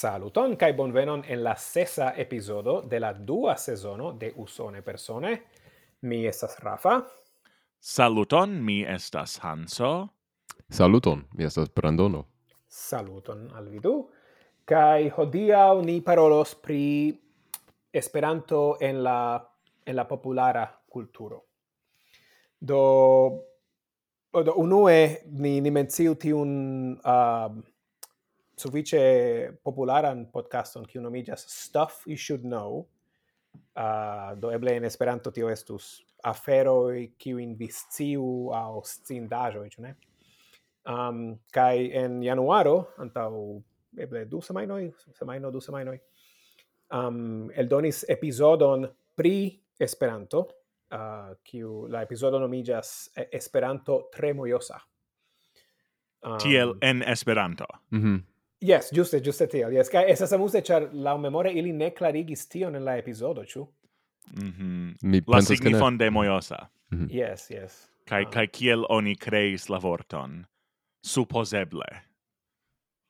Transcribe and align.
Saluton 0.00 0.54
kai 0.56 0.72
bonvenon 0.72 1.26
en 1.28 1.42
la 1.44 1.52
sesa 1.60 2.14
episodo 2.16 2.80
de 2.80 3.00
la 3.00 3.12
dua 3.12 3.56
sezono 3.56 4.12
de 4.12 4.32
Usone 4.36 4.80
Persone. 4.82 5.42
Mi 6.00 6.26
estas 6.26 6.58
Rafa. 6.60 7.02
Saluton, 7.78 8.64
mi 8.64 8.82
estas 8.82 9.38
Hanso. 9.44 10.08
Saluton, 10.70 11.26
mi 11.34 11.44
estas 11.44 11.68
Brandono. 11.74 12.24
Saluton 12.66 13.50
al 13.54 13.68
vi 13.68 13.80
du. 13.80 13.92
Kai 14.64 15.10
hodiaŭ 15.10 15.82
ni 15.84 16.00
parolos 16.00 16.54
pri 16.54 17.12
Esperanto 17.92 18.78
en 18.80 19.02
la 19.02 19.36
en 19.84 19.96
la 19.96 20.06
populara 20.08 20.64
kulturo. 20.88 21.42
Do 22.58 22.80
do 24.32 24.54
unue 24.56 25.20
ni 25.26 25.60
ni 25.60 25.70
menciu 25.70 26.14
tiun 26.14 26.56
uh, 27.04 27.52
sufiĉe 28.60 29.00
popularan 29.64 30.26
podcaston 30.32 30.86
kiu 30.88 31.02
nomigas 31.02 31.46
Stuff 31.48 32.06
You 32.06 32.16
Should 32.16 32.44
Know. 32.46 32.84
Uh, 33.74 34.36
do 34.38 34.52
eble 34.54 34.76
en 34.76 34.84
Esperanto 34.86 35.32
tio 35.34 35.48
estus 35.50 35.98
afero 36.24 36.92
kiu 37.18 37.40
in 37.40 37.56
visciu 37.58 38.52
au 38.54 38.82
sciindaĵoj, 38.86 39.66
ĉu 39.72 39.84
ne? 39.86 39.94
Um, 40.90 41.24
kai 41.52 41.90
en 41.96 42.20
januaro, 42.24 42.76
antaŭ 43.02 43.30
eble 44.00 44.24
du 44.30 44.40
semainoi, 44.44 44.90
semajno, 45.18 45.50
du 45.50 45.60
semainoi, 45.64 45.98
um, 46.96 47.50
eldonis 47.50 48.04
epizodon 48.08 48.86
pri 49.16 49.34
Esperanto, 49.80 50.44
uh, 50.92 51.32
kiu 51.44 51.86
la 51.88 52.04
epizodo 52.04 52.38
nomigas 52.40 53.10
Esperanto 53.32 54.02
tre 54.12 54.34
mojosa. 54.36 54.80
Um, 56.20 56.36
Tiel 56.38 56.74
en 56.84 57.02
Esperanto. 57.02 57.66
Mm 57.90 58.02
-hmm. 58.02 58.29
Yes, 58.62 58.90
giuste, 58.92 59.20
giuste 59.20 59.46
tio. 59.46 59.68
Yes, 59.70 59.88
kai 59.88 60.04
esas 60.10 60.32
amuse, 60.32 60.60
char 60.62 60.88
la 60.92 61.16
memore 61.18 61.52
ili 61.52 61.72
ne 61.72 61.90
clarigis 61.90 62.48
tion 62.48 62.76
en 62.76 62.84
la 62.84 62.96
episodo, 62.98 63.44
Mhm. 64.36 64.64
Mm. 64.64 64.94
Mi 65.02 65.22
la 65.26 65.40
signifon 65.40 65.98
de 65.98 66.10
mojosa. 66.10 66.68
Mm 66.90 66.98
-hmm. 66.98 67.14
Yes, 67.14 67.50
yes. 67.50 67.90
Kai, 68.04 68.24
kai 68.24 68.44
ah. 68.44 68.50
kiel 68.52 68.86
oni 68.88 69.16
creis 69.16 69.68
la 69.68 69.78
vorton? 69.78 70.46
Supposeble. 71.02 72.02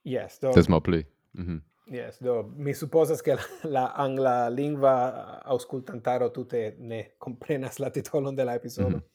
Yes, 0.05 0.39
do... 0.41 0.53
Des 0.53 0.67
pli. 0.85 1.07
Mm. 1.33 1.61
Yes, 1.91 2.19
do 2.21 2.43
mi 2.57 2.75
supposas 2.75 3.23
che 3.23 3.35
la, 3.35 3.43
la 3.65 3.93
angla 3.97 4.49
lingua 4.51 5.13
auscultantaro 5.45 6.31
tutte 6.31 6.75
ne 6.79 7.15
comprenas 7.19 7.79
la 7.79 7.91
titolon 7.91 8.37
de 8.37 8.45
la 8.45 8.55
episodo. 8.55 8.89
Mm 8.89 8.95
-hmm. 8.95 9.09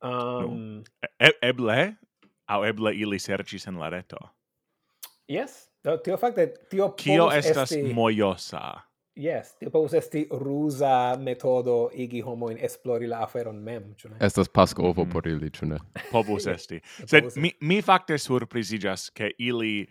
Um, 0.00 0.76
no. 0.76 0.82
e 1.18 1.30
eble 1.40 1.96
au 2.48 2.64
eble 2.64 2.94
ili 2.94 3.18
sercis 3.18 3.66
en 3.66 3.78
la 3.80 3.88
reto. 3.90 4.16
Yes, 5.28 5.70
do, 5.84 5.96
tio 5.96 6.16
facte, 6.16 6.54
tio 6.70 6.92
Kio 6.96 7.30
estas 7.30 7.72
esti... 7.72 7.92
mojosa? 7.94 8.80
Yes, 9.18 9.56
tio 9.58 9.70
povus 9.70 9.94
esti 9.98 10.28
rusa 10.30 11.16
metodo 11.18 11.90
igi 11.92 12.20
homoin 12.22 12.58
esplori 12.62 13.08
la 13.10 13.22
aferon 13.22 13.56
mem, 13.62 13.90
ĉu? 13.98 14.12
Estas 14.20 14.48
pasco 14.48 14.82
ovo 14.82 15.04
mm. 15.04 15.10
por 15.10 15.26
ili, 15.26 15.50
ĉu? 15.50 15.66
Povus 16.12 16.46
esti. 16.46 16.78
Sed 17.06 17.32
mi, 17.36 17.50
mi 17.60 17.80
facte 17.82 18.18
surpriziĝas 18.18 19.10
che 19.10 19.32
ili 19.38 19.88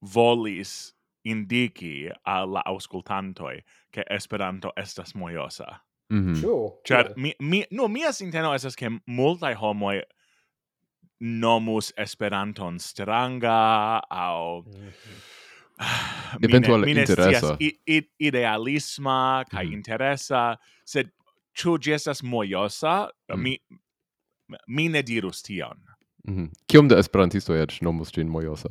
volis 0.00 0.94
indiki 1.24 2.08
al 2.24 2.52
la 2.52 2.62
auscultantoi 2.66 3.60
che 3.90 4.04
Esperanto 4.10 4.70
estas 4.76 5.14
mojosa. 5.14 5.80
Mm 6.12 6.32
-hmm. 6.32 6.40
Ĉu? 6.84 7.14
Mi 7.16 7.34
mi 7.40 7.64
no 7.70 7.88
mia 7.88 8.12
sinteno 8.12 8.54
estas 8.54 8.76
ke 8.76 8.90
multai 9.06 9.54
homoi 9.54 10.02
nomus 11.20 11.92
Esperanton 11.96 12.78
stranga 12.78 13.98
au 14.10 14.62
mm 14.66 14.72
-hmm. 14.72 16.44
eventual 16.44 16.80
mine, 16.84 17.00
interesa 17.00 17.56
idealisma 18.18 19.44
kai 19.50 19.66
mm. 19.66 19.72
interesa 19.72 20.56
sed 20.84 21.10
chu 21.54 21.78
ĝi 21.78 21.92
estas 21.92 22.22
mojosa 22.22 23.08
mm. 23.34 23.42
mi 23.42 23.58
mi 24.66 24.88
ne 24.88 25.02
dirus 25.02 25.42
tion 25.42 25.78
mm 26.24 26.34
-hmm. 26.36 26.48
kiom 26.66 26.88
de 26.88 26.98
esperantisto 26.98 27.54
et 27.54 27.80
nomus 27.82 28.12
gen 28.14 28.28
mojosa 28.28 28.68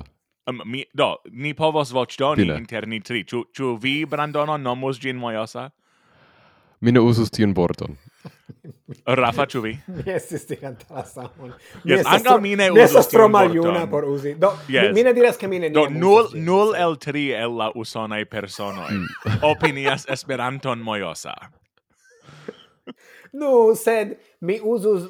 um, 0.49 0.61
mi 0.65 0.85
do 0.93 1.15
ni 1.31 1.53
povos 1.53 1.91
voĉdoni 1.91 2.57
inter 2.57 2.87
ni 2.87 2.99
tri 2.99 3.23
chu 3.23 3.43
chu 3.57 3.75
vi 3.81 4.05
Brandono 4.05 4.57
nomus 4.57 4.99
gen 5.01 5.15
mojosa 5.17 5.69
mi 6.81 6.91
ne 6.91 6.99
uzus 6.99 7.31
tiun 7.31 7.53
vorton 7.55 7.97
Rafa, 9.05 9.45
ĉu 9.45 9.61
vi? 9.61 9.73
Mi 9.87 10.03
estis 10.11 10.47
diranta 10.47 10.85
la 10.93 11.03
samon. 11.05 11.53
Yes, 11.83 12.05
ankaŭ 12.05 12.37
mi 12.41 12.55
ne 12.55 12.69
uzus 12.71 12.83
estas 12.83 13.09
tro 13.11 13.27
maljuna 13.29 13.85
por 13.89 14.05
uzi. 14.05 14.33
Do, 14.39 14.51
yes. 14.67 14.93
mi, 14.95 15.03
ne 15.03 15.13
diras, 15.13 15.37
ke 15.37 15.47
mi 15.47 15.59
ne 15.59 15.69
Do, 15.69 15.87
nul, 15.89 16.31
nul 16.33 16.75
el 16.75 16.97
tri 17.01 17.29
el 17.35 17.57
la 17.57 17.69
usonaj 17.75 18.25
personoj 18.31 18.91
mm. 18.91 19.39
opinias 19.51 20.07
Esperanton 20.09 20.83
mojosa. 20.83 21.35
Nu, 23.37 23.75
sed 23.75 24.15
mi 24.39 24.59
uzus 24.63 25.09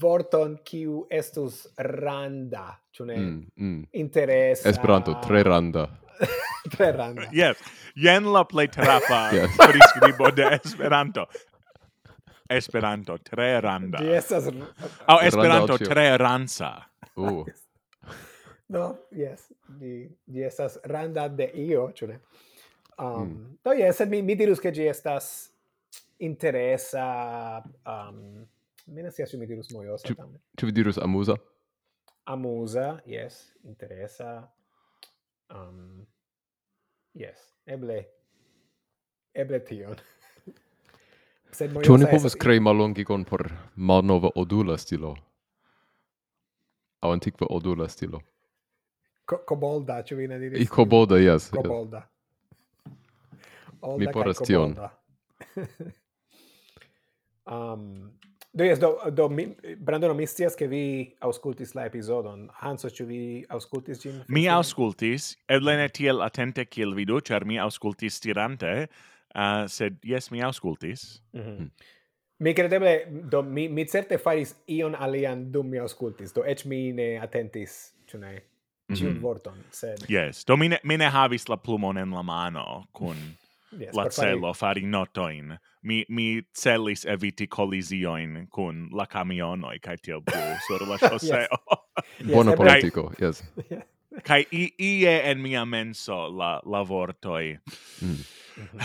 vorton 0.00 0.56
kiu 0.64 1.04
estus 1.10 1.66
randa, 1.78 2.78
ĉu 2.94 3.04
ne? 3.04 3.16
Mm, 3.16 3.46
mm. 3.56 3.86
Interesa. 3.92 4.68
Esperanto, 4.68 5.18
tre 5.26 5.42
randa. 5.42 5.88
tre 6.76 6.92
randa. 6.92 7.26
Yes. 7.32 7.60
Jen 7.94 8.32
la 8.32 8.44
plej 8.44 8.70
trafa 8.76 9.28
yes. 9.34 9.58
priskribo 9.60 10.30
de 10.30 10.48
Esperanto. 10.62 11.26
Esperanto 12.48 13.18
tre 13.18 13.60
randa. 13.60 13.98
Di 13.98 14.12
estas 14.12 14.46
Oh, 15.06 15.20
Esperanto 15.20 15.76
tre 15.78 16.16
ransa. 16.16 16.88
Uh. 17.14 17.44
no, 18.74 18.98
yes. 19.10 19.52
Di, 19.66 20.08
di 20.24 20.42
estas 20.42 20.78
randa 20.84 21.28
de 21.28 21.50
io, 21.54 21.90
ĉu? 21.92 22.12
Um, 22.98 23.28
mm. 23.28 23.58
do 23.64 23.72
yes, 23.72 24.00
mi 24.08 24.22
mi 24.22 24.34
dirus 24.34 24.60
ke 24.60 24.70
ĝi 24.72 24.86
estas 24.88 25.50
interesa 26.18 27.62
um 27.84 28.46
mi 28.86 29.02
ne 29.02 29.10
scias 29.10 29.34
mi 29.34 29.46
dirus 29.46 29.68
mojosa 29.70 30.14
tamen. 30.14 30.40
Ĉu 30.56 30.66
vi 30.66 30.72
dirus 30.72 30.98
amusa? 30.98 31.36
Amusa, 32.24 33.00
yes, 33.06 33.52
interesa. 33.64 34.48
Um, 35.50 36.06
yes, 37.14 37.52
eble 37.66 38.04
eble 39.34 39.60
tion. 39.60 39.96
Sed 41.56 41.72
mo 41.72 41.80
Ĉu 41.80 41.96
povas 42.10 42.34
krei 42.36 42.60
mallongigon 42.60 43.24
por 43.24 43.48
malnova 43.76 44.30
odula 44.36 44.76
stilo? 44.78 45.16
au 47.06 47.12
antikva 47.12 47.46
odula 47.50 47.88
stilo? 47.88 48.20
Co 49.24 49.38
cobolda, 49.48 50.02
ĉu 50.02 50.16
vi 50.16 50.28
ne 50.28 50.38
diris? 50.38 50.60
I 50.62 50.66
cobolda, 50.66 51.18
yes. 51.18 51.50
Cobolda. 51.50 52.02
Yes. 52.86 53.98
Mi 53.98 54.06
poras 54.12 54.38
tion. 54.46 54.76
um, 57.46 58.12
do 58.56 58.64
yes, 58.64 58.78
do, 58.78 58.96
do 59.10 59.28
mi, 59.28 59.48
brandon 59.76 60.16
mi 60.16 60.26
scias 60.26 60.54
che 60.54 60.68
vi 60.68 61.14
auscultis 61.20 61.74
la 61.74 61.84
episodon. 61.86 62.48
Hanso, 62.62 62.88
ĉu 62.88 63.06
vi 63.06 63.20
auscultis 63.48 64.02
ĝin? 64.02 64.22
Mi 64.28 64.46
auscultis, 64.48 65.34
eble 65.48 65.76
ne 65.76 65.88
tiel 65.88 66.22
atente 66.22 66.64
kiel 66.64 66.94
vi 66.94 67.04
do, 67.04 67.20
ĉar 67.20 67.44
mi 67.44 67.58
auscultis 67.58 68.20
tirante, 68.22 68.86
uh, 69.36 69.66
sed 69.66 70.00
yes, 70.04 70.30
mi 70.30 70.42
auscultis. 70.42 71.22
Mm 71.32 71.40
-hmm. 71.40 71.70
Mi 72.38 72.54
credeble, 72.54 73.06
do, 73.32 73.42
mi, 73.42 73.68
mi 73.68 73.84
certe 73.84 74.18
faris 74.18 74.56
ion 74.68 74.94
alian 74.94 75.52
dum 75.52 75.70
mi 75.70 75.78
auscultis, 75.78 76.34
do 76.34 76.44
ec 76.44 76.64
mi 76.64 76.92
ne 76.92 77.18
attentis, 77.18 77.94
ciu 78.06 78.20
ne, 78.20 78.42
ciun 78.94 79.10
mm 79.12 79.16
-hmm. 79.16 79.22
vorton, 79.22 79.64
sed... 79.70 80.04
Yes, 80.08 80.44
do 80.46 80.56
mi 80.56 80.68
ne, 80.68 80.80
mi 80.84 80.96
ne 80.96 81.08
havis 81.10 81.48
la 81.48 81.56
plumon 81.56 81.96
en 81.98 82.10
la 82.10 82.22
mano, 82.22 82.84
kun 82.92 83.16
yes, 83.80 83.94
la 83.94 84.08
celo 84.08 84.52
fari... 84.52 84.80
fari 84.80 84.86
notoin. 84.86 85.58
Mi, 85.82 86.04
mi 86.08 86.42
celis 86.52 87.04
eviti 87.04 87.46
collisioin 87.46 88.48
kun 88.50 88.88
la 88.92 89.06
camionoi, 89.06 89.78
kai 89.80 89.96
tiel 90.02 90.20
blu, 90.20 90.42
sur 90.66 90.88
la 90.88 90.98
choseo. 90.98 91.58
yes. 92.20 92.32
Bono 92.32 92.50
yes, 92.50 92.58
politico, 92.58 93.12
yes. 93.20 93.44
Kai 94.24 94.46
i 94.52 94.74
ie 94.78 95.30
en 95.30 95.40
mia 95.40 95.64
menso 95.64 96.38
la 96.38 96.60
la 96.64 96.88
vortoi. 96.88 97.58
Mm. 98.02 98.16
Mhm 98.56 98.78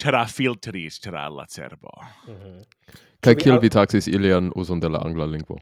tra 0.00 0.24
filtris 0.26 1.00
tra 1.00 1.28
la 1.28 1.46
cerbo. 1.46 1.90
Mm 2.26 2.34
-hmm. 2.34 3.36
Kiel 3.36 3.60
vi 3.60 3.68
taxis 3.68 4.08
ilian 4.08 4.52
uson 4.54 4.80
de 4.80 4.88
la 4.88 4.98
angla 4.98 5.26
lingvo? 5.26 5.58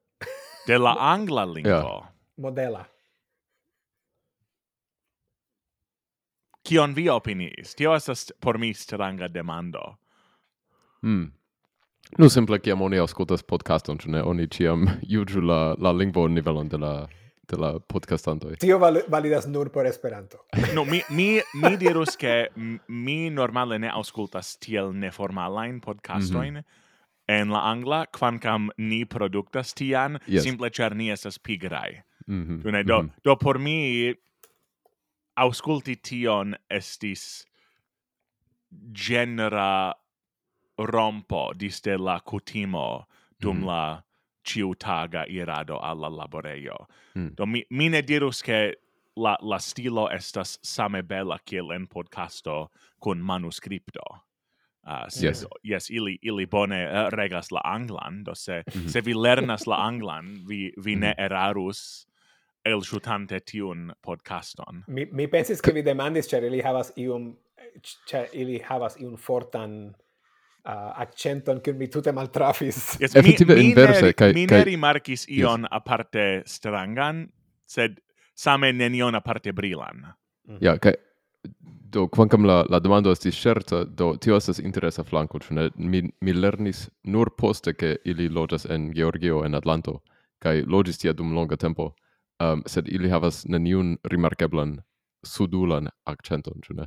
De 0.68 0.78
la 0.78 0.96
angla 0.98 1.44
lingvo? 1.44 1.70
Yeah. 1.70 2.08
Modela. 2.36 2.84
Kion 6.68 6.94
vi 6.94 7.08
opinis? 7.08 7.74
Tio 7.74 7.94
estas 7.94 8.32
por 8.40 8.58
mi 8.58 8.74
stranga 8.74 9.28
demando. 9.28 9.96
Mm. 11.02 11.32
Nu 12.18 12.28
simple 12.28 12.58
kiam 12.58 12.82
oni 12.82 12.98
aŭskultas 12.98 13.42
podcaston, 13.42 13.98
ĉu 13.98 14.10
ne, 14.10 14.22
oni 14.22 14.46
ĉiam 14.48 14.86
juĝu 15.02 15.40
la, 15.40 15.74
la 15.78 15.92
lingvo 15.92 16.28
nivelon 16.28 16.68
de 16.68 16.78
la 16.78 16.92
de 17.48 17.56
la 17.60 17.78
podcastantoj. 17.78 18.56
Tio 18.62 18.78
val 18.78 19.02
validas 19.08 19.46
nur 19.46 19.70
por 19.70 19.86
Esperanto. 19.86 20.44
no, 20.74 20.84
mi, 20.84 21.02
mi, 21.10 21.40
mi 21.54 21.76
dirus 21.76 22.16
ke 22.16 22.48
mi 22.88 23.30
normale 23.30 23.78
ne 23.78 23.90
aŭskultas 23.90 24.56
tiel 24.58 24.92
neformalajn 24.92 25.80
podcastojn, 25.80 26.54
mm 26.54 26.64
-hmm 26.64 26.82
en 27.26 27.50
la 27.50 27.70
angla, 27.70 28.06
quancam 28.06 28.68
ni 28.76 29.04
productas 29.04 29.72
tian, 29.74 30.18
yes. 30.26 30.42
simple 30.44 30.70
cer 30.70 30.94
ni 30.94 31.10
esas 31.10 31.38
pigrai. 31.38 32.02
Mm 32.26 32.46
-hmm. 32.46 32.84
Do, 32.84 33.02
mm 33.02 33.08
-hmm. 33.08 33.10
do 33.24 33.36
por 33.36 33.58
mi, 33.58 34.14
ausculti 35.36 35.96
tion 35.96 36.56
estis 36.70 37.46
genera 38.92 39.94
rompo 40.78 41.52
diste 41.54 41.96
la 41.98 42.20
cutimo 42.20 43.06
dum 43.40 43.56
mm 43.56 43.62
-hmm. 43.62 43.66
la 43.66 44.02
ciutaga 44.44 45.24
irado 45.28 45.78
alla 45.82 46.08
laboreio. 46.08 46.86
Mm. 47.14 47.34
Do 47.34 47.46
mi, 47.46 47.64
mi 47.70 47.88
ne 47.88 48.02
dirus 48.02 48.42
che 48.42 48.74
la, 49.16 49.36
la 49.40 49.58
stilo 49.58 50.08
estas 50.08 50.58
same 50.62 51.02
bella 51.02 51.38
kiel 51.44 51.72
en 51.72 51.86
podcasto 51.86 52.70
con 52.98 53.18
manuscripto. 53.18 54.02
Uh, 54.86 54.90
ah, 54.90 55.08
so, 55.08 55.26
yes. 55.26 55.46
yes, 55.62 55.90
ili, 55.90 56.18
ili 56.22 56.46
bone 56.46 56.86
uh, 56.86 57.08
regas 57.10 57.50
la 57.50 57.60
anglan, 57.64 58.22
do 58.24 58.34
se, 58.34 58.62
mm 58.66 58.80
-hmm. 58.80 58.88
se 58.88 59.00
vi 59.00 59.14
lernas 59.14 59.66
la 59.66 59.76
anglan, 59.76 60.44
vi, 60.46 60.72
vi 60.76 60.96
mm 60.96 60.98
-hmm. 60.98 61.00
ne 61.00 61.10
mhm. 61.10 61.24
erarus 61.24 62.06
el 62.64 62.80
shutante 62.82 63.40
tiun 63.40 63.92
podcaston. 64.02 64.84
Mi, 64.86 65.06
mi 65.12 65.26
pensis 65.26 65.60
che 65.60 65.72
vi 65.72 65.82
demandis, 65.82 66.26
cer 66.26 66.44
ili 66.44 66.60
havas 66.60 66.92
iun, 66.96 67.36
cer 68.06 68.24
eh, 68.24 68.40
ili 68.40 68.58
havas 68.58 68.96
iun 69.00 69.16
fortan 69.16 69.94
uh, 70.64 70.92
accenton 71.00 71.60
che 71.60 71.72
mi 71.72 71.88
tutte 71.88 72.12
maltrafis. 72.12 72.96
Yes, 73.00 73.14
Effektive 73.14 73.60
inverse. 73.60 74.14
Kai, 74.14 74.32
mi 74.32 74.44
ne 74.44 74.62
rimarcis 74.62 75.26
ion 75.28 75.60
yes. 75.60 75.68
aparte 75.70 76.42
strangan, 76.46 77.28
sed 77.64 78.00
same 78.34 78.72
nenion 78.72 79.14
aparte 79.14 79.52
brilan. 79.52 79.96
Mm 79.96 80.54
-hmm. 80.54 80.58
Ja, 80.60 80.78
kai, 80.78 80.94
do, 81.94 82.08
quancam 82.08 82.44
la, 82.44 82.64
la 82.68 82.78
domando 82.78 83.10
esti 83.10 83.30
certa, 83.30 83.84
do, 83.84 84.16
tio 84.16 84.36
estas 84.36 84.58
interesa 84.58 85.04
flanco, 85.04 85.38
cune, 85.38 85.70
mi, 85.76 86.02
mi 86.20 86.32
lernis 86.32 86.90
nur 87.02 87.34
poste 87.34 87.74
che 87.74 88.00
ili 88.04 88.28
logas 88.28 88.64
en 88.64 88.92
Georgio 88.92 89.44
en 89.44 89.54
Atlanto, 89.54 90.02
kai 90.38 90.62
logis 90.62 90.98
tia 90.98 91.12
dum 91.12 91.32
longa 91.32 91.56
tempo, 91.56 91.94
um, 92.40 92.62
sed 92.66 92.88
ili 92.88 93.08
havas 93.08 93.44
neniun 93.44 93.98
rimarkeblan 94.02 94.82
sudulan 95.22 95.88
accenton, 96.04 96.60
cune? 96.66 96.86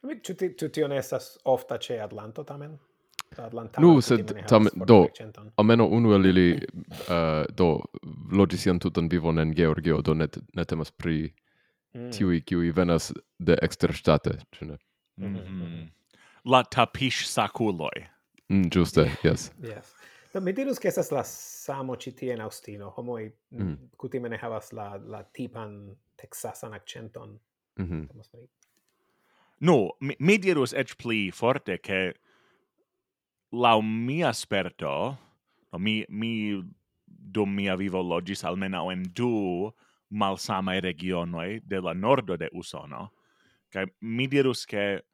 Ĉu 0.00 0.34
tio 0.34 0.68
ti 0.68 0.86
ne 0.88 0.96
estas 0.96 1.38
ofta 1.44 1.78
ĉe 1.78 2.00
Atlanto 2.00 2.44
tamen? 2.44 2.78
Nu, 3.78 4.00
sed 4.02 4.32
tamen, 4.48 4.72
do, 4.86 5.04
almeno 5.56 5.86
unu 5.86 6.14
el 6.16 6.26
ili, 6.26 6.46
uh, 6.54 6.96
eh, 7.14 7.44
do, 7.54 7.68
loĝis 8.32 8.64
sian 8.64 8.80
tutan 8.82 9.08
vivon 9.08 9.38
en 9.38 9.52
Georgio, 9.54 10.00
do 10.02 10.14
ne, 10.14 10.26
ne 10.58 10.64
temas 10.64 10.90
pri 10.90 11.28
mm. 11.94 12.10
tiuj, 12.16 12.40
kiuj 12.48 12.72
venas 12.74 13.12
de 13.38 13.54
eksterŝtate, 13.62 14.34
ĉu 14.56 14.72
ne? 14.72 14.78
Mhm. 15.20 15.28
Mm-hmm. 15.28 15.60
Mm 15.60 15.70
-hmm. 15.70 15.88
La 16.44 16.64
tapiŝ 16.64 17.24
sakuloj. 17.26 18.06
Mm, 18.48 18.70
giuste, 18.70 19.10
yes. 19.22 19.52
yes. 19.62 19.94
No, 20.34 20.40
mi 20.40 20.52
dirus, 20.52 20.78
che 20.78 20.88
estas 20.88 21.10
la 21.10 21.22
samo 21.24 21.96
ci 21.96 22.12
tie 22.12 22.32
en 22.32 22.40
Austino, 22.40 22.90
homoi 22.96 23.32
mm. 23.50 23.76
kutime 23.96 24.28
ne 24.28 24.36
havas 24.36 24.72
la, 24.72 24.96
la 24.96 25.22
tipan 25.22 25.96
texasan 26.16 26.74
accenton. 26.74 27.38
Mm 27.78 27.86
-hmm. 27.86 28.08
No, 29.60 29.92
mi, 30.00 30.16
mi 30.18 30.38
dirus 30.38 30.72
ec 30.72 30.96
pli 30.96 31.30
forte 31.30 31.80
che 31.80 32.14
lau 33.52 33.82
mia 33.82 34.32
sperto, 34.32 35.18
no, 35.72 35.78
mi, 35.78 36.04
mi 36.08 36.62
dum 37.04 37.54
mia 37.54 37.76
vivo 37.76 38.00
logis 38.00 38.44
almenau 38.44 38.90
en 38.90 39.02
du 39.12 39.70
malsamae 40.10 40.80
regionoi 40.80 41.60
de 41.66 41.80
la 41.80 41.92
nordo 41.92 42.36
de 42.36 42.48
Usono, 42.52 43.12
kai 43.70 43.86
mi 44.00 44.26
dirus 44.26 44.64
che 44.64 45.04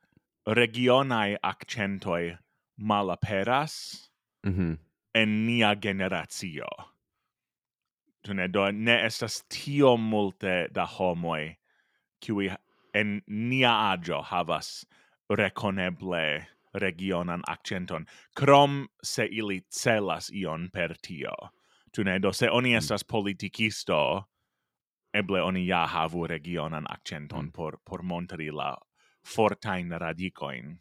regionai 0.46 1.36
accentoi 1.42 2.38
malaperas 2.78 4.10
mm 4.46 4.52
-hmm. 4.52 4.78
en 5.14 5.46
nia 5.46 5.74
generatio. 5.74 6.66
Tune, 8.22 8.48
do 8.48 8.70
ne 8.70 9.04
estas 9.04 9.42
tio 9.48 9.96
multe 9.96 10.68
da 10.72 10.86
homoi 10.86 11.56
kiwi 12.20 12.50
en 12.96 13.20
nia 13.26 13.72
agio 13.92 14.22
havas 14.22 14.86
reconeble 15.30 16.46
regionan 16.74 17.42
accenton, 17.48 18.06
crom 18.34 18.88
se 19.02 19.26
ili 19.26 19.60
celas 19.70 20.30
ion 20.32 20.70
per 20.72 20.96
tio. 21.02 21.34
Tu 21.92 22.04
ne, 22.04 22.18
do 22.18 22.32
se 22.32 22.50
oni 22.50 22.74
mm. 22.74 22.78
estas 22.78 23.04
politicisto, 23.04 24.24
eble 25.14 25.42
oni 25.42 25.66
ja 25.66 25.86
havu 25.86 26.26
regionan 26.26 26.86
accenton 26.90 27.46
mm. 27.46 27.52
por, 27.52 27.78
por 27.84 28.02
montri 28.02 28.50
la 28.50 28.76
fortain 29.26 29.92
radicoin. 29.92 30.78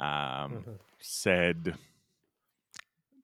Um, 0.00 0.52
mhm. 0.52 0.78
sed 0.98 1.72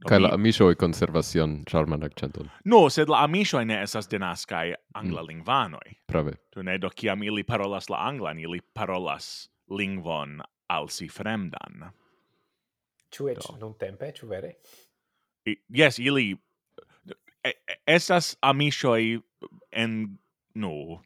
Kai 0.09 0.19
la 0.19 0.29
amisho 0.35 0.71
e 0.71 0.75
conservacion 0.75 1.65
charman 1.65 2.03
accenton. 2.03 2.51
No, 2.65 2.89
sed 2.89 3.09
la 3.09 3.23
amisho 3.27 3.65
ne 3.67 3.83
esas 3.83 4.09
denaskaj 4.09 4.75
anglalingvanoj. 4.95 5.89
Mm. 5.91 5.99
Prave. 6.07 6.37
Tu 6.51 6.63
ne 6.63 6.79
do 6.79 6.91
kiam 6.91 7.23
ili 7.23 7.43
parolas 7.43 7.91
la 7.91 8.03
anglan, 8.09 8.39
ili 8.39 8.61
parolas 8.75 9.49
lingvon 9.71 10.41
al 10.69 10.89
si 10.89 11.09
fremdan. 11.09 11.93
Ĉu 13.13 13.29
non 13.61 13.75
tempe, 13.79 14.13
ču 14.13 14.27
vere? 14.27 14.55
I, 15.45 15.57
yes, 15.69 15.99
ili 15.99 16.37
e, 17.45 17.53
estas 17.87 18.37
amishoj 18.43 19.21
en 19.73 20.19
no 20.55 21.03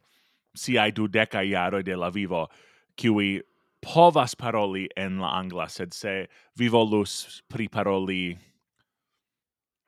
du 0.95 1.09
deca 1.09 1.43
jaroj 1.43 1.83
de 1.83 1.97
la 1.97 2.11
vivo, 2.11 2.49
qui 2.97 3.43
povas 3.81 4.35
paroli 4.35 4.89
en 4.97 5.19
la 5.21 5.39
angla, 5.39 5.69
sed 5.69 5.93
se 5.93 6.27
vi 6.57 6.69
volus 6.69 7.43
priparoli 7.49 8.39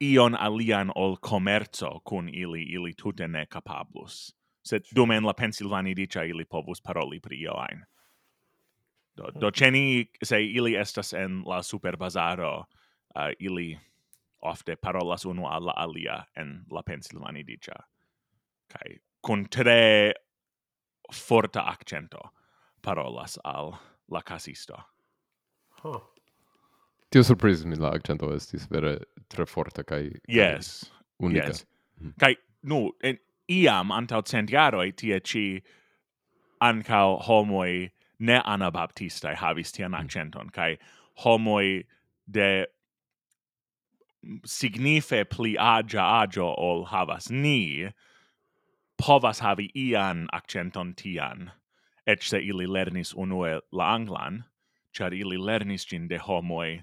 ion 0.01 0.35
alian 0.35 0.93
ol 0.95 1.17
commerzo 1.17 2.01
kun 2.05 2.29
ili 2.29 2.63
ili 2.63 2.95
tute 2.95 3.29
ne 3.29 3.47
capablus. 3.47 4.35
Sed 4.63 4.85
dum 4.95 5.11
en 5.11 5.27
la 5.27 5.33
Pensilvani 5.33 5.95
dicia 5.95 6.25
ili 6.25 6.45
povus 6.45 6.81
paroli 6.81 7.21
pri 7.21 7.41
io 7.41 7.55
ain. 7.57 7.85
Do, 9.17 9.31
do 9.41 9.51
ceni, 9.51 10.07
se 10.23 10.45
ili 10.45 10.77
estas 10.77 11.13
en 11.13 11.43
la 11.47 11.63
superbazaro, 11.63 12.59
uh, 12.59 13.33
ili 13.39 13.79
ofte 14.41 14.77
parolas 14.77 15.25
unu 15.25 15.47
alla 15.47 15.73
alia 15.77 16.25
en 16.37 16.65
la 16.71 16.83
Pensilvani 16.83 17.43
dicia. 17.47 17.81
Kai 18.69 18.99
kun 19.23 19.47
tre 19.51 20.13
forta 21.13 21.61
accento 21.61 22.31
parolas 22.83 23.39
al 23.45 23.73
la 24.11 24.23
casisto. 24.23 24.77
Huh. 25.83 26.01
Tio 27.11 27.23
surpriz 27.25 27.65
mi 27.65 27.77
la 27.77 27.89
accento 27.89 28.35
estis 28.35 28.69
vere 28.71 28.99
tre 29.31 29.47
forta 29.47 29.85
kai 29.85 30.11
yes 30.29 30.91
unica 31.21 31.47
yes. 31.47 31.65
Mm-hmm. 31.65 32.09
Mm. 32.09 32.15
kai 32.21 32.37
nu 32.63 32.93
en 33.03 33.19
iam 33.49 33.91
antau 33.91 34.23
centiaroi 34.23 34.93
tie 34.97 35.21
ci 35.21 35.63
ancau 36.61 37.19
homoi 37.23 37.91
ne 38.19 38.41
anabaptistai 38.45 39.35
havis 39.37 39.73
tian 39.73 39.91
mm. 39.93 40.01
accenton, 40.01 40.47
mm. 40.47 40.53
kai 40.53 40.79
homoi 41.25 41.85
de 42.27 42.67
signife 44.45 45.25
pli 45.25 45.57
agia 45.57 46.03
agio 46.23 46.55
ol 46.59 46.85
havas 46.87 47.31
ni, 47.31 47.89
povas 48.99 49.41
havi 49.41 49.71
ian 49.77 50.27
accenton 50.33 50.95
tian, 50.95 51.51
ec 52.07 52.23
se 52.23 52.39
ili 52.39 52.67
lernis 52.67 53.15
unue 53.15 53.61
la 53.73 53.95
anglan, 53.95 54.45
char 54.93 55.15
ili 55.15 55.39
lernis 55.39 55.87
gin 55.87 56.09
de 56.09 56.19
homoi, 56.19 56.83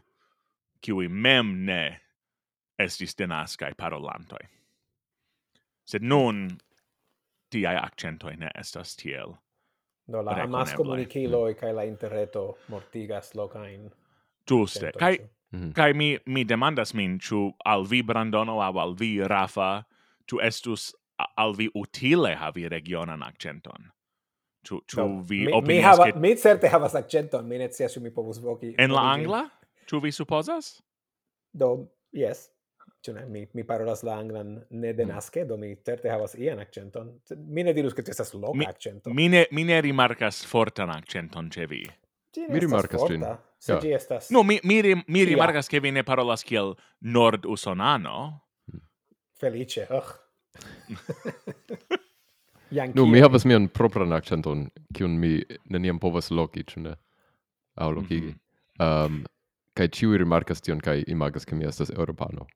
kiwi 0.82 1.10
mem 1.10 1.66
ne 1.66 2.00
estis 2.80 3.18
denascae 3.18 3.74
parolantoi. 3.78 4.48
Sed 5.86 6.02
non 6.02 6.48
tiai 7.50 7.76
accentoi 7.78 8.36
ne 8.38 8.50
estas 8.56 8.96
tiel 8.96 9.36
Do, 10.08 10.22
la 10.22 10.32
amas 10.44 10.74
comuniciloi 10.74 11.54
mm. 11.54 11.58
kai 11.60 11.74
la 11.74 11.84
interreto 11.84 12.58
mortigas 12.68 13.34
locain. 13.36 13.90
Giuste. 14.48 14.92
Kai, 14.98 15.18
mm 15.52 15.74
mi, 15.96 16.18
mi 16.26 16.44
demandas 16.44 16.94
min, 16.94 17.18
chu 17.20 17.56
al 17.66 17.86
vi 17.90 18.04
Brandono 18.04 18.62
au 18.62 18.78
al 18.78 18.94
vi 18.94 19.28
Rafa, 19.28 19.86
tu 20.26 20.40
estus 20.40 20.94
al 21.38 21.56
vi 21.56 21.70
utile 21.74 22.36
havi 22.36 22.68
regionan 22.68 23.24
accenton? 23.24 23.92
Ciu, 24.68 24.82
ciu 24.88 25.00
no, 25.00 25.22
vi 25.22 25.46
mi, 25.46 25.52
opinias 25.54 25.84
mi, 25.84 25.84
hava, 25.84 26.12
che... 26.12 26.20
mi 26.20 26.36
certe 26.36 26.68
havas 26.68 26.96
accenton, 26.96 27.48
mi 27.48 27.58
ne 27.58 27.70
cias 27.70 27.98
mi 27.98 28.10
povus 28.10 28.40
voci. 28.40 28.76
En 28.78 28.92
la 28.92 29.12
angla? 29.14 29.50
Ciu 29.88 30.02
vi 30.02 30.12
supposas? 30.12 30.82
Do, 31.54 31.88
yes. 32.12 32.50
Ĉu 33.06 33.14
ne, 33.14 33.26
mi, 33.30 33.44
mi 33.54 33.64
parolas 33.68 34.02
la 34.04 34.16
anglan 34.18 34.56
ne 34.70 34.94
mm. 34.94 35.44
do 35.48 35.58
mi 35.62 35.76
certe 35.86 36.10
havas 36.10 36.34
ian 36.36 36.60
accenton. 36.60 37.12
Mi 37.38 37.64
ne 37.64 37.74
dirus, 37.74 37.94
ke 37.94 38.02
tu 38.02 38.12
estas 38.12 38.34
loca 38.34 38.58
mi, 38.58 38.66
accento. 38.66 39.14
Mi 39.14 39.28
ne, 39.30 39.46
mi 39.52 39.64
ne 39.64 39.82
rimarcas 39.82 40.46
fortan 40.50 40.90
accenton 40.90 41.52
ce 41.52 41.68
vi. 41.70 41.84
Mi 42.50 42.60
rimarcas 42.60 43.06
ĝin. 43.10 43.26
Se 43.62 43.78
ĝi 43.82 43.94
estas... 43.96 44.32
No, 44.34 44.42
mi, 44.44 44.58
mi, 44.64 44.82
mi 45.08 45.26
rimarcas 45.26 45.70
ke 45.72 45.80
vi 45.80 45.92
ne 45.94 46.04
parolas 46.04 46.44
kiel 46.44 46.74
nord-usonano. 47.02 48.18
Mm. 48.74 48.82
Felice, 49.40 49.88
ugh. 49.94 50.12
Nu, 52.94 53.06
mi 53.06 53.22
havas 53.22 53.46
mian 53.46 53.68
propran 53.70 54.12
accenton, 54.18 54.66
kiun 54.98 55.14
mi 55.22 55.38
neniam 55.72 56.00
povas 56.02 56.32
loki, 56.34 56.66
ĉu 56.68 56.82
ne? 56.82 56.96
Aŭ 57.78 57.92
lokigi. 57.94 58.34
Mm 58.34 58.40
-hmm. 58.80 59.06
um, 59.06 59.24
kaj 59.78 59.88
ĉiuj 59.88 60.18
rimarkas 60.18 60.62
tion 60.62 60.80
kaj 60.80 61.04
imagas, 61.08 61.46
ke 61.46 61.56
mi 61.56 61.66
estas 61.66 61.90
eŭropano. 61.90 62.48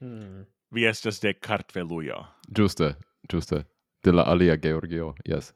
Mm. 0.00 0.44
Vi 0.70 0.86
estas 0.86 1.20
de 1.20 1.32
Kartvelujo. 1.34 2.24
Juste, 2.58 2.94
juste. 3.32 3.64
De 4.04 4.12
la 4.12 4.22
alia 4.22 4.56
Georgio, 4.56 5.14
yes. 5.24 5.54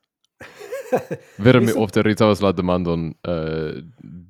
Vere 1.45 1.61
mi 1.61 1.73
ofte 1.77 2.03
ricevas 2.03 2.41
la 2.41 2.53
demandon 2.53 3.09
uh, 3.09 3.83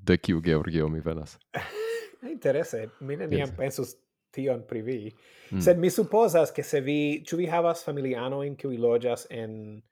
de 0.06 0.16
kiu 0.16 0.40
Georgio 0.40 0.88
mi 0.88 1.00
venas. 1.00 1.38
Interesse, 2.34 2.88
mi 3.00 3.16
neniam 3.16 3.48
yes. 3.48 3.56
pensus 3.56 3.94
tion 4.30 4.64
pri 4.68 4.82
vi. 4.82 5.12
Mm. 5.50 5.60
Sed 5.60 5.78
mi 5.78 5.90
supposas 5.90 6.52
che 6.52 6.62
se 6.62 6.80
vi, 6.80 7.22
ĉu 7.26 7.36
vi 7.36 7.46
havas 7.46 7.84
familianojn 7.84 8.56
kiu 8.56 8.70
loĝas 8.70 9.26
en 9.30 9.82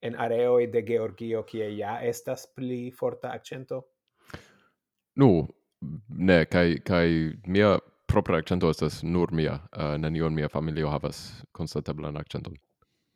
en 0.00 0.16
areoi 0.16 0.66
de 0.72 0.82
Georgio 0.82 1.42
kie 1.42 1.66
ja 1.76 1.98
estas 2.00 2.46
pli 2.56 2.90
forta 2.90 3.32
accento? 3.36 3.82
Nu, 5.20 5.48
ne, 6.08 6.44
kai 6.46 6.80
kai 6.84 7.32
mia 7.46 7.78
propria 8.12 8.38
accento 8.38 8.70
estas 8.70 9.02
nur 9.02 9.32
mia, 9.32 9.58
uh, 9.76 9.96
nenion 9.98 10.34
mia 10.34 10.48
familio 10.48 10.90
havas 10.90 11.44
konstatablan 11.52 12.16
accenton. 12.16 12.56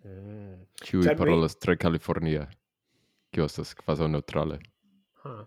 Mm. 0.05 0.53
Eh. 0.53 0.59
Ciui 0.85 1.03
Char 1.03 1.17
parolas 1.17 1.55
mi... 1.55 1.61
tre 1.61 1.77
california, 1.77 2.47
kio 3.33 3.45
estas 3.45 3.75
quasi 3.75 4.09
neutrale. 4.09 4.59
Huh. 5.25 5.45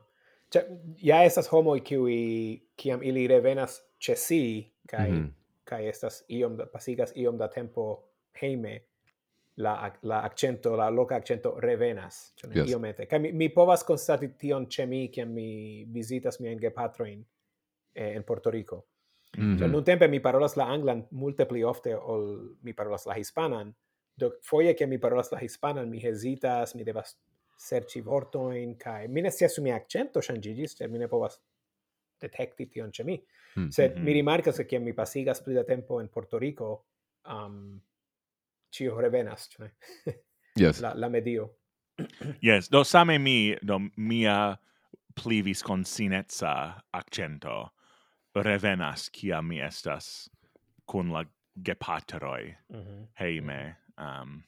Cioè, 0.49 0.63
ja 1.03 1.23
estas 1.27 1.49
homoj 1.51 1.81
kiui 1.83 2.19
kiam 2.79 3.03
ili 3.03 3.27
revenas 3.27 3.81
ĉe 3.99 4.15
si 4.15 4.41
kaj 4.87 5.09
mm 5.09 5.17
-hmm. 5.17 5.31
kaj 5.63 5.89
estas 5.89 6.23
iom 6.29 6.57
da, 6.57 6.65
pasigas 6.65 7.11
iom 7.15 7.37
da 7.37 7.47
tempo 7.47 8.03
hejme 8.41 8.79
la 9.57 9.91
la 10.01 10.21
accento 10.23 10.75
la 10.75 10.89
loca 10.89 11.15
accento 11.15 11.59
revenas 11.59 12.33
cioè 12.35 12.55
yes. 12.55 12.69
iomete 12.69 13.05
kaj 13.05 13.19
mi, 13.19 13.31
mi 13.31 13.53
povas 13.53 13.83
konstati 13.83 14.29
tion 14.37 14.65
ĉe 14.65 14.85
mi 14.85 15.11
kiam 15.11 15.33
mi 15.33 15.85
vizitas 15.85 16.39
miajn 16.39 16.59
gepatrojn 16.59 17.25
eh, 17.97 18.15
en 18.15 18.23
Portorico. 18.23 18.85
Mm 19.37 19.43
-hmm. 19.43 19.57
So, 19.57 19.63
mm-hmm. 19.63 19.71
nun 19.71 19.83
tempe 19.83 20.07
mi 20.07 20.19
parolas 20.19 20.55
la 20.55 20.65
anglan 20.65 21.07
multe 21.11 21.45
pli 21.45 21.63
ofte 21.63 21.93
ol 21.93 22.57
mi 22.61 22.73
parolas 22.73 23.05
la 23.05 23.13
hispanan, 23.13 23.75
do 24.13 24.31
foje 24.41 24.73
ke 24.73 24.85
mi 24.85 24.97
parolas 24.97 25.31
la 25.31 25.37
hispanan 25.37 25.89
mi 25.89 25.99
hesitas, 25.99 26.73
mi 26.75 26.83
devas 26.83 27.17
serci 27.57 28.01
vortoin, 28.01 28.75
kai 28.77 29.07
mi 29.07 29.21
ne 29.21 29.29
scias 29.29 29.57
mi 29.59 29.71
accento 29.71 30.21
shangigis, 30.21 30.75
cioè 30.75 30.87
mi 30.87 30.97
ne 30.97 31.07
povas 31.07 31.39
detecti 32.19 32.67
tion 32.67 32.91
ce 32.91 33.03
mi. 33.03 33.13
Mm 33.13 33.63
-hmm. 33.63 33.69
Sed 33.69 33.97
mi 33.97 34.11
rimarcas 34.11 34.65
che 34.67 34.79
mi 34.79 34.93
pasigas 34.93 35.41
pli 35.41 35.53
da 35.53 35.63
tempo 35.63 36.01
in 36.01 36.09
Porto 36.09 36.37
Rico, 36.37 36.85
um, 37.27 37.79
ci 38.69 38.87
revenas, 38.89 39.47
cioè, 39.49 39.71
yes. 40.55 40.79
la, 40.79 40.93
la 40.95 41.09
medio. 41.09 41.57
yes, 42.41 42.69
do 42.69 42.83
same 42.83 43.17
mi, 43.17 43.55
do 43.61 43.79
mia 43.95 44.59
plivis 45.13 45.61
con 45.61 45.83
sinetsa 45.83 46.85
accento 46.91 47.71
revenas 48.43 49.09
kia 49.09 49.41
mi 49.41 49.61
estas 49.61 50.29
kun 50.85 51.13
la 51.13 51.25
gepatroj 51.65 52.55
mm 52.69 52.79
-hmm. 52.79 53.07
heime 53.19 53.75
um, 53.97 54.43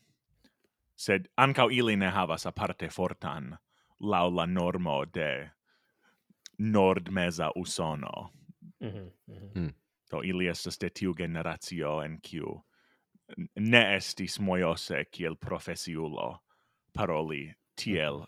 sed 0.96 1.28
ankaŭ 1.36 1.72
ili 1.72 1.96
ne 1.96 2.10
havas 2.10 2.46
aparte 2.46 2.90
fortan 2.90 3.58
laŭ 4.00 4.36
la 4.36 4.46
normo 4.46 5.06
de 5.06 5.50
nordmeza 6.58 7.52
usono 7.56 8.30
mm 8.80 8.88
-hmm. 8.88 9.12
Mm 9.28 9.52
-hmm. 9.54 9.74
do 10.12 10.22
ili 10.24 10.48
estas 10.48 10.80
de 10.80 10.90
tiu 10.90 11.14
generatio 11.14 12.02
en 12.02 12.20
kiu 12.22 12.62
ne 13.56 13.96
estis 13.96 14.40
mojose 14.40 15.06
kiel 15.12 15.36
profesiulo 15.36 16.40
paroli 16.94 17.54
tiel 17.76 18.16
mhm. 18.18 18.26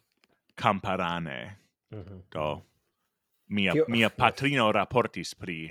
kamparane 0.56 1.58
mhm. 1.91 2.20
do 2.32 2.62
mia 3.51 3.72
Tio... 3.72 3.86
mia 3.88 4.10
patrino 4.22 4.72
raportis 4.72 5.36
pri 5.36 5.70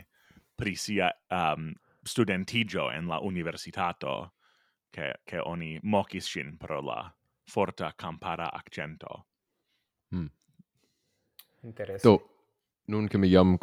pri 0.54 0.74
sia 0.76 1.10
um, 1.30 1.72
studentigio 2.04 2.90
en 2.90 3.06
la 3.06 3.18
universitato 3.18 4.34
che 4.90 5.20
che 5.24 5.38
oni 5.38 5.78
mocis 5.82 6.26
shin 6.26 6.56
pro 6.56 6.80
la 6.80 7.14
forta 7.44 7.92
campara 7.96 8.52
accento. 8.52 9.26
Hmm. 10.10 10.26
Interesante. 11.62 12.08
Do 12.08 12.29
Nun 12.90 13.06
che 13.06 13.18
mi 13.18 13.28
jam 13.30 13.56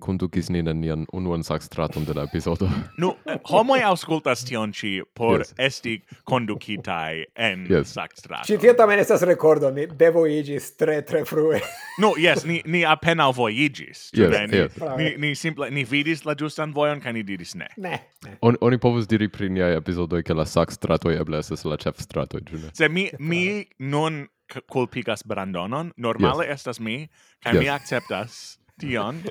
conducis 0.00 0.48
nin 0.50 0.66
en 0.66 0.80
nian 0.80 1.04
unuan 1.14 1.44
sacstraton 1.46 2.04
de 2.04 2.14
la 2.14 2.24
episodo. 2.26 2.66
Nu, 2.98 3.12
homoi 3.46 3.82
auscultas 3.86 4.42
tion 4.44 4.72
ci 4.72 5.00
por 5.14 5.38
yes. 5.38 5.52
esti 5.58 6.02
conducitai 6.24 7.24
en 7.36 7.66
yes. 7.70 7.92
sacstraton. 7.94 8.48
Ci 8.48 8.58
tio 8.58 8.74
tamen 8.74 8.98
estas 8.98 9.22
recordo, 9.22 9.70
ni 9.70 9.86
devoigis 9.86 10.72
tre, 10.76 11.02
tre 11.02 11.22
frue. 11.24 11.60
nu, 12.02 12.16
yes, 12.18 12.42
ni, 12.44 12.62
ni 12.66 12.82
appena 12.84 13.28
voigis. 13.30 14.10
Yes. 14.12 14.50
Ni, 14.50 14.58
yes. 14.58 14.80
Ni, 14.98 15.14
ni, 15.22 15.34
simple, 15.38 15.70
ni 15.70 15.84
vidis 15.86 16.24
la 16.26 16.34
justan 16.34 16.74
voion, 16.74 17.00
ca 17.00 17.14
ni 17.14 17.22
diris 17.22 17.54
ne. 17.54 17.70
Ne. 17.76 18.00
On, 18.42 18.58
oni 18.60 18.80
povus 18.82 19.06
diri 19.06 19.30
pri 19.30 19.52
niai 19.54 19.78
episodoi 19.78 20.26
che 20.26 20.34
la 20.34 20.48
sacstratoi 20.50 21.14
eble 21.20 21.38
estes 21.38 21.62
la 21.62 21.78
cefstratoi, 21.78 22.42
giune. 22.42 22.74
Se 22.74 22.90
mi, 22.90 23.06
mi 23.18 23.68
non 23.78 24.24
culpigas 24.66 25.22
Brandonon, 25.22 25.94
normale 25.96 26.48
yes. 26.50 26.58
estas 26.58 26.82
mi, 26.82 27.04
ca 27.38 27.54
yes. 27.54 27.62
mi 27.62 27.70
acceptas 27.70 28.42
tion, 28.80 29.22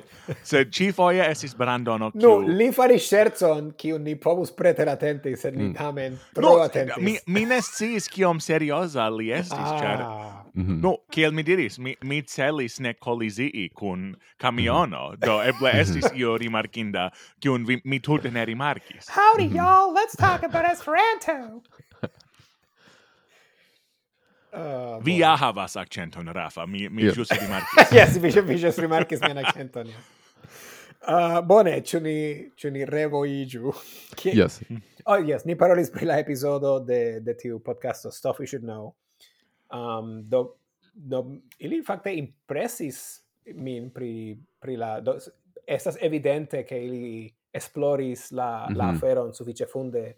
sed 0.42 0.72
ci 0.72 0.90
foie 0.92 1.24
esis 1.28 1.54
Brandono 1.56 2.10
kiu... 2.14 2.20
No, 2.20 2.54
li 2.58 2.70
faris 2.72 3.04
scherzon, 3.08 3.72
kiu 3.78 3.98
ni 4.00 4.16
povus 4.20 4.52
preteratenti, 4.56 5.34
sed 5.36 5.56
ni 5.58 5.68
mm. 5.68 5.74
tamen 5.76 6.16
tro 6.34 6.56
no, 6.56 6.62
atentis. 6.64 7.02
Mi, 7.04 7.16
mi 7.26 7.44
ne 7.48 7.60
sciis 7.64 8.08
kiom 8.12 8.40
seriosa 8.40 9.10
li 9.12 9.30
estis, 9.32 9.58
ah. 9.58 9.78
char... 9.80 10.06
Mm 10.54 10.66
-hmm. 10.66 10.82
No, 10.82 10.98
kiel 11.10 11.32
mi 11.34 11.42
diris, 11.42 11.78
mi, 11.78 11.96
mi 12.02 12.22
celis 12.22 12.78
ne 12.80 12.92
colizii 12.94 13.68
kun 13.74 14.14
camiono, 14.38 15.08
mm 15.08 15.14
-hmm. 15.14 15.26
do 15.26 15.42
eble 15.42 15.70
estis 15.82 16.06
io 16.14 16.36
rimarkinda, 16.38 17.10
kiun 17.40 17.66
vi, 17.66 17.80
mi 17.84 18.00
tute 18.00 18.30
ne 18.30 18.44
rimarkis. 18.44 19.10
Howdy, 19.10 19.48
mm 19.48 19.50
-hmm. 19.50 19.56
y'all, 19.56 19.92
let's 19.94 20.16
talk 20.16 20.44
about 20.44 20.64
Esperanto! 20.72 21.62
Uh, 24.54 25.04
Vi 25.04 25.18
ja 25.18 25.36
havas 25.36 25.76
accenton, 25.76 26.28
Rafa, 26.28 26.66
mi, 26.66 26.88
mi 26.88 27.02
yeah. 27.02 27.14
giusto 27.14 27.34
rimarcis. 27.34 27.92
yes, 27.98 28.14
mi, 28.22 28.42
mi 28.42 28.58
giusto 28.58 28.82
rimarcis 28.82 29.20
mian 29.20 29.38
accenton, 29.38 29.86
yes. 29.86 30.12
Uh, 31.04 31.40
bone, 31.46 31.80
ĉu 31.84 32.00
ni 32.00 32.18
ĉu 32.56 32.70
ni 32.70 32.84
revoiĝu? 32.88 33.72
yes. 34.40 34.60
Oh, 35.04 35.18
yes, 35.18 35.44
ni 35.44 35.56
parolis 35.58 35.90
pri 35.92 36.06
la 36.06 36.18
epizodo 36.22 36.78
de 36.80 37.20
de 37.20 37.34
tiu 37.36 37.58
podcasto 37.58 38.10
Stuff 38.10 38.40
We 38.40 38.46
Should 38.46 38.64
Know. 38.64 38.94
Um, 39.74 40.22
do 40.30 40.54
do 40.94 41.24
ili 41.58 41.82
fakte 41.82 42.14
impresis 42.14 43.20
min 43.54 43.90
pri 43.90 44.38
pri 44.60 44.76
la 44.76 45.00
do, 45.00 45.18
estas 45.66 45.98
evidente 46.00 46.64
che 46.64 46.78
ili 46.78 47.34
esploris 47.52 48.30
la 48.30 48.66
mm 48.68 48.72
-hmm. 48.72 48.76
la 48.76 48.86
mhm. 48.86 48.94
aferon 48.94 49.34
sufiĉe 49.34 49.66
funde 49.66 50.16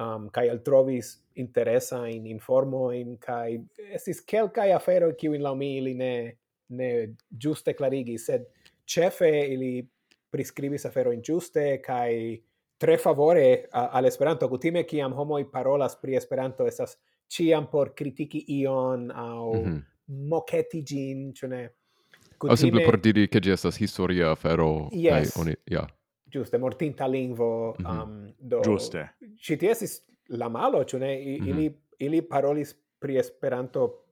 um, 0.00 0.28
kai 0.32 0.48
al 0.48 0.62
trovis 0.62 1.14
interesa 1.34 2.06
in 2.08 2.26
informo 2.26 2.90
in 2.92 3.16
kai 3.18 3.60
estis 3.92 4.24
kelkai 4.24 4.72
afero 4.72 5.12
ki 5.14 5.34
in 5.34 5.42
la 5.42 5.54
mi 5.54 5.80
ne 5.94 6.36
ne 6.68 7.16
juste 7.28 7.74
clarigi 7.74 8.18
sed 8.18 8.46
chefe 8.84 9.30
ili 9.54 9.88
prescribis 10.30 10.86
afero 10.86 11.12
ingiuste 11.12 11.80
kai 11.82 12.40
tre 12.80 12.96
favore 12.96 13.68
al 13.72 14.04
Esperanto 14.04 14.48
kutime 14.48 14.84
ki 14.86 15.00
am 15.00 15.12
homo 15.12 15.38
i 15.38 15.44
parolas 15.44 15.96
pri 16.00 16.16
Esperanto 16.16 16.66
esas 16.66 16.96
ciam 17.28 17.66
por 17.70 17.94
kritiki 17.94 18.44
ion 18.48 19.10
au 19.10 19.54
mm 19.54 19.64
-hmm. 19.64 19.82
moketi 20.28 20.82
gin, 20.82 21.32
ĉu? 21.34 21.46
Kutime... 22.38 22.56
Simple 22.56 22.84
por 22.84 23.00
diri 23.00 23.28
ke 23.28 23.40
estas 23.52 23.76
historia 23.76 24.30
afero 24.30 24.88
yes. 24.92 25.12
kai 25.12 25.40
oni 25.40 25.54
ja 25.66 25.86
giuste 26.32 26.58
mortinta 26.58 27.06
lingvo 27.08 27.70
um, 27.70 27.84
mm 27.84 27.86
-hmm. 27.86 28.34
do 28.38 28.60
giuste 28.62 29.08
ci 29.36 29.56
tiesis 29.56 30.02
la 30.28 30.48
malo 30.48 30.84
cioè 30.84 31.00
ne 31.00 31.22
I, 31.22 31.40
mm 31.40 31.46
-hmm. 31.46 31.50
ili 31.50 31.78
ili 31.98 32.22
parolis 32.22 32.74
pri 32.98 33.16
esperanto 33.16 34.04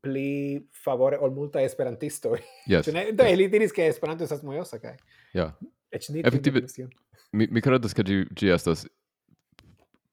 pli 0.00 0.60
favore 0.84 1.16
ol 1.18 1.30
multa 1.30 1.60
esperantisto 1.60 2.36
yes. 2.66 2.84
cioè 2.86 2.92
ne 2.92 3.12
do 3.12 3.24
yes. 3.24 3.32
ili 3.32 3.48
diris 3.48 3.72
che 3.72 3.86
esperanto 3.86 4.24
estas 4.24 4.42
mojosa 4.42 4.78
kai 4.78 4.96
ja 5.34 5.42
yeah. 5.42 5.54
effektive 6.24 6.60
mi 7.32 7.46
mi 7.50 7.60
credo 7.60 7.88
ke 7.88 8.02
gi 8.02 8.24
ĝi 8.40 8.52
estas 8.54 8.86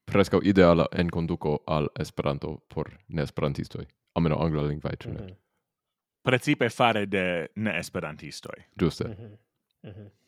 presco 0.05 0.39
ideala 0.43 0.85
en 0.91 1.09
conduco 1.09 1.63
al 1.67 1.87
esperanto 1.99 2.57
por 2.73 2.89
neesperantistoj 3.07 3.85
almeno 4.15 4.35
angla 4.45 4.67
lingua 4.67 4.91
cioè 5.03 5.11
mm 5.11 5.17
-hmm. 5.17 5.35
precipe 6.23 6.69
fare 6.69 7.05
de 7.05 7.49
ne 7.55 7.77
esperantistoi 7.79 8.63
giuste 8.79 9.07
mm 9.07 9.13
-hmm. 9.13 9.37
Mm 9.83 9.91
-hmm. 9.91 10.22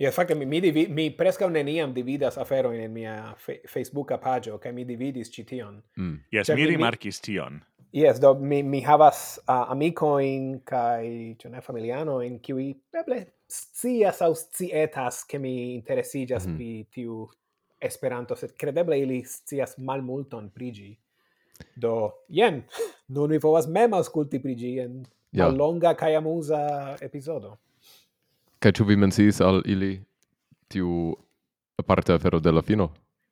Ja, 0.00 0.10
fakte 0.10 0.34
mi 0.34 0.46
mi, 0.46 0.62
divi, 0.64 0.86
mi 0.88 1.10
preskaŭ 1.12 1.50
neniam 1.52 1.90
dividas 1.92 2.38
afero 2.40 2.70
in 2.72 2.92
mia 2.92 3.34
fe, 3.36 3.58
Facebooka 3.68 4.16
pagio, 4.16 4.56
kaj 4.58 4.72
mi 4.72 4.86
dividis 4.88 5.28
ĉi 5.34 5.44
tion. 5.50 5.82
Mm. 5.98 6.14
Yes, 6.32 6.48
mi 6.56 6.68
rimarkis 6.70 7.20
tion. 7.20 7.60
Yes, 7.92 8.20
do 8.22 8.32
mi 8.34 8.62
mi 8.62 8.80
havas 8.80 9.38
uh, 9.42 9.68
amikojn 9.74 10.48
kaj 10.64 11.04
ĉu 11.42 11.52
familiano 11.66 12.22
in 12.24 12.38
kiuj 12.40 12.70
eble 13.02 13.20
scias 13.50 14.22
aŭ 14.22 14.32
scietas 14.40 15.24
ke 15.28 15.38
mi 15.38 15.74
interesiĝas 15.74 16.46
mm. 16.48 16.56
pri 16.56 16.72
tiu 16.94 17.26
Esperanto, 17.80 18.36
sed 18.36 18.56
kredeble 18.56 18.98
ili 19.00 19.22
scias 19.24 19.78
malmulton 19.78 20.50
pri 20.52 20.72
ĝi. 20.72 20.90
Do, 21.76 21.94
jen, 22.28 22.62
nun 23.08 23.32
mi 23.32 23.40
povas 23.40 23.68
mem 23.68 23.96
aŭskulti 23.96 24.40
pri 24.40 24.56
ĝi 24.56 24.76
en 24.80 25.00
yeah. 25.00 25.44
Mallonga 25.44 25.92
kaj 25.96 26.16
amuza 26.16 26.60
epizodo. 27.00 27.58
Kaj 28.60 28.72
ĉu 28.76 28.84
vi 28.84 28.96
menciis 29.00 29.40
al 29.40 29.62
ili 29.64 29.94
tiu 30.68 31.14
aparta 31.80 32.14
afero 32.14 32.40
de 32.40 32.52
la 32.52 32.62
fino? 32.62 32.90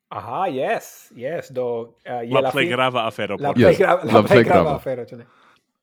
Aha, 0.09 0.47
yes, 0.49 1.13
yes, 1.17 1.51
do... 1.53 1.65
Uh, 2.09 2.23
la 2.33 2.41
la 2.41 2.53
plej 2.53 2.71
grava 2.71 3.05
afero. 3.07 3.37
La 3.41 3.53
plej 3.53 4.45
grava 4.49 4.77
afero, 4.79 5.05
ĉu 5.05 5.19
ne? 5.21 5.27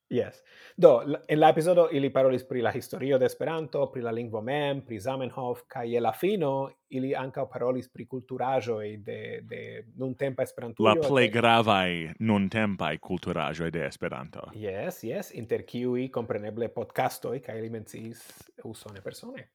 Yes. 0.10 0.44
Do, 0.78 1.02
in 1.08 1.16
en 1.28 1.40
la 1.40 1.50
episodio 1.50 1.90
ili 1.92 2.14
parolis 2.14 2.44
pri 2.48 2.62
la 2.62 2.72
historio 2.72 3.18
de 3.18 3.26
Esperanto, 3.26 3.92
pri 3.92 4.02
la 4.02 4.12
lingvo 4.12 4.42
mem, 4.42 4.82
pri 4.86 5.00
Zamenhof, 5.00 5.64
kaj 5.68 5.94
je 5.94 6.02
la 6.02 6.12
fino 6.14 6.70
ili 6.90 7.16
ankaŭ 7.16 7.48
parolis 7.50 7.90
pri 7.90 8.06
kulturaĵoj 8.06 8.98
de, 8.98 9.40
de 9.44 9.86
nuntempa 9.98 10.44
Esperantujo. 10.44 10.90
La 10.90 11.08
plej 11.08 11.30
gravaj 11.34 12.14
nuntempaj 12.20 12.98
kulturaĵoj 12.98 13.72
de 13.72 13.86
Esperanto. 13.88 14.46
Yes, 14.54 15.04
yes, 15.04 15.34
inter 15.34 15.66
kiuj 15.66 16.12
kompreneble 16.12 16.68
podcastoj 16.68 17.40
kaj 17.40 17.58
ili 17.60 17.70
menciis 17.70 18.22
usone 18.64 19.02
persone. 19.02 19.48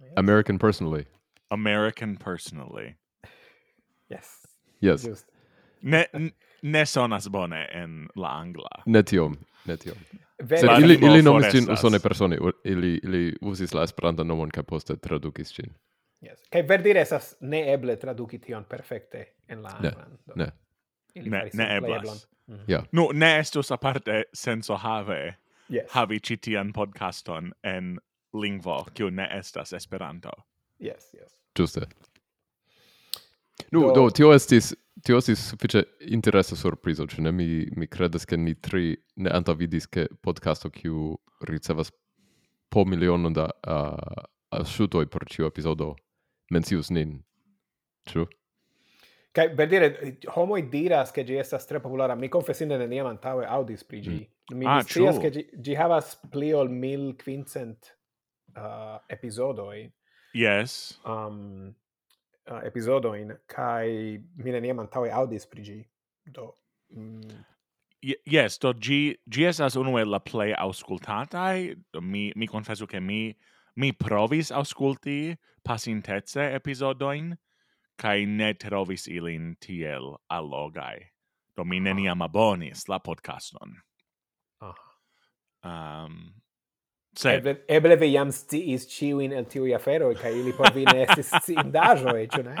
Yes. 0.00 0.12
American 0.16 0.58
Personally. 0.58 1.04
American 1.48 2.16
Personally. 2.16 2.94
Yes. 4.08 4.46
Yes. 4.80 5.06
Just. 5.06 5.30
Ne, 5.82 6.06
ne 6.62 6.86
sonas 6.86 7.28
bone 7.28 7.68
en 7.72 8.08
la 8.16 8.28
angla. 8.40 8.82
Ne 8.86 9.02
tiom, 9.02 9.36
ne 9.64 9.76
tiom. 9.76 9.96
Se 10.48 10.66
ili, 10.80 10.98
ili 11.02 11.22
nomis 11.22 11.46
ĝin 11.52 11.70
usone 11.72 11.98
persone, 11.98 12.38
ili, 12.64 13.00
ili 13.02 13.36
usis 13.40 13.74
la 13.74 13.82
esperanta 13.82 14.24
nomon 14.24 14.50
kaj 14.50 14.62
poste 14.62 14.96
tradukis 14.96 15.54
ĝin. 15.54 15.70
Yes. 16.22 16.38
Kaj 16.50 16.62
verdire 16.62 17.04
ne 17.40 17.72
eble 17.72 17.96
traduki 17.96 18.38
tion 18.38 18.64
perfekte 18.64 19.24
en 19.48 19.62
la 19.62 19.76
anglan. 19.76 20.18
Ne, 20.36 20.44
ne. 20.44 20.52
Ne, 21.14 21.50
ne 21.52 21.76
eblas. 21.76 22.28
Mm 22.46 22.54
-hmm. 22.54 22.64
yeah. 22.68 22.84
Nu, 22.92 23.08
ne 23.12 23.38
estus 23.38 23.70
aparte 23.70 24.22
senso 24.34 24.76
have 24.76 25.34
yes. 25.68 25.86
havi 25.90 26.20
citian 26.20 26.72
podcaston 26.72 27.52
en 27.62 27.98
lingvo 28.32 28.86
kiu 28.94 29.10
ne 29.10 29.28
estas 29.38 29.72
Esperanto. 29.72 30.30
Yes, 30.78 31.14
yes. 31.14 31.38
Ĝuste. 31.58 31.80
Nu, 33.70 33.80
do, 33.80 33.92
do 33.94 34.10
tio 34.10 34.32
estis 34.32 34.74
tio 35.02 35.18
estis 35.18 35.42
sufiĉe 35.50 35.82
interesa 36.14 36.56
surprizo, 36.56 37.06
ĉu 37.10 37.24
ne? 37.26 37.32
Mi, 37.32 37.46
mi 37.76 37.88
kredas, 37.90 38.26
ke 38.28 38.38
ni 38.38 38.54
tri 38.54 38.96
ne 39.16 39.32
antaŭvidis, 39.34 39.88
ke 39.90 40.06
podcasto, 40.22 40.70
kiu 40.70 41.16
ricevas 41.48 41.92
po 42.72 42.84
miliono 42.88 43.30
da 43.30 43.48
uh, 43.50 44.24
asciutoi 44.52 45.08
por 45.10 45.26
ĉiu 45.28 45.48
episodo 45.48 45.94
mencius 46.52 46.90
nin. 46.94 47.18
Ĉu? 48.08 48.26
Kai 49.32 49.48
per 49.56 49.68
dire 49.68 49.88
homo 50.34 50.58
diras 50.60 51.12
che 51.12 51.24
gi 51.24 51.38
estas 51.40 51.66
tre 51.66 51.80
populara. 51.80 52.14
Mi 52.14 52.28
confessine 52.28 52.76
ne 52.76 52.86
niam 52.86 53.08
antaŭe 53.08 53.46
audis 53.48 53.84
pri 53.84 54.00
gi. 54.00 54.18
Mm. 54.18 54.58
Mi 54.58 54.66
ah, 54.68 54.82
scias 54.82 55.18
che 55.18 55.30
gi, 55.32 55.46
gi 55.64 55.76
havas 55.78 56.16
pli 56.30 56.52
ol 56.52 56.68
1500 56.68 57.94
uh, 58.56 58.98
episodoi. 59.08 59.86
Yes. 60.34 60.98
Um, 61.04 61.74
uh, 62.50 62.60
episodoin, 62.66 63.32
kai 63.46 64.18
mi 64.36 64.50
ne 64.54 64.74
antaŭe 64.84 65.10
aŭdis 65.12 65.46
pri 65.50 65.62
gi 65.62 65.80
Do 66.24 66.52
mm. 66.90 67.44
Yes, 68.02 68.58
do 68.58 68.72
gi 68.74 69.16
gi 69.30 69.44
estas 69.46 69.76
unu 69.76 69.96
el 69.98 70.10
la 70.10 70.18
play 70.18 70.52
aŭskultataj. 70.52 71.74
Mi 72.00 72.32
mi 72.36 72.46
confesso 72.46 72.86
che 72.86 73.00
mi 73.00 73.36
mi 73.76 73.92
provis 73.92 74.50
ausculti 74.50 75.36
pasintece 75.62 76.54
episodoin 76.54 77.36
kai 77.96 78.24
ne 78.26 78.54
trovis 78.54 79.06
ilin 79.06 79.56
tiel 79.60 80.16
allogai. 80.28 81.10
Do 81.56 81.64
mi 81.64 81.80
neniam 81.80 82.22
abonis 82.22 82.88
la 82.88 82.98
podcaston. 82.98 83.78
Ah. 84.60 84.74
Um, 85.62 86.41
Eble, 87.12 87.56
eble 87.68 87.96
vi 88.00 88.08
jam 88.14 88.30
sciis 88.32 88.86
ciuin 88.88 89.34
el 89.36 89.44
tiui 89.50 89.74
aferoi, 89.76 90.14
ca 90.16 90.30
ili 90.32 90.54
por 90.56 90.72
vi 90.72 90.86
ne 90.88 91.02
estis 91.04 91.32
sciindajoi, 91.44 92.28
ciu 92.32 92.44
ne? 92.46 92.56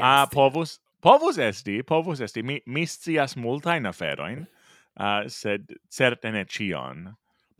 Ah, 0.00 0.24
povus, 0.32 0.78
povus 1.04 1.38
esti, 1.42 1.82
povus 1.82 2.22
esti. 2.24 2.42
Mi, 2.42 2.60
mi 2.66 2.86
scias 2.88 3.36
multain 3.36 3.86
aferoin, 3.90 4.46
uh, 4.46 5.02
ah, 5.04 5.20
sed 5.28 5.74
certe 5.92 6.32
ne 6.32 6.46
cion. 6.48 7.10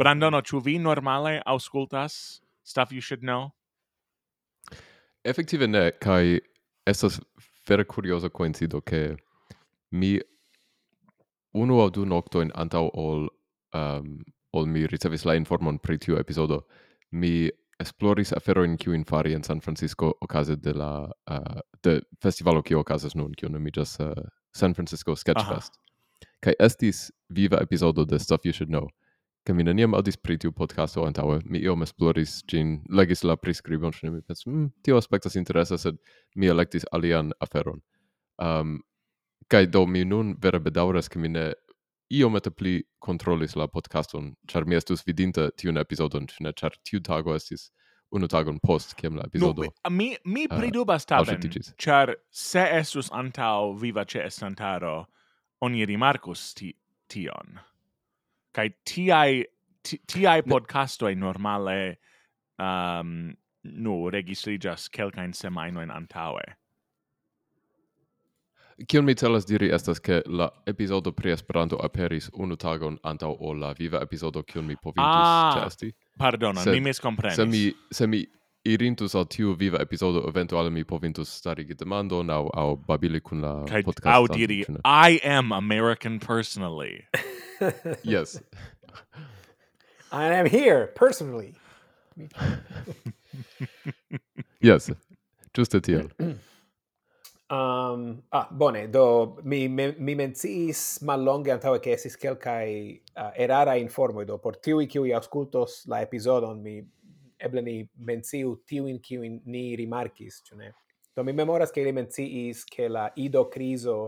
Brandono, 0.01 0.41
ciu 0.41 0.61
mm. 0.61 0.65
vi 0.65 0.79
normale 0.79 1.43
auscultas 1.45 2.41
stuff 2.65 2.93
you 2.93 3.01
should 3.01 3.21
know? 3.21 3.53
Effective 5.25 5.69
ne, 5.69 5.91
kai 6.01 6.41
estas 6.87 7.21
vera 7.69 7.85
curiosa 7.85 8.31
coincido 8.31 8.81
che 8.81 9.17
mi 9.91 10.21
unu 11.55 11.81
au 11.81 11.91
du 11.91 12.05
noctoin 12.05 12.51
antau 12.55 12.91
ol 12.95 13.29
um, 13.75 14.25
ol 14.53 14.67
mi 14.69 14.87
ricevis 14.87 15.25
la 15.25 15.35
informon 15.39 15.79
pri 15.79 15.99
tiu 15.99 16.19
episodo, 16.21 16.63
mi 17.11 17.51
esploris 17.83 18.33
aferoin 18.37 18.77
kiu 18.79 18.95
in 18.95 19.05
fari 19.05 19.35
en 19.35 19.43
San 19.43 19.61
Francisco 19.61 20.13
okaze 20.21 20.57
de 20.57 20.73
la 20.73 21.11
uh, 21.31 21.61
de 21.83 22.01
festivalo 22.23 22.63
kiu 22.63 22.79
okazas 22.81 23.17
nun, 23.19 23.33
kiu 23.35 23.51
nomiĝas 23.51 23.99
uh, 24.01 24.13
San 24.55 24.75
Francisco 24.75 25.17
Sketch 25.17 25.47
Fest. 25.49 25.79
Kaj 26.43 26.55
estis 26.61 27.11
viva 27.29 27.61
epizodo 27.63 28.05
de 28.05 28.19
Stuff 28.19 28.47
You 28.47 28.53
Should 28.53 28.71
Know. 28.71 28.89
Kaj 29.47 29.57
mi 29.59 29.65
neniam 29.67 29.95
aŭdis 29.99 30.19
pri 30.23 30.37
tiu 30.39 30.53
podcasto 30.55 31.03
antaŭe, 31.07 31.41
mi 31.51 31.59
iom 31.59 31.83
esploris 31.83 32.43
ĝin, 32.51 32.77
legis 32.91 33.25
la 33.27 33.35
priskribon, 33.37 33.95
ĉar 33.97 34.13
mi 34.13 34.21
pensis, 34.23 34.47
mm, 34.47 34.69
tio 34.87 34.99
aspektas 35.01 35.35
interesa, 35.39 35.79
sed 35.79 35.99
mi 36.39 36.47
elektis 36.47 36.87
alian 36.95 37.33
aferon. 37.43 37.81
Um, 38.39 38.79
kaj 39.51 39.67
do 39.75 39.83
mi 39.87 40.05
nun 40.07 40.37
vere 40.43 40.61
bedaŭras, 40.63 41.11
ke 41.11 41.19
mi 41.19 41.33
ne 41.33 41.49
io 42.13 42.27
iomete 42.27 42.51
pli 42.51 42.83
controllis 43.01 43.55
la 43.57 43.67
podcaston, 43.67 44.35
char 44.49 44.67
mi 44.69 44.77
estus 44.77 45.05
vidinta 45.07 45.49
tiun 45.57 45.81
episodon, 45.81 46.29
ne, 46.45 46.53
char 46.53 46.77
tiu 46.85 47.01
tago 47.01 47.35
estis 47.35 47.71
unu 48.13 48.29
tagon 48.29 48.59
post 48.61 48.95
kiam 48.99 49.17
la 49.17 49.25
episodo. 49.27 49.65
No, 49.65 49.91
mi 49.91 50.17
mi 50.25 50.45
eh, 50.45 50.49
pridubas 50.53 51.07
uh, 51.11 51.75
char 51.79 52.17
se 52.31 52.61
estus 52.61 53.11
antau 53.11 53.75
viva 53.81 54.05
ce 54.05 54.21
estantaro, 54.21 55.07
oni 55.63 55.87
rimarcus 55.87 56.55
ti, 56.55 56.75
tion. 57.09 57.61
Kai 58.53 58.69
tiai 58.85 59.45
tiai 59.83 60.43
podcastoi 60.43 61.15
normale 61.17 61.97
um, 62.59 63.33
nu 63.63 64.11
registrigas 64.11 64.89
kelkain 64.91 65.33
semainoin 65.33 65.91
antaue. 65.91 66.45
Kion 68.87 69.05
mi 69.05 69.15
celas 69.15 69.47
diri 69.47 69.71
estas 69.75 69.99
ke 69.99 70.23
la 70.27 70.49
epizodo 70.67 71.13
pri 71.13 71.33
Esperanto 71.33 71.79
aperis 71.85 72.31
unu 72.35 72.57
tagon 72.57 72.99
antaŭ 73.03 73.37
ol 73.41 73.59
la 73.61 73.73
viva 73.79 74.01
epizodo 74.03 74.43
kiun 74.43 74.67
mi 74.67 74.77
povintus 74.77 75.05
ah, 75.07 75.59
ĉeesti. 75.59 75.93
Pardon, 76.19 76.57
mi 76.67 76.81
miskomprenis. 76.81 77.37
Se 77.37 77.47
mi 77.47 77.73
se 77.91 78.07
mi 78.07 78.27
irintus 78.65 79.15
al 79.15 79.27
tiu 79.27 79.55
viva 79.59 79.79
epizodo 79.83 80.25
eventuale 80.29 80.71
mi 80.71 80.85
povintus 80.85 81.29
starigi 81.39 81.75
demandon 81.75 82.31
aŭ 82.31 82.49
aŭ 82.55 82.69
babili 82.87 83.21
kun 83.21 83.41
la 83.41 83.55
Kaj, 83.69 83.83
podcast. 83.83 84.17
Aŭ 84.17 84.37
diri 84.37 84.65
I 84.85 85.21
am 85.25 85.53
American 85.53 86.19
personally. 86.19 87.05
yes. 88.15 88.41
I 90.13 90.25
am 90.39 90.47
here 90.47 90.87
personally. 90.95 91.55
yes. 94.61 94.91
Juste 95.55 95.81
tiel. 95.81 96.09
Um, 97.53 98.23
ah, 98.31 98.49
bone, 98.51 98.89
do 98.89 99.39
mi, 99.45 99.69
mi, 99.69 99.95
mi 99.99 100.15
menciis 100.15 101.03
mallonge 101.03 101.51
antaue 101.51 101.81
che 101.81 101.93
esis 101.93 102.17
quelcae 102.17 103.03
uh, 103.15 103.21
ah, 103.21 103.33
erara 103.37 103.75
informoi, 103.75 104.25
do 104.25 104.39
por 104.39 104.57
tiui 104.57 104.87
kiuj 104.87 105.13
auscultos 105.13 105.83
la 105.85 105.99
episodon, 106.01 106.63
mi 106.65 106.79
eble 107.37 107.61
ni 107.61 107.75
menciu 108.09 108.55
tiuin 108.65 109.03
kiujn 109.05 109.43
ni 109.45 109.77
rimarcis, 109.77 110.39
cune. 110.49 110.71
Do 111.13 111.23
mi 111.23 111.35
memoras 111.37 111.71
che 111.71 111.85
li 111.85 111.93
menciis 111.93 112.65
che 112.65 112.89
la 112.89 113.11
ido 113.17 113.49
criso 113.49 113.99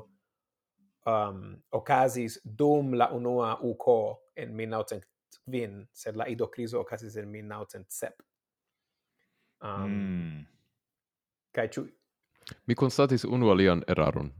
um, 1.04 1.60
ocasis 1.68 2.38
dum 2.42 2.94
la 2.94 3.10
unua 3.12 3.58
uco 3.60 4.30
en 4.32 4.54
1905, 4.56 5.90
sed 5.92 6.16
la 6.16 6.24
ido 6.32 6.48
criso 6.48 6.80
ocasis 6.80 7.16
en 7.16 7.28
1907. 7.28 8.24
Um, 9.60 9.84
mm. 9.84 10.40
Kaj 11.52 11.68
ĉu 11.76 11.84
Mi 12.66 12.74
constatis 12.74 13.24
unu 13.24 13.50
alian 13.50 13.82
eraron. 13.88 14.32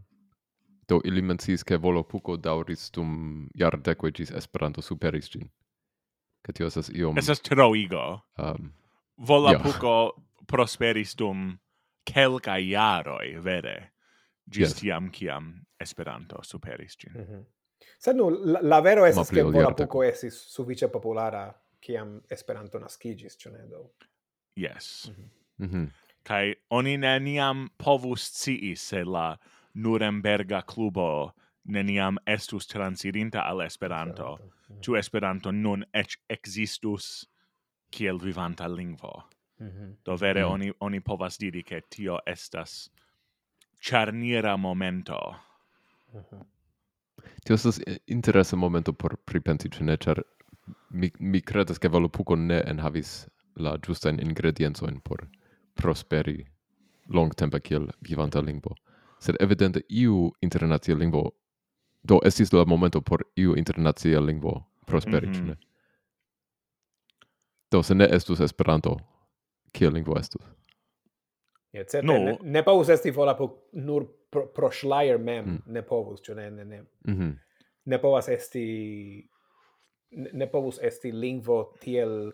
Do 0.89 1.01
ili 1.05 1.23
mencis 1.23 1.65
che 1.65 1.77
volo 1.77 2.03
puco 2.03 2.37
dauris 2.37 2.91
dum 2.93 3.49
jardekoj 3.55 4.13
gis 4.13 4.31
Esperanto 4.31 4.83
superis 4.83 5.31
gin. 5.31 5.49
Ke 6.45 6.53
tio 6.53 6.67
esas 6.67 6.91
iom... 6.93 7.19
Estas 7.19 7.41
troigo. 7.41 8.21
Um, 8.39 8.73
volo 9.17 9.51
yeah. 9.51 9.63
puco 9.63 10.25
prosperis 10.47 11.17
dum 11.17 11.59
kelkaj 12.05 12.61
iaroi, 12.69 13.39
vere. 13.41 13.95
gis 14.47 14.69
yes. 14.69 14.81
tiam 14.81 15.11
ciam 15.13 15.53
Esperanto 15.81 16.43
superis 16.43 16.97
gin. 16.99 17.13
Mm 17.13 17.25
-hmm. 17.25 17.45
Sed 17.99 18.17
nu, 18.17 18.31
la, 18.31 18.61
la 18.63 18.81
vero 18.81 19.07
estas 19.07 19.31
ke 19.31 19.43
Volapuko 19.43 20.03
esis 20.05 20.35
sufiĉe 20.35 20.89
populara 20.89 21.53
kiam 21.81 22.21
Esperanto 22.31 22.79
nascigis, 22.79 23.37
ĉu 23.37 23.51
do? 23.71 23.91
Yes. 24.57 25.09
Mm 25.09 25.15
-hmm. 25.15 25.29
Mm 25.57 25.71
-hmm 25.71 25.91
kai 26.25 26.55
oni 26.71 26.97
neniam 26.97 27.69
povus 27.77 28.31
cii 28.33 28.77
se 28.77 29.05
la 29.05 29.37
Nuremberga 29.75 30.63
klubo 30.63 31.33
neniam 31.65 32.17
estus 32.27 32.67
transirinta 32.67 33.41
al 33.41 33.63
Esperanto, 33.63 34.39
Tu 34.81 34.93
mhm. 34.93 34.99
Esperanto 34.99 35.51
nun 35.51 35.85
ec 35.93 36.17
existus 36.29 37.27
kiel 37.91 38.19
vivanta 38.19 38.67
lingvo. 38.67 39.23
Mm 39.61 39.69
-hmm. 39.69 39.95
Do 40.05 40.17
vere 40.17 40.41
mm 40.41 40.47
-hmm. 40.47 40.53
oni, 40.53 40.73
oni 40.81 41.01
povas 41.01 41.39
diri 41.39 41.63
che 41.63 41.81
tio 41.89 42.19
estas 42.27 42.91
charnira 43.81 44.57
momento. 44.57 45.35
Mm 46.15 46.21
-hmm. 46.21 46.45
Tio 47.45 47.55
estas 47.55 47.81
interesa 48.07 48.57
momento 48.57 48.93
por 48.93 49.17
pripensi, 49.17 49.69
ĉu 49.69 49.85
ne, 49.85 49.97
ĉar 49.97 50.23
mi, 50.91 51.11
mi 51.19 51.41
credas 51.41 51.79
che 51.79 51.89
Valopuco 51.89 52.37
ne 52.37 52.63
enhavis 52.67 53.29
la 53.57 53.79
giustain 53.79 54.21
ingredienzoin 54.21 55.01
por 55.01 55.27
prosperi 55.75 56.47
longtempe 57.09 57.61
kiel 57.61 57.89
vivanta 58.09 58.41
lingvo. 58.41 58.75
Sed 59.19 59.37
evidente 59.41 59.81
iu 59.89 60.33
internacia 60.43 60.97
lingvo 60.97 61.31
do 62.03 62.21
estis 62.25 62.53
la 62.53 62.65
momento 62.65 63.01
por 63.01 63.25
iu 63.37 63.55
internacia 63.57 64.21
lingvo 64.21 64.63
prosperi, 64.87 65.27
mm 65.27 65.33
-hmm. 65.33 65.47
ne? 65.47 65.57
Do 67.73 67.83
se 67.83 67.95
ne 67.95 68.09
estus 68.13 68.41
Esperanto, 68.41 68.97
kiel 69.73 69.93
lingvo 69.93 70.19
estus? 70.19 70.43
Ja, 71.73 71.81
yeah, 71.81 71.87
certe, 71.91 72.07
no. 72.07 72.19
ne, 72.19 72.39
ne 72.43 72.63
povus 72.63 72.89
esti 72.89 73.11
vola 73.11 73.35
po, 73.35 73.69
nur 73.73 74.07
pro, 74.31 74.47
pro 74.47 74.71
Schleier 74.71 75.19
mem, 75.19 75.45
mm. 75.45 75.63
ne 75.67 75.83
povus, 75.83 76.23
cio 76.23 76.35
ne, 76.35 76.51
ne, 76.51 76.65
ne. 76.65 76.81
Mm 77.07 77.15
-hmm. 77.15 77.39
ne 77.85 77.99
povas 77.99 78.29
esti 78.29 79.29
ne, 80.11 80.31
ne 80.33 80.47
povus 80.47 80.79
esti 80.83 81.13
lingvo 81.13 81.75
tiel 81.81 82.33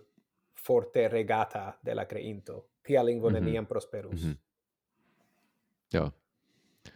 forte 0.66 1.08
regata 1.08 1.78
de 1.84 1.94
la 1.94 2.04
creinto 2.04 2.69
tia 2.82 3.04
lingvo 3.04 3.28
mm 3.28 3.36
-hmm. 3.36 3.40
neniam 3.40 3.66
prosperus. 3.66 4.24
Mm 4.24 4.30
-hmm. 4.30 4.36
Ja. 5.92 6.10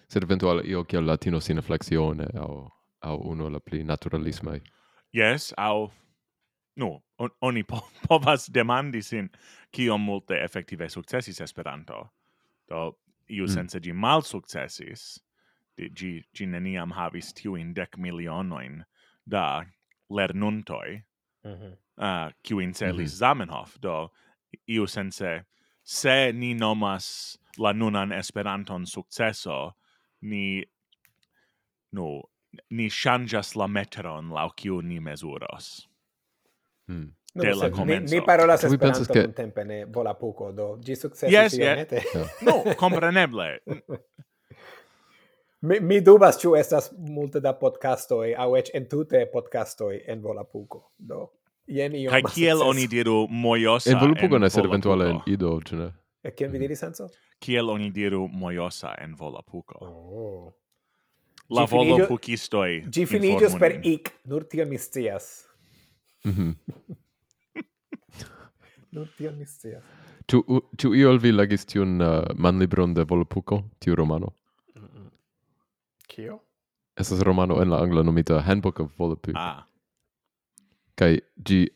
Sed 0.09 0.23
eventuale 0.23 0.63
io 0.63 0.85
che 0.85 1.01
latino 1.01 1.41
sine 1.41 1.63
flexione 1.63 2.27
au 2.35 2.71
au 3.01 3.31
uno 3.31 3.49
la 3.49 3.61
pli 3.61 3.83
naturalismai. 3.85 4.63
Yes, 5.13 5.53
au 5.57 5.91
no, 6.77 7.03
on, 7.19 7.31
oni 7.41 7.63
po, 7.63 7.81
povas 8.09 8.51
demandi 8.51 9.03
sin 9.03 9.31
kiom 9.71 10.05
multe 10.05 10.35
effektive 10.45 10.89
successis 10.89 11.41
Esperanto. 11.41 12.11
Do 12.69 12.99
iu 13.29 13.45
mm. 13.45 13.49
sense 13.49 13.81
gi 13.81 13.93
mal 13.93 14.23
di 15.77 15.91
gi, 15.91 16.23
gi 16.33 16.47
neniam 16.47 16.93
havis 16.93 17.33
tiuin 17.35 17.75
dec 17.75 17.97
milionoin 17.97 18.85
da 19.27 19.65
lernuntoi, 20.11 21.03
mm 21.45 21.53
-hmm. 21.53 21.73
uh, 21.97 22.73
celis 22.73 22.73
mm 22.81 22.99
-hmm. 22.99 23.07
Zamenhof, 23.07 23.79
do 23.81 24.13
iu 24.67 24.87
sense 24.87 25.45
se 25.85 26.33
ni 26.33 26.55
nomas 26.55 27.39
la 27.59 27.73
nunan 27.73 28.13
Esperanton 28.13 28.87
successo, 28.87 29.75
ni 30.23 30.65
no 31.93 32.23
ni 32.71 32.89
changas 32.89 33.57
la 33.57 33.69
metron 33.69 34.31
lau 34.31 34.51
kiu 34.57 34.83
ni 34.83 35.01
mesuros. 35.01 35.89
Hmm. 36.87 37.15
De 37.35 37.51
no, 37.51 37.57
la 37.57 37.71
comenzo. 37.71 38.15
Ni, 38.15 38.21
ni 38.21 38.27
parolas 38.27 38.65
Esperanton 38.65 39.07
ke... 39.07 39.35
tempe 39.35 39.65
ne 39.65 39.85
vola 39.85 40.15
poco, 40.15 40.53
do 40.53 40.79
gi 40.81 40.97
successi 40.97 41.35
yes. 41.35 41.59
Yes. 41.59 41.93
Yeah. 41.93 42.29
no, 42.43 42.75
compreneble. 42.75 43.59
mi, 45.69 45.81
mi 45.81 46.01
dubas 46.01 46.39
ĉu 46.41 46.57
estas 46.57 46.93
multe 46.97 47.41
da 47.41 47.53
podcastoj 47.59 48.35
aŭ 48.39 48.51
eĉ 48.61 48.71
entute 48.75 49.27
podcastoj 49.33 50.01
en 50.07 50.23
Volapuko. 50.23 50.91
do 50.99 51.27
Jen 51.67 51.95
io. 51.95 52.11
Kai 52.11 52.23
kiel 52.29 52.63
oni 52.63 52.87
diru 52.91 53.25
mojosa 53.45 53.95
Envolupugon 53.95 54.43
en 54.43 54.47
essere 54.47 54.69
eventuale 54.69 55.11
in 55.11 55.21
ido, 55.27 55.55
ĉu 55.65 55.79
ne? 55.81 55.89
E 56.25 56.33
kiel 56.33 56.51
vi 56.53 56.61
diris, 56.61 56.81
senso? 56.81 57.09
Kiel 57.41 57.71
oni 57.71 57.91
diru 57.93 58.29
mojosa 58.29 58.95
en 59.01 59.15
volapuko. 59.17 59.79
Oh. 59.81 60.53
La 61.53 61.67
volopucistoi 61.69 62.87
Ĝi 62.89 63.05
finiĝos 63.09 63.59
per 63.61 63.77
ik, 63.85 64.09
nur 64.25 64.47
tion 64.49 64.69
mi 64.69 64.79
scias. 64.81 65.45
Mhm. 66.25 66.55
nur 68.97 69.11
tion 69.19 69.37
mi 69.39 69.45
scias. 69.45 69.85
Tu, 70.27 70.41
tu 70.81 70.95
io 70.97 71.13
vi 71.21 71.35
legis 71.35 71.67
tiun 71.69 72.01
uh, 72.01 72.23
manlibron 72.41 72.95
de 72.97 73.05
Volapuko, 73.05 73.61
tiu 73.79 73.97
romano? 73.97 74.33
Mhm. 74.77 75.11
Kio? 76.09 76.41
Estas 76.97 77.21
romano 77.21 77.61
en 77.61 77.71
la 77.71 77.83
angla 77.83 78.03
nomita 78.03 78.41
Handbook 78.41 78.81
of 78.81 78.93
Volapük. 78.99 79.37
Ah. 79.37 79.67
Kai 80.99 81.21
gi 81.47 81.69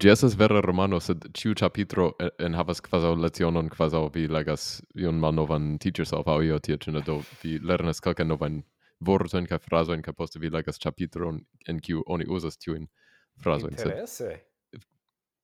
gi 0.00 0.08
estas 0.10 0.34
vera 0.34 0.60
romano, 0.60 0.98
sed 1.00 1.26
ciu 1.34 1.54
chapitro 1.54 2.12
en 2.38 2.54
havas 2.54 2.80
quasi 2.80 3.14
lecionon, 3.22 3.68
quasi 3.70 4.00
vi 4.14 4.26
legas 4.26 4.82
iun 4.98 5.20
malnovan 5.20 5.78
teachers 5.78 6.12
of 6.12 6.28
au 6.28 6.42
io 6.42 6.58
tia 6.58 6.76
cina, 6.76 7.00
do 7.00 7.22
vi 7.42 7.58
lernas 7.58 8.00
calca 8.00 8.24
novan 8.24 8.62
vortoin 9.00 9.46
ca 9.46 9.58
frasoin, 9.58 10.02
ca 10.02 10.12
poste 10.12 10.38
vi 10.38 10.50
legas 10.50 10.78
chapitron 10.78 11.44
en 11.68 11.80
ciu 11.80 12.02
oni 12.06 12.24
usas 12.26 12.56
tiuin 12.56 12.88
frasoin. 13.36 13.72
Interesse! 13.72 14.40
Sed, 14.72 14.82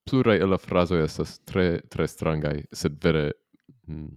plurai 0.09 0.39
illa 0.41 0.57
frasoi 0.57 1.03
estas 1.03 1.39
tre, 1.45 1.81
tre 1.89 2.07
strangai, 2.07 2.65
sed 2.73 2.97
vere 3.03 3.31
mm, 3.87 4.09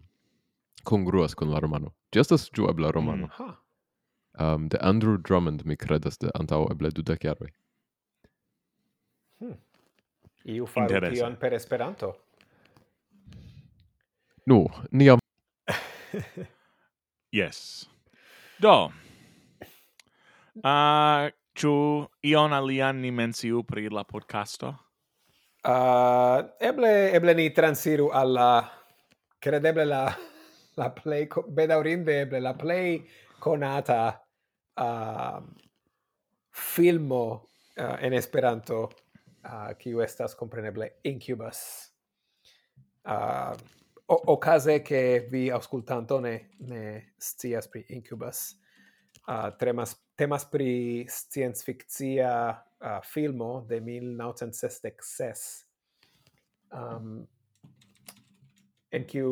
congruas 0.83 1.35
con 1.35 1.51
la 1.51 1.61
romano. 1.61 1.95
Gi 2.13 2.21
estas 2.21 2.51
giuebla 2.51 2.91
romano. 2.91 3.27
Mm-hmm. 3.27 3.45
Mm, 3.45 3.57
ha. 4.39 4.55
um, 4.55 4.69
de 4.69 4.79
Andrew 4.81 5.17
Drummond, 5.19 5.65
mi 5.65 5.77
credas, 5.77 6.19
de 6.19 6.31
antau 6.35 6.67
eble 6.73 6.91
dudec 6.91 7.23
jaroi. 7.23 7.53
Hmm. 9.41 9.57
Iu 10.45 10.67
faru 10.67 11.01
tion 11.11 11.37
per 11.41 11.53
Esperanto. 11.53 12.13
Nu, 14.47 14.67
niam... 14.93 15.19
yes. 17.39 17.89
Do. 18.61 18.93
Ah, 20.63 21.27
uh, 21.27 21.33
Ču 21.55 22.03
ion 22.27 22.51
alian 22.51 22.99
ni 22.99 23.15
menciu 23.15 23.63
pri 23.63 23.87
la 23.87 24.03
podcasto? 24.03 24.75
Uh, 25.63 26.43
eble, 26.59 27.15
eble 27.15 27.35
ni 27.39 27.53
transiru 27.55 28.11
alla, 28.11 28.67
credeble 29.39 29.85
la, 29.87 30.03
la 30.75 30.89
play, 30.99 31.29
bedaurinde 31.31 32.21
eble, 32.27 32.41
la 32.43 32.57
play 32.59 32.99
conata 33.39 34.19
uh, 34.75 34.83
ah, 34.83 35.39
filmo 36.51 37.55
uh, 37.79 37.97
en 38.03 38.13
Esperanto 38.13 38.91
uh, 39.45 39.73
kiu 39.79 40.01
estas 40.01 40.35
compreneble 40.35 40.91
Incubus. 41.05 41.93
Uh, 43.05 43.57
ocase 44.07 44.83
che 44.83 45.27
vi 45.31 45.51
auscultanto 45.51 46.21
ne, 46.21 46.51
ne 46.59 47.15
scias 47.17 47.69
pri 47.69 47.85
Incubus, 47.89 48.57
uh, 49.27 49.55
temas 49.57 50.05
temas 50.15 50.45
pri 50.47 51.05
science-fictia 51.09 52.65
uh, 52.79 53.01
filmo 53.03 53.65
de 53.67 53.81
1966, 53.81 55.67
um, 56.71 57.27
en 58.91 59.05
kiu 59.07 59.31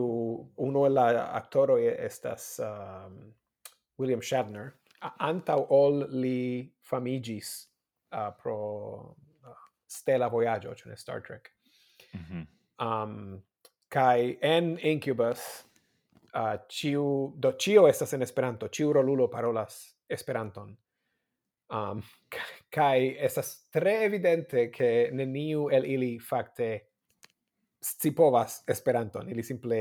uno 0.57 0.87
el 0.87 0.99
actoro 0.99 1.79
estas 1.79 2.59
um, 2.59 3.33
William 3.99 4.21
Shatner, 4.21 4.75
antau 5.19 5.67
ol 5.71 6.07
li 6.11 6.67
famigis 6.83 7.69
uh, 8.11 8.35
pro 8.35 9.15
Stella 9.93 10.29
Voyaggio, 10.29 10.75
cioè 10.75 10.97
Star 10.97 11.21
Trek. 11.21 11.53
Mm-hmm. 12.17 12.43
Um, 12.79 13.43
kai 13.89 14.39
en 14.41 14.79
Incubus 14.81 15.65
uh, 16.35 16.57
ciu, 16.69 17.35
do 17.37 17.57
cio 17.57 17.87
estas 17.87 18.13
en 18.13 18.23
Esperanto, 18.23 18.69
ciu 18.69 18.93
rolulo 18.93 19.29
parolas 19.29 19.95
Esperanton. 20.09 20.77
Um, 21.73 22.03
kai 22.69 23.17
estas 23.17 23.71
tre 23.73 24.03
evidente 24.05 24.69
che 24.69 25.09
neniu 25.11 25.71
el 25.71 25.87
ili 25.87 26.19
fakte 26.21 26.83
scipovas 27.81 28.63
Esperanton, 28.69 29.31
ili 29.31 29.43
simple 29.43 29.79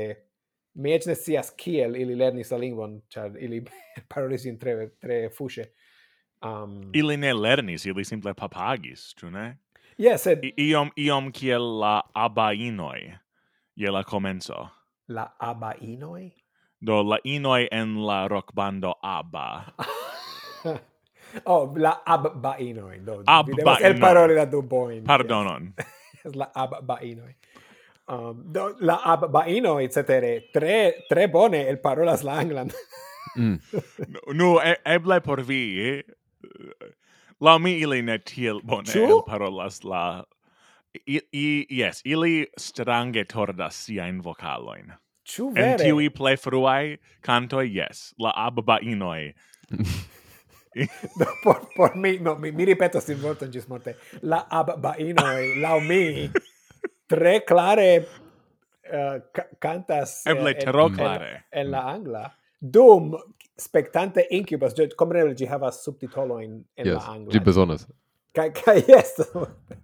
mi 0.80 0.94
eĉ 0.96 1.10
ne 1.10 1.14
scias 1.14 1.50
kiel 1.52 1.98
ili 2.00 2.16
lernis 2.16 2.48
la 2.50 2.56
lingvon, 2.62 2.94
ĉar 3.12 3.36
ili 3.36 3.60
parolis 4.14 4.46
ĝin 4.46 4.56
tre 4.56 4.88
tre 5.04 5.18
fuŝe. 5.36 5.66
Um, 6.40 6.78
ili 6.96 7.18
ne 7.20 7.34
lernis, 7.36 7.84
ili 7.86 8.04
simple 8.08 8.32
papagis, 8.34 9.10
ĉu 9.20 9.28
ne? 9.30 9.44
Yes, 9.98 10.22
sed... 10.22 10.44
I 10.44 10.52
iom, 10.70 10.90
iom 10.96 11.32
kiel 11.32 11.64
la 11.80 12.02
abainoi, 12.14 13.12
je 13.76 13.90
la 13.90 14.02
comenzo. 14.04 14.68
La 15.08 15.26
abainoi? 15.38 16.32
Do, 16.80 17.02
la 17.02 17.18
inoi 17.24 17.68
en 17.70 17.96
la 18.06 18.28
rock 18.28 18.54
bando 18.54 18.94
ABBA. 19.02 19.46
oh, 21.46 21.74
la 21.76 22.02
abbainoi. 22.06 22.98
Do, 23.04 23.22
abbainoi. 23.26 23.82
El 23.82 23.98
parole 24.00 24.34
la 24.34 24.46
du 24.46 24.62
point. 24.62 25.04
Pardonon. 25.06 25.72
Yes. 26.22 26.36
la 26.36 26.46
abbainoi. 26.54 27.32
Um, 28.06 28.44
do, 28.52 28.76
la 28.80 29.00
abbainoi, 29.04 29.84
etc. 29.84 30.52
Tre, 30.52 31.04
tre 31.08 31.26
bone 31.26 31.68
el 31.68 31.78
parolas 31.78 32.22
la 32.22 32.38
anglan. 32.38 32.70
mm. 33.36 33.58
nu, 34.12 34.20
no, 34.32 34.60
e, 34.62 34.76
eble 34.84 35.20
por 35.20 35.42
vi, 35.42 35.62
eh, 35.80 36.02
la 37.42 37.58
mi 37.58 37.72
ili 37.82 38.02
ne 38.02 38.18
tiel 38.18 38.60
bone 38.62 38.92
Ĉu? 38.92 39.24
parolas 39.26 39.82
la 39.84 40.24
I, 41.06 41.20
i, 41.32 41.66
yes, 41.70 42.02
ili 42.04 42.46
strange 42.58 43.24
tordas 43.24 43.76
siain 43.86 44.20
vocaloin. 44.20 44.92
Ĉu 45.24 45.46
vere? 45.54 45.70
En 45.70 45.78
tiui 45.80 46.10
plej 46.12 46.36
fruai 46.42 46.98
cantoi, 47.24 47.70
yes, 47.72 48.10
la 48.20 48.32
abbainoi. 48.36 49.32
no, 51.16 51.26
por, 51.44 51.62
por 51.76 51.96
mi, 51.96 52.18
no, 52.18 52.34
mi, 52.34 52.52
mi 52.52 52.64
ripeto 52.68 53.00
in 53.08 53.22
vorton 53.22 53.52
gis 53.52 53.68
morte. 53.68 53.96
La 54.22 54.42
abbainoi, 54.50 55.54
lau 55.62 55.80
mi, 55.80 56.28
tre 57.08 57.40
clare 57.48 57.88
uh, 57.98 59.16
eh, 59.16 59.46
cantas... 59.58 60.26
Eble 60.26 60.50
eh, 60.50 60.64
tro 60.64 60.90
clare. 60.90 61.32
En, 61.50 61.60
en 61.60 61.70
la 61.70 61.86
angla. 61.94 62.26
Dum, 62.58 63.14
spectante 63.58 64.26
incubus 64.30 64.74
gi 64.76 64.88
compreneble 64.96 65.34
gi 65.34 65.46
havas 65.46 65.82
subtitolo 65.84 66.40
in 66.40 66.64
in 66.76 66.86
yes, 66.86 66.94
la 66.94 67.12
angla 67.12 67.32
gi 67.32 67.40
bezonas 67.40 67.86
Kai 68.32 68.48
kai 68.50 68.80
yes 68.92 69.10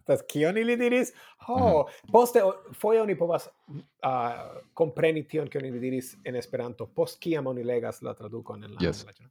das 0.09 0.23
kion 0.29 0.57
ili 0.57 0.77
diris 0.77 1.13
ho 1.47 1.55
oh, 1.55 1.81
mm. 1.85 2.13
poste 2.13 2.41
foi 2.73 3.01
oni 3.01 3.15
povas 3.15 3.49
uh, 3.49 4.63
compreni 4.75 5.27
tion 5.29 5.49
kion 5.49 5.65
ili 5.65 5.81
diris 5.81 6.17
en 6.25 6.37
esperanto 6.37 6.87
post 6.87 7.21
kiam 7.21 7.47
oni 7.47 7.65
legas 7.65 8.03
la 8.03 8.15
tradukon 8.15 8.65
en 8.65 8.71
la 8.71 8.81
yes. 8.81 9.05
angla? 9.05 9.29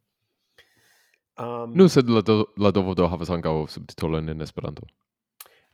Um, 1.37 1.73
nu, 1.75 1.87
sed 1.89 2.09
la, 2.09 2.21
do, 2.21 2.45
la 2.57 2.71
dovodo 2.73 3.05
havas 3.07 3.29
ankaŭ 3.29 3.67
subtitolon 3.69 4.29
en 4.29 4.41
Esperanto. 4.41 4.87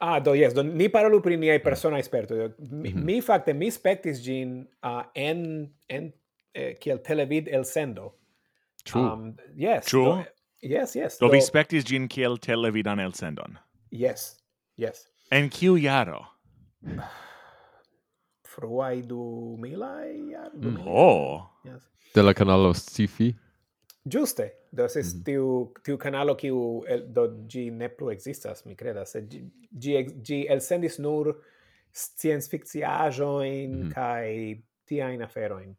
Ah, 0.04 0.19
do 0.19 0.34
yes, 0.36 0.52
do 0.52 0.63
ni 0.63 0.89
parolu 0.91 1.21
pri 1.23 1.38
niaj 1.39 1.58
mhm. 1.58 1.63
persona 1.63 1.99
esperto. 1.99 2.36
Mi, 2.36 2.45
mm 2.49 2.84
-hmm. 2.84 3.04
mi 3.04 3.21
fakte 3.21 3.54
mi 3.54 3.71
spektis 3.71 4.19
gin 4.23 4.67
uh, 4.84 5.04
en 5.15 5.69
en 5.88 6.12
eh, 6.54 6.76
kiel 6.80 6.99
televid 6.99 7.47
el 7.47 7.65
sendo. 7.65 8.13
True. 8.86 9.02
Um, 9.02 9.36
yes. 9.56 9.86
True. 9.86 10.06
Do, 10.06 10.24
yes, 10.62 10.96
yes. 10.96 11.17
Do, 11.17 11.28
do 11.28 11.34
respectis 11.34 11.86
gin 11.86 12.08
kiel 12.08 12.38
televidan 12.38 13.00
elsendon? 13.00 13.58
Yes, 13.91 14.38
yes. 14.78 15.08
En 15.32 15.50
kiu 15.50 15.78
jaro? 15.78 16.26
Fruai 18.54 19.02
du 19.02 19.58
milai? 19.60 20.36
Mm. 20.56 20.88
Oh! 20.88 21.50
Yes. 21.65 21.82
De 22.13 22.22
la 22.22 22.34
canalo 22.34 22.74
Sci-Fi? 22.74 23.34
Giuste. 24.06 24.52
Do 24.72 24.88
ses 24.88 25.13
mm 25.13 25.19
-hmm. 25.19 25.24
tiu, 25.26 25.74
tiu 25.84 25.98
canalo 25.98 26.36
kiu 26.36 26.84
el, 26.88 27.06
do 27.13 27.46
gi 27.48 27.69
ne 27.72 27.89
plu 27.89 28.12
existas, 28.12 28.65
mi 28.65 28.76
credas. 28.76 29.15
Gi, 29.30 29.43
gi, 29.80 30.06
gi 30.26 30.48
elsendis 30.50 31.00
nur 31.00 31.36
science 31.91 32.50
fictiajoin 32.50 33.69
mhm. 33.69 33.78
mm 33.78 33.89
-hmm. 33.89 33.93
kai 33.93 34.63
tiain 34.86 35.22
aferoin 35.22 35.76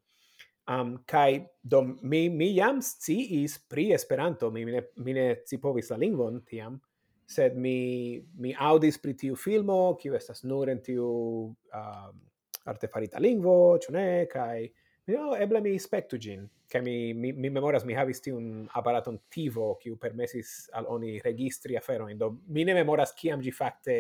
um, 0.69 0.97
kai 1.07 1.45
do 1.63 1.83
mi 2.03 2.29
mi 2.29 2.55
jam 2.57 2.81
sciis 2.83 3.59
pri 3.69 3.93
Esperanto 3.93 4.51
mi 4.51 4.65
ne 4.65 4.83
mi 4.97 5.13
ne 5.13 5.27
scipovis 5.45 5.91
la 5.91 5.97
lingvon 5.97 6.43
tiam 6.45 6.81
sed 7.27 7.57
mi 7.57 8.21
mi 8.37 8.55
audis 8.59 8.99
pri 8.99 9.15
tiu 9.17 9.37
filmo 9.37 9.97
kiu 10.01 10.15
estas 10.15 10.45
nur 10.45 10.71
en 10.71 10.83
tiu 10.83 11.09
um, 11.53 12.25
artefarita 12.65 13.21
lingvo 13.21 13.79
ĉu 13.81 13.93
ne? 13.93 14.27
Kai 14.31 14.69
mi 15.07 15.17
no, 15.17 15.33
eble 15.37 15.61
mi 15.65 15.79
spektu 15.81 16.19
ĝin 16.19 16.45
kaj 16.71 16.81
mi, 16.83 17.15
mi 17.15 17.33
mi 17.33 17.51
memoras 17.53 17.85
mi 17.85 17.95
havis 17.95 18.23
tiun 18.25 18.69
aparaton 18.81 19.19
tivo 19.31 19.75
kiu 19.81 19.99
permesis 20.01 20.71
al 20.73 20.89
oni 20.89 21.19
registri 21.25 21.77
afero 21.77 22.09
do 22.17 22.31
mi 22.49 22.65
ne 22.65 22.75
memoras 22.75 23.13
kiam 23.15 23.43
ĝi 23.45 23.53
fakte 23.53 23.99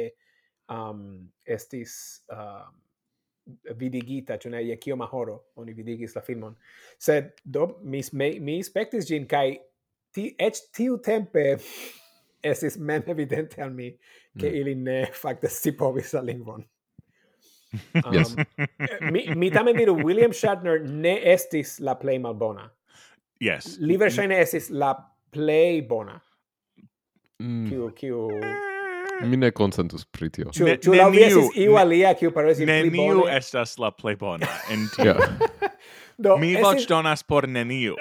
um, 0.68 1.29
estis 1.44 2.24
uh, 2.33 2.64
vidigita, 3.79 4.39
cioè 4.41 4.53
ne 4.53 4.63
je 4.65 4.77
kioma 4.81 5.09
horo 5.11 5.37
oni 5.61 5.75
vidigis 5.77 6.15
la 6.17 6.23
filmon. 6.25 6.57
Sed 6.99 7.33
do 7.45 7.79
mi 7.83 8.03
mi, 8.13 8.39
mi 8.41 8.63
spectis 8.63 9.09
gin 9.09 9.27
kai 9.29 9.59
ti 10.15 10.31
eĉ 10.39 10.61
tiu 10.73 10.99
tempe 11.05 11.59
estis 12.51 12.79
men 12.79 13.05
evidente 13.07 13.63
al 13.63 13.73
mi 13.73 13.91
che 14.39 14.51
mm. 14.51 14.55
ili 14.55 14.75
ne 14.75 15.07
facta 15.23 15.49
si 15.49 15.73
povis 15.73 16.13
la 16.13 16.23
lingvon. 16.23 16.65
Um, 18.05 18.15
yes. 18.15 18.37
Eh, 18.57 19.11
mi, 19.11 19.25
mi 19.35 19.51
tamen 19.51 19.75
diru, 19.75 19.97
William 20.05 20.31
Shatner 20.31 20.79
ne 20.87 21.17
estis 21.33 21.81
la 21.81 21.97
play 21.99 22.21
malbona. 22.23 22.69
Yes. 23.43 23.81
Li 23.83 23.97
verŝajne 23.99 24.39
estis 24.39 24.69
la 24.71 24.93
play 25.35 25.81
bona. 25.83 26.21
Mm. 27.43 27.67
Kiu, 27.67 27.89
kiu... 27.99 28.29
Eh. 28.31 28.74
Mi 29.22 29.37
ne 29.37 29.50
consentus 29.50 30.05
pri 30.05 30.31
tio. 30.31 30.50
Ĉu 30.55 30.77
ĉu 30.83 30.94
la 30.96 31.09
vi 31.12 31.22
estis 31.27 31.59
iu 31.64 31.77
alia 31.81 32.14
kiu 32.18 32.33
parolis 32.35 32.59
pli 32.59 32.66
bone? 32.66 32.90
Neniu 32.90 33.27
estas 33.31 33.77
la 33.79 33.90
plej 33.94 34.16
bona 34.20 34.48
en 34.72 34.88
tio. 34.94 35.14
Do, 36.18 36.37
mi 36.38 36.55
voĉ 36.59 36.87
donas 36.90 37.22
por 37.22 37.48
neniu. 37.48 37.96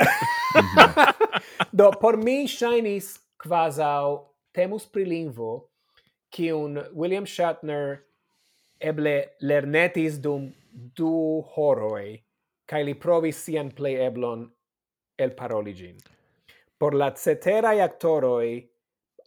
Do 1.80 1.92
por 2.02 2.18
mi 2.18 2.44
ŝajnis 2.50 3.14
kvazaŭ 3.42 4.18
temus 4.54 4.86
pri 4.90 5.06
lingvo 5.10 5.54
kiun 6.34 6.82
William 6.94 7.26
Shatner 7.26 8.04
eble 8.82 9.16
lernetis 9.42 10.20
dum 10.22 10.50
du 10.98 11.14
horoi 11.56 12.18
kaj 12.70 12.84
li 12.84 12.94
provis 12.98 13.42
sian 13.46 13.72
plej 13.76 13.96
eblon 14.08 14.46
el 15.18 15.34
paroli 15.38 15.74
ĝin. 15.78 15.98
Por 16.78 16.96
la 16.98 17.12
ceteraj 17.18 17.80
aktoroj 17.86 18.73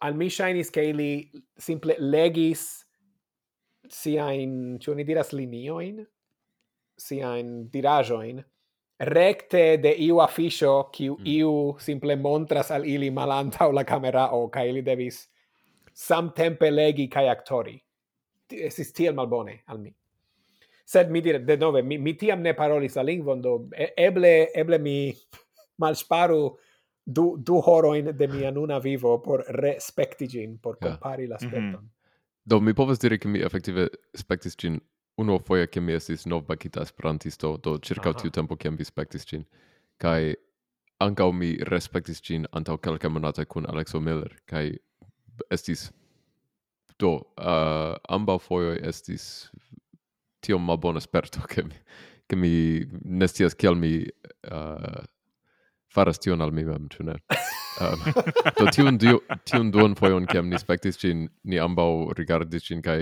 al 0.01 0.15
mi 0.15 0.29
shinis 0.29 0.71
che 0.71 0.83
ili 0.83 1.31
simple 1.57 1.97
legis 1.99 2.85
sia 3.89 4.33
in 4.33 4.79
cioni 4.81 5.05
diras 5.05 5.33
linioin? 5.33 6.07
Sia 6.97 7.37
in 7.37 7.69
dirajoin 7.71 8.45
recte 8.99 9.77
de 9.77 9.93
iu 9.99 10.21
afisho 10.21 10.89
ki 10.93 11.11
mm. 11.11 11.27
iu 11.27 11.77
simple 11.79 12.17
montras 12.17 12.71
al 12.71 12.87
ili 12.87 13.11
malanta 13.11 13.67
o 13.69 13.73
la 13.73 13.85
camera 13.85 14.31
o 14.33 14.49
ca 14.49 14.65
ili 14.65 14.83
devis 14.83 15.29
samtempe 15.93 16.71
legi 16.71 17.09
kai 17.09 17.29
actori 17.29 17.77
esis 18.51 18.93
tiel 18.93 19.15
malbone 19.15 19.63
al 19.67 19.79
mi. 19.79 19.95
Sed 20.87 21.11
mi 21.11 21.21
dire 21.21 21.39
de 21.39 21.57
nove 21.57 21.83
mi, 21.83 21.99
mi 21.99 22.15
tiam 22.15 22.41
ne 22.41 22.55
parolis 22.55 22.97
la 22.97 23.03
lingvon 23.03 23.43
do 23.43 23.69
eble 23.97 24.49
eble 24.55 24.79
mi 24.79 25.13
malsparu 25.83 26.57
du 27.07 27.37
du 27.39 27.61
horoin 27.61 28.17
de 28.17 28.27
mia 28.27 28.51
nuna 28.51 28.79
vivo 28.79 29.19
por 29.23 29.45
respecti 29.49 30.29
gin, 30.29 30.59
por 30.59 30.79
compari 30.79 31.23
yeah. 31.23 31.31
la 31.31 31.37
mhm. 31.37 31.47
aspetton. 31.47 31.81
Mm 31.81 31.87
-hmm. 31.87 31.95
Do 32.45 32.61
mi 32.61 32.73
povas 32.73 32.99
dire 32.99 33.19
che 33.19 33.29
mi 33.29 33.41
effettive 33.41 33.89
spectis 34.15 34.55
gin 34.57 34.81
uno 35.15 35.39
foia 35.39 35.67
che 35.67 35.81
mi 35.81 35.93
estis 35.93 36.27
nov 36.27 36.45
bakita 36.45 36.81
esperantisto, 36.81 37.57
do 37.57 37.79
circa 37.79 38.13
tiu 38.13 38.31
tempo 38.31 38.57
che 38.57 38.71
mi 38.71 38.85
spectis 38.85 39.25
gin. 39.25 39.45
Kai 39.97 40.37
ancau 40.99 41.33
mi 41.33 41.57
respectis 41.65 42.21
gin 42.21 42.47
antau 42.51 42.79
calca 42.79 43.09
monata 43.09 43.45
kun 43.47 43.67
Alexo 43.67 44.01
Miller, 44.01 44.37
kai 44.45 44.79
estis 45.51 45.93
do 46.99 47.15
uh, 47.39 47.97
amba 48.09 48.39
foioi 48.39 48.79
estis 48.83 49.51
tiom 50.41 50.65
malbona 50.65 51.01
sperto 51.01 51.41
che 51.53 51.63
mi, 51.63 51.75
che 52.27 52.37
mi 52.37 52.87
nestias 53.03 53.55
kiel 53.55 53.75
mi 53.75 54.07
uh, 54.51 55.03
faras 55.97 56.21
tion 56.23 56.45
al 56.45 56.53
mi 56.53 56.65
mem, 56.69 56.89
ĉu 56.93 57.09
ne? 57.09 57.17
um, 57.85 58.07
do 58.59 58.69
tiun, 58.75 58.99
dio, 59.01 59.21
tiun 59.49 59.73
duan 59.75 59.97
fojon, 59.99 60.29
kiam 60.31 60.49
ni 60.53 60.61
spektis 60.61 61.01
ĝin, 61.03 61.27
ni 61.49 61.61
ambaŭ 61.63 61.91
rigardis 62.19 62.69
ĝin 62.69 62.83
kaj 62.85 62.99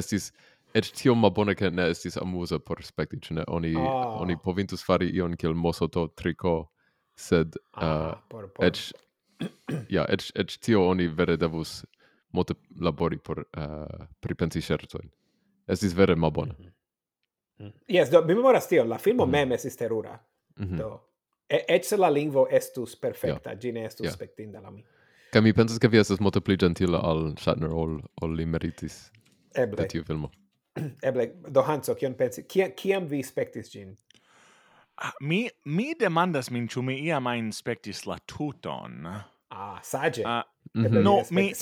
estis 0.00 0.30
eĉ 0.74 0.90
tiom 0.98 1.20
malbone 1.22 1.54
ke 1.58 1.70
ne 1.70 1.88
estis 1.94 2.18
amuza 2.20 2.58
por 2.58 2.82
spekti, 2.82 3.20
ĉu 3.22 3.38
ne? 3.38 3.46
Oni, 3.56 3.74
oh. 3.78 4.20
oni 4.24 4.36
povintus 4.42 4.82
fari 4.86 5.10
ion 5.14 5.36
kiel 5.38 5.54
mosoto 5.54 6.08
triko, 6.18 6.56
sed 7.14 7.58
ah, 7.78 7.86
uh, 7.86 8.22
por, 8.30 8.48
por. 8.56 8.70
ja, 9.96 10.06
eĉ, 10.10 10.32
eĉ 10.34 10.58
tio 10.66 10.82
oni 10.90 11.06
vere 11.06 11.38
devus 11.38 11.82
multe 12.34 12.56
labori 12.82 13.20
por 13.22 13.44
uh, 13.44 14.06
pripensi 14.20 14.62
ŝercojn. 14.66 15.10
Estis 15.70 15.94
vere 15.96 16.16
malbone. 16.18 16.54
Mm 16.58 16.64
-hmm. 16.64 17.72
Yes, 17.88 18.10
do 18.10 18.24
mi 18.26 18.34
memoras 18.34 18.68
tio, 18.68 18.84
la 18.84 18.98
filmo 18.98 19.26
mm 19.26 19.30
-hmm. 19.30 19.32
mem 19.32 19.52
estis 19.52 19.76
terura. 19.76 20.18
Mm 20.58 20.66
-hmm. 20.66 20.78
Do 20.78 21.13
E 21.48 21.64
et 21.68 21.84
se 21.84 21.96
la 21.96 22.10
lingvo 22.10 22.46
estus 22.50 22.96
perfecta, 22.96 23.50
yeah. 23.50 23.60
gine 23.60 23.84
estus 23.84 24.04
yeah. 24.04 24.14
spectinda 24.14 24.60
la 24.60 24.70
mi. 24.70 24.84
Ca 25.32 25.40
mi 25.40 25.52
pensas 25.52 25.78
che 25.78 25.88
vi 25.88 25.98
estes 25.98 26.20
multe 26.20 26.40
pli 26.40 26.56
gentila 26.56 27.02
al 27.02 27.34
Shatner 27.36 27.72
ol, 27.72 28.00
ol 28.22 28.34
li 28.36 28.46
meritis 28.46 29.10
Eble. 29.54 29.76
de 29.76 29.86
tiu 29.86 30.04
filmo. 30.04 30.30
Eble, 31.02 31.32
do 31.50 31.62
Hanso, 31.62 31.94
kion 31.94 32.14
pensi? 32.14 32.46
kiam 32.48 32.72
ciam 32.76 33.08
vi 33.08 33.22
spectis 33.22 33.70
gin? 33.72 33.96
Ah, 34.96 35.12
mi, 35.20 35.48
mi 35.64 35.94
demandas 35.98 36.50
min, 36.50 36.68
ciu 36.68 36.82
mi 36.82 37.00
ia 37.02 37.20
main 37.20 37.52
spectis 37.52 38.06
la 38.06 38.18
tuton. 38.26 39.08
Ah, 39.50 39.80
sage. 39.82 40.22
Uh, 40.22 40.42
mm 40.74 40.84
-hmm. 40.84 41.02
No, 41.02 41.22
mi... 41.30 41.52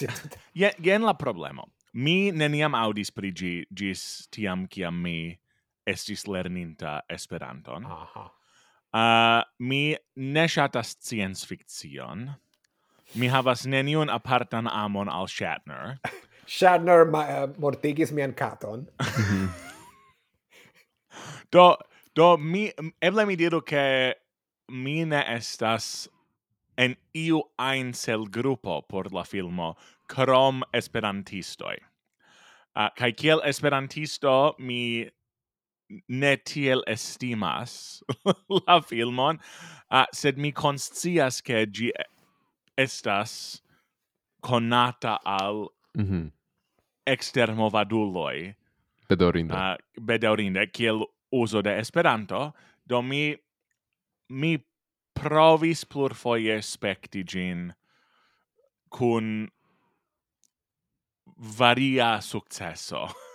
Jen, 0.54 0.72
gen 0.78 1.02
la 1.02 1.14
problema 1.24 1.64
Mi 1.92 2.32
neniam 2.32 2.74
audis 2.74 3.10
pri 3.10 3.32
gi, 3.32 3.66
gis 3.68 4.28
tiam 4.32 4.66
kiam 4.66 5.02
mi 5.02 5.38
estis 5.86 6.26
lerninta 6.26 7.00
Esperanton. 7.08 7.84
Aha. 7.84 8.30
Uh, 8.92 9.42
mi 9.58 9.96
ne 10.16 10.46
shatas 10.46 10.96
science 11.00 11.44
fiction. 11.44 12.34
Mi 13.14 13.28
havas 13.28 13.66
neniun 13.66 14.12
apartan 14.12 14.68
amon 14.68 15.08
al 15.08 15.26
Shatner. 15.26 15.98
Shatner 16.46 17.10
ma, 17.10 17.20
uh, 17.20 17.46
mortigis 17.58 18.12
mian 18.12 18.32
katon. 18.32 18.88
do, 21.52 21.76
do 22.14 22.36
mi, 22.36 22.72
eble 23.00 23.26
mi 23.26 23.36
diru 23.36 23.62
ke 23.64 24.14
mi 24.68 25.04
ne 25.04 25.24
estas 25.28 26.08
en 26.76 26.96
iu 27.14 27.42
ein 27.58 27.94
cel 27.94 28.26
grupo 28.26 28.82
por 28.88 29.12
la 29.12 29.24
filmo 29.24 29.76
krom 30.08 30.62
esperantistoi. 30.74 31.76
Uh, 32.72 32.88
ah, 32.88 32.90
kaj 32.96 33.12
kiel 33.16 33.42
esperantisto 33.44 34.54
mi 34.58 35.08
ne 36.08 36.36
tiel 36.36 36.82
estimas 36.86 38.02
la 38.66 38.80
filmon, 38.80 39.40
uh, 39.90 40.04
sed 40.12 40.38
mi 40.38 40.52
conscias 40.52 41.40
che 41.42 41.66
gi 41.70 41.92
estas 42.76 43.62
conata 44.40 45.20
al 45.24 45.68
mm 45.98 46.04
-hmm. 46.04 46.30
extermovaduloi. 47.06 48.54
Bedaurinde. 49.08 49.54
Uh, 49.54 49.76
bedaurinde, 50.00 50.66
kiel 50.72 51.06
uso 51.30 51.62
de 51.62 51.78
Esperanto, 51.78 52.52
do 52.86 53.02
mi, 53.02 53.36
mi 54.28 54.58
provis 55.12 55.84
plurfoje 55.84 56.62
specti 56.62 57.24
gin 57.24 57.74
cun 58.88 59.48
varia 61.36 62.20
successo. 62.20 63.08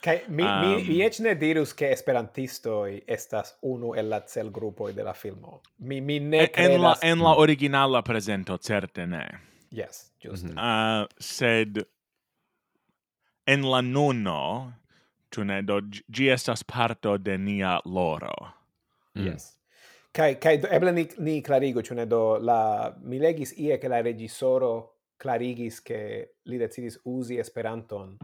Kai 0.00 0.20
mi 0.28 0.42
um, 0.42 0.60
mi 0.60 0.84
mi 0.88 1.00
ech 1.02 1.18
ne 1.20 1.34
dirus 1.34 1.72
ke 1.74 1.90
esperantisto 1.90 2.84
estas 3.06 3.56
unu 3.62 3.94
el 3.98 4.08
la 4.08 4.20
celgrupoj 4.20 4.92
de 4.94 5.02
la 5.02 5.12
filmo. 5.12 5.60
Mi 5.78 6.00
mi 6.00 6.20
ne 6.20 6.46
credas... 6.46 6.74
en 6.74 6.82
la 6.82 6.96
en 7.02 7.22
la 7.22 7.34
originala 7.36 8.02
prezento 8.02 8.58
certe 8.58 9.06
ne. 9.06 9.26
Yes, 9.70 10.12
just. 10.24 10.44
Mm 10.44 10.50
-hmm. 10.50 11.02
uh, 11.02 11.08
sed 11.18 11.82
en 13.46 13.70
la 13.70 13.80
nono 13.80 14.72
tu 15.30 15.44
ne 15.44 15.62
do 15.62 15.80
gi 16.12 16.30
estas 16.30 16.62
parto 16.64 17.18
de 17.18 17.38
nia 17.38 17.80
loro. 17.84 18.34
Mm. 19.14 19.26
Yes. 19.26 19.58
Kai 20.12 20.34
kai 20.34 20.60
eble 20.70 20.92
ni 20.92 21.08
ni 21.18 21.42
clarigo 21.42 21.82
tu 21.82 21.94
ne 21.94 22.06
do 22.06 22.38
la 22.38 22.94
mi 23.02 23.18
legis 23.18 23.52
ie 23.58 23.78
ke 23.78 23.88
la 23.88 24.00
regisoro 24.00 24.94
clarigis 25.18 25.82
che 25.82 26.28
li 26.44 26.58
decidis 26.58 26.98
usi 27.04 27.38
Esperanton 27.38 28.16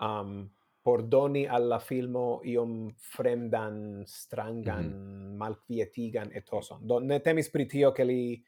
um, 0.00 0.50
por 0.82 1.02
doni 1.08 1.46
alla 1.46 1.78
filmo 1.78 2.40
iom 2.44 2.94
fremdan, 2.96 4.02
strangan, 4.06 4.84
mm 4.84 4.92
-hmm. 4.92 5.36
malkvietigan 5.36 6.30
etoson. 6.32 6.86
Do 6.86 6.98
ne 6.98 7.20
temis 7.20 7.50
pri 7.50 7.66
tio 7.66 7.92
che 7.92 8.04
li 8.04 8.42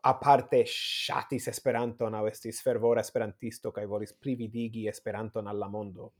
aparte 0.00 0.64
shatis 0.66 1.48
Esperanton 1.48 2.14
au 2.14 2.26
estis 2.26 2.62
fervora 2.62 3.00
esperantisto 3.00 3.70
kai 3.70 3.86
volis 3.86 4.12
prividigi 4.12 4.86
Esperanton 4.86 5.46
alla 5.46 5.68
mondo. 5.68 6.12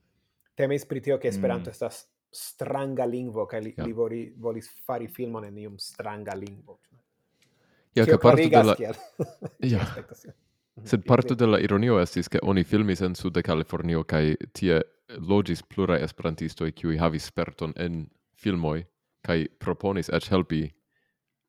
Temis 0.55 0.87
pri 0.87 1.01
tio 1.01 1.18
che 1.18 1.29
Esperanto 1.29 1.68
mm. 1.68 1.73
estas 1.73 2.18
stranga 2.31 3.05
lingvo 3.05 3.47
kai 3.47 3.62
li, 3.62 3.75
yeah. 3.77 3.87
li 3.87 3.92
voli, 3.92 4.35
volis 4.37 4.68
fari 4.85 5.09
filmon 5.09 5.44
en 5.44 5.59
iom 5.59 5.77
stranga 5.77 6.35
lingvo. 6.35 6.81
Ja, 7.94 8.05
che 8.05 8.18
parto 8.18 8.49
de 8.49 8.62
la... 8.62 8.77
ja. 9.59 9.85
Sed 10.83 11.01
mm-hmm. 11.01 11.07
parto 11.07 11.35
de 11.35 11.47
la 11.47 11.59
ironio 11.59 11.99
estis 11.99 12.29
che 12.29 12.38
oni 12.42 12.64
filmis 12.64 13.01
en 13.01 13.14
sud 13.14 13.35
de 13.35 13.42
Californio 13.42 14.05
kai 14.05 14.37
tie 14.53 14.83
logis 15.09 15.62
plura 15.62 15.99
esperantisto 15.99 16.66
e 16.66 16.73
qui 16.73 16.99
havis 16.99 17.27
sperton 17.27 17.73
en 17.77 18.09
filmoi 18.35 18.87
kai 19.23 19.49
proponis 19.59 20.09
et 20.09 20.31
helpi 20.31 20.64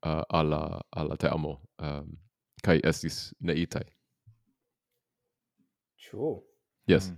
uh, 0.06 0.22
alla 0.28 0.80
alla 0.90 1.16
teamo 1.16 1.60
um, 1.78 2.18
kai 2.62 2.80
estis 2.84 3.34
neitai 3.40 3.84
chu 5.96 6.50
Yes. 6.90 7.10
Mm. 7.10 7.16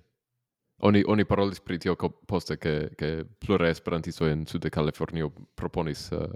Oni 0.78 1.04
oni 1.06 1.24
parolis 1.24 1.60
pri 1.60 1.78
tio 1.78 1.96
poste 2.28 2.56
ke 2.56 2.90
ke 2.98 3.24
plura 3.40 3.68
esperantisto 3.68 4.26
en 4.26 4.46
sude 4.46 4.70
california 4.70 5.28
proponis 5.54 6.12
uh, 6.12 6.26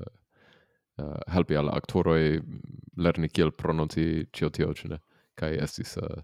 uh, 1.02 1.20
helpi 1.32 1.56
al 1.56 1.68
aktoroj 1.68 2.40
mm, 2.40 2.60
lerni 2.96 3.28
kiel 3.28 3.50
prononci 3.50 4.26
ĉio 4.32 4.50
tio 4.50 4.72
ĉu 4.72 4.98
kai 5.34 5.56
estis 5.58 5.96
uh, 5.96 6.22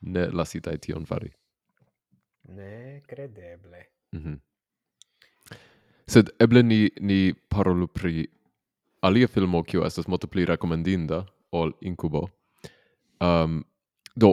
ne 0.00 0.28
lasitaj 0.28 0.76
tion 0.78 1.06
fari. 1.06 1.32
Ne 2.56 3.02
credeble. 3.08 3.84
Mhm. 4.12 4.28
Mm 4.28 4.40
Sed 6.10 6.30
eble 6.42 6.62
ni, 6.62 6.90
ni 7.00 7.34
parolu 7.48 7.86
pri 7.86 8.26
alia 9.06 9.28
filmo 9.28 9.62
kiu 9.62 9.84
estas 9.86 10.08
multe 10.10 10.26
pli 10.26 10.42
rekomendinda 10.44 11.20
ol 11.54 11.70
Incubo. 11.86 12.24
Um, 13.22 13.60
do, 14.16 14.32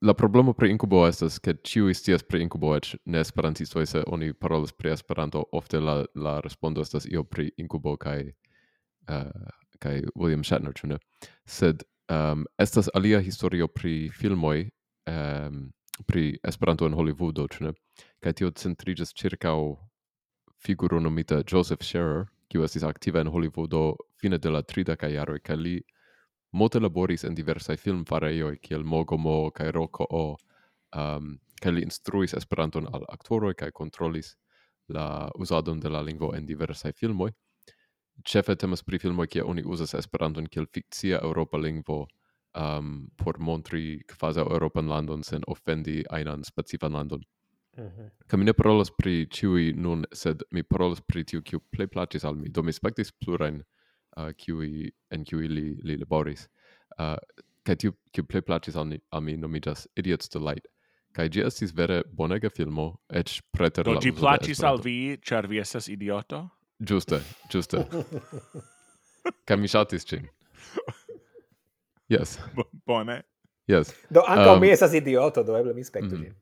la 0.00 0.14
problemo 0.14 0.54
pri 0.56 0.70
Incubo 0.72 1.02
estas 1.06 1.36
ke 1.38 1.54
ĉiuj 1.54 1.94
scias 1.98 2.24
pri 2.24 2.40
Incubo 2.46 2.72
eĉ 2.76 2.94
ne 3.04 3.20
esperantisto 3.20 3.84
se 3.86 4.02
oni 4.06 4.32
parolas 4.32 4.72
pri 4.72 4.94
Esperanto 4.94 5.44
ofte 5.52 5.80
la 5.80 6.04
la 6.14 6.40
respondo 6.40 6.80
estas 6.80 7.06
io 7.06 7.24
pri 7.24 7.50
Incubo 7.56 7.96
kaj 7.96 8.32
uh, 9.10 9.52
kaj 9.78 10.02
William 10.14 10.44
Shatner 10.44 10.72
ĉu 10.72 10.86
ne. 10.94 10.98
Sed 11.44 11.84
um, 12.08 12.46
estas 12.58 12.88
alia 12.94 13.20
historio 13.20 13.68
pri 13.68 14.08
filmoj 14.08 14.70
um, 15.06 15.72
pri 16.06 16.38
Esperanto 16.42 16.86
en 16.86 16.94
Hollywoodo, 16.94 17.46
ĉu 17.48 17.64
ne? 17.68 17.72
Kaj 18.22 18.32
tio 18.40 18.50
centriĝas 18.50 19.12
ĉirkaŭ 19.18 19.56
figuro 20.62 21.00
nomita 21.00 21.42
Joseph 21.42 21.82
Scherer, 21.82 22.26
kiu 22.48 22.64
estis 22.64 22.84
aktiva 22.86 23.20
en 23.20 23.30
Hollywoodo 23.32 23.96
fine 24.20 24.38
de 24.38 24.50
la 24.50 24.62
30-kaj 24.62 25.14
jaroj 25.14 25.40
kaj 25.40 25.56
li 25.56 25.76
multe 26.52 26.80
laboris 26.80 27.24
en 27.24 27.34
diversaj 27.34 27.78
filmfarejoj 27.80 28.58
kiel 28.62 28.84
Mogomo 28.84 29.50
kaj 29.56 29.72
Rokoo, 29.72 30.24
um, 30.32 30.36
ehm, 31.00 31.30
kaj 31.62 31.72
li 31.72 31.84
instruis 31.86 32.34
Esperanton 32.36 32.88
al 32.92 33.06
aktoroj 33.08 33.54
kaj 33.54 33.70
kontrolis 33.72 34.34
la 34.88 35.30
uzadon 35.38 35.80
de 35.80 35.88
la 35.88 36.02
lingvo 36.02 36.34
en 36.36 36.46
diversaj 36.46 36.92
filmoj. 36.92 37.30
Ĉefe 38.28 38.56
temas 38.56 38.82
pri 38.84 38.98
filmoj 38.98 39.26
kie 39.26 39.42
oni 39.42 39.64
uzas 39.64 39.94
Esperanton 39.94 40.46
kiel 40.46 40.66
fikcia 40.74 41.22
eŭropa 41.24 41.58
lingvo 41.58 42.06
um, 42.54 43.10
por 43.16 43.38
montri 43.38 44.02
kvazaŭ 44.08 44.46
Eŭropan 44.56 44.88
landon 44.88 45.22
sen 45.22 45.44
ofendi 45.46 46.02
ajnan 46.10 46.44
specifan 46.44 46.92
landon. 46.92 47.22
Mm 47.76 47.84
-hmm. 47.84 48.36
Mi 48.36 48.44
ne 48.44 48.52
parolas 48.52 48.90
pri 48.90 49.26
ĉiuj 49.26 49.72
nun, 49.76 50.04
sed 50.12 50.42
mi 50.50 50.62
parolas 50.62 51.00
pri 51.00 51.24
tiu, 51.24 51.42
kiu 51.42 51.60
plej 51.60 51.86
plaĉis 51.86 52.24
al 52.24 52.34
mi. 52.34 52.48
Do 52.48 52.62
mi 52.62 52.72
spektis 52.72 53.12
plurajn 53.12 53.62
uh, 54.16 54.32
kiuj, 54.36 54.90
en 55.10 55.24
kiuj 55.24 55.48
li, 55.48 55.80
li 55.82 55.96
laboris. 55.96 56.48
Uh, 56.98 57.16
kaj 57.62 57.76
tiu, 57.76 57.92
kiu 58.12 58.24
plej 58.24 58.42
plaĉis 58.42 58.76
al, 58.76 58.92
al 59.10 59.20
mi 59.20 59.36
nomiĝas 59.36 59.86
Idiot's 59.96 60.28
Delight. 60.28 60.66
Kaj 61.12 61.28
ĝi 61.28 61.44
estis 61.46 61.74
vere 61.76 62.02
bonega 62.12 62.48
filmo, 62.50 62.98
eĉ 63.08 63.40
preter 63.52 63.86
la... 63.86 63.94
Do 63.94 64.00
ĝi 64.00 64.12
plaĉis 64.12 64.62
al 64.62 64.80
vi, 64.84 65.18
ĉar 65.20 65.46
vi 65.46 65.58
estas 65.58 65.88
idioto? 65.88 66.48
Ĝuste, 66.80 67.20
ĝuste. 67.52 67.84
Ca 69.46 69.56
mi 69.56 69.68
shatis 69.68 70.04
cin. 70.04 70.28
Yes. 72.08 72.38
Bone. 72.86 73.22
Yes. 73.66 73.94
Do 74.10 74.20
ankaŭ 74.26 74.54
um, 74.54 74.60
mi 74.60 74.70
esas 74.70 74.94
idioto, 74.94 75.42
do 75.42 75.56
eble 75.56 75.74
mi 75.74 75.84
spektu. 75.84 76.16
Mm 76.16 76.22
-hmm. 76.22 76.34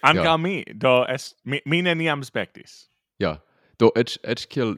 Ankaŭ 0.00 0.24
yeah. 0.24 0.40
mi, 0.40 0.64
do 0.74 1.04
es 1.08 1.34
mi, 1.44 1.60
mi 1.64 1.82
neniam 1.82 2.24
spektis. 2.24 2.90
Ja. 3.18 3.28
Yeah. 3.28 3.38
Do 3.78 3.90
eĉ 3.94 4.18
eĉ 4.22 4.46
kiel 4.46 4.76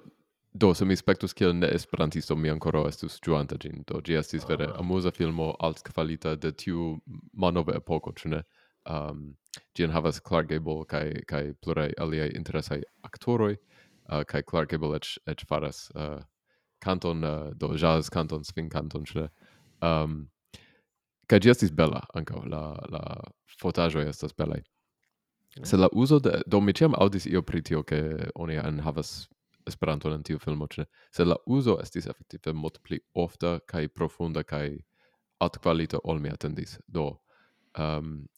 do 0.53 0.75
se 0.75 0.85
mi 0.85 0.97
spektus 0.97 1.33
kiel 1.33 1.55
ne 1.57 1.69
esperantisto 1.75 2.37
mi 2.37 2.51
ankoraŭ 2.51 2.89
estus 2.89 3.21
ĝuanta 3.27 3.57
ĝin. 3.57 3.85
Do 3.87 4.01
ĝi 4.01 4.19
estis 4.19 4.49
vere 4.49 4.67
oh. 4.67 4.81
amuza 4.81 5.11
filmo 5.11 5.55
altkvalita 5.59 6.35
de 6.37 6.53
tiu 6.53 6.99
malnova 7.33 7.77
epoko, 7.77 8.13
ĉu 8.13 8.29
ne? 8.29 8.43
Um, 8.91 9.37
ĝi 9.77 9.85
enhavas 9.85 10.21
Clark 10.21 10.49
Gable 10.49 10.85
kaj 10.89 11.23
kaj 11.29 11.53
pluraj 11.63 11.93
aliaj 11.99 12.31
interesaj 12.37 12.83
aktoroj 13.03 13.53
uh, 13.55 14.23
kaj 14.25 14.43
Clark 14.51 14.71
Gable 14.71 14.97
eĉ 14.97 15.19
eĉ 15.29 15.45
faras 15.49 15.91
uh, 15.95 16.23
canton 16.85 17.25
uh, 17.25 17.51
do 17.55 17.75
jazz 17.77 18.09
canton 18.11 18.45
swing 18.45 18.73
canton 18.73 19.05
ĉu 19.05 19.21
ne? 19.21 19.29
um, 19.83 20.29
ca 21.27 21.39
ĝi 21.39 21.53
bella 21.73 22.03
bela 22.15 22.45
la 22.47 22.63
la 22.91 23.03
fotajo 23.61 24.01
estas 24.01 24.35
bella 24.37 24.57
Se 25.65 25.77
la 25.77 25.89
uso 25.93 26.19
de 26.19 26.43
do 26.47 26.61
mi 26.61 26.73
chem 26.73 26.95
audis 26.95 27.27
io 27.27 27.43
pri 27.43 27.63
tio 27.63 27.83
ke 27.83 28.31
oni 28.35 28.55
enhavas 28.55 29.29
esperanto 29.67 30.13
en 30.15 30.23
tiu 30.23 30.39
filmo 30.39 30.67
ĉe. 30.67 30.85
Se 31.11 31.25
la 31.25 31.37
uso 31.47 31.79
estis 31.83 32.07
efektive 32.07 32.53
multe 32.53 32.81
pli 32.83 33.01
ofta 33.15 33.59
kaj 33.67 33.89
profunda 33.89 34.43
kaj 34.43 34.79
altkvalita 35.39 35.99
ol 36.05 36.19
mi 36.19 36.31
atendis. 36.31 36.79
Do 36.87 37.19
ehm, 37.75 37.99
um, 37.99 38.29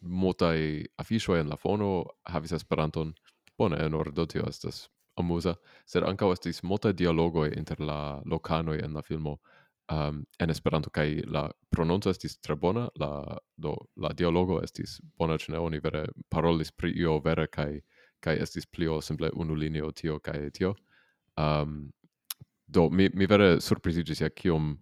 multaj 0.00 0.84
afisho 0.96 1.36
en 1.36 1.48
la 1.48 1.56
fono 1.56 2.04
havis 2.24 2.52
Esperanton. 2.52 3.14
Bone, 3.58 3.76
en 3.78 3.94
ordo 3.94 4.26
tio 4.26 4.42
estas 4.48 4.88
amusa 5.16 5.54
sed 5.86 6.02
ankaŭ 6.02 6.32
estis 6.34 6.62
multaj 6.62 6.92
dialogoj 6.98 7.52
inter 7.56 7.80
la 7.80 7.98
lokanoj 8.26 8.80
en 8.82 8.94
la 8.94 9.02
filmo 9.02 9.36
um, 9.92 10.24
en 10.38 10.50
Esperanto 10.50 10.90
kaj 10.90 11.22
la 11.26 11.50
prononco 11.70 12.10
estis 12.10 12.38
tre 12.40 12.56
bona 12.56 12.88
la 13.00 13.38
do 13.56 13.74
la 13.96 14.12
dialogo 14.12 14.60
estis 14.62 15.00
bona 15.18 15.38
ĉu 15.38 15.52
ne 15.52 15.58
oni 15.58 15.80
vere 15.84 16.06
parolis 16.28 16.72
pri 16.72 16.92
io 16.96 17.18
vere 17.24 17.46
kaj 17.46 17.80
kaj 18.20 18.36
estis 18.42 18.66
plio 18.66 19.00
simple 19.00 19.30
unu 19.34 19.54
linio 19.54 19.92
tio 19.92 20.18
kaj 20.18 20.50
tio. 20.50 20.74
Um, 21.36 21.92
do 22.66 22.88
mi 22.90 23.10
mi 23.14 23.26
vere 23.26 23.60
surpriziĝis 23.60 24.20
ja 24.20 24.28
kiom 24.28 24.76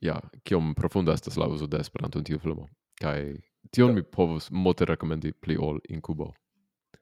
ja 0.00 0.20
kiom 0.44 0.74
profunda 0.74 1.12
estas 1.12 1.36
la 1.36 1.46
uzo 1.48 1.66
de 1.66 1.78
Esperanto 1.80 2.18
en 2.18 2.24
tiu 2.24 2.38
filmo. 2.38 2.68
Kaj 3.00 3.36
tion 3.70 3.94
mi 3.94 4.02
povus 4.02 4.50
multe 4.50 4.84
rekomendi 4.84 5.32
pli 5.32 5.56
ol 5.56 5.78
in 5.88 6.00
Kubo 6.00 6.34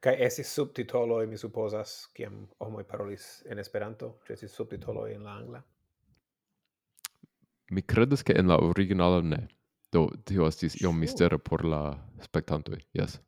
Kai 0.03 0.17
esis 0.19 0.49
subtitolo 0.51 1.21
mi 1.31 1.37
supposas, 1.39 2.09
kiam 2.15 2.49
homo 2.59 2.83
parolis 2.83 3.27
en 3.47 3.61
Esperanto, 3.63 4.09
ĉu 4.27 4.33
esis 4.35 4.57
subtitolo 4.59 5.05
en 5.07 5.23
la 5.23 5.37
angla? 5.39 5.61
Mi 7.73 7.83
credas 7.83 8.23
ke 8.23 8.35
en 8.37 8.51
la 8.53 8.59
originala 8.61 9.23
ne. 9.25 9.47
Do 9.93 10.07
tio 10.29 10.47
estis 10.49 10.77
iom 10.81 10.99
mistero 11.01 11.39
por 11.39 11.65
la 11.65 11.83
spektantoj. 12.21 12.81
Yes. 12.97 13.19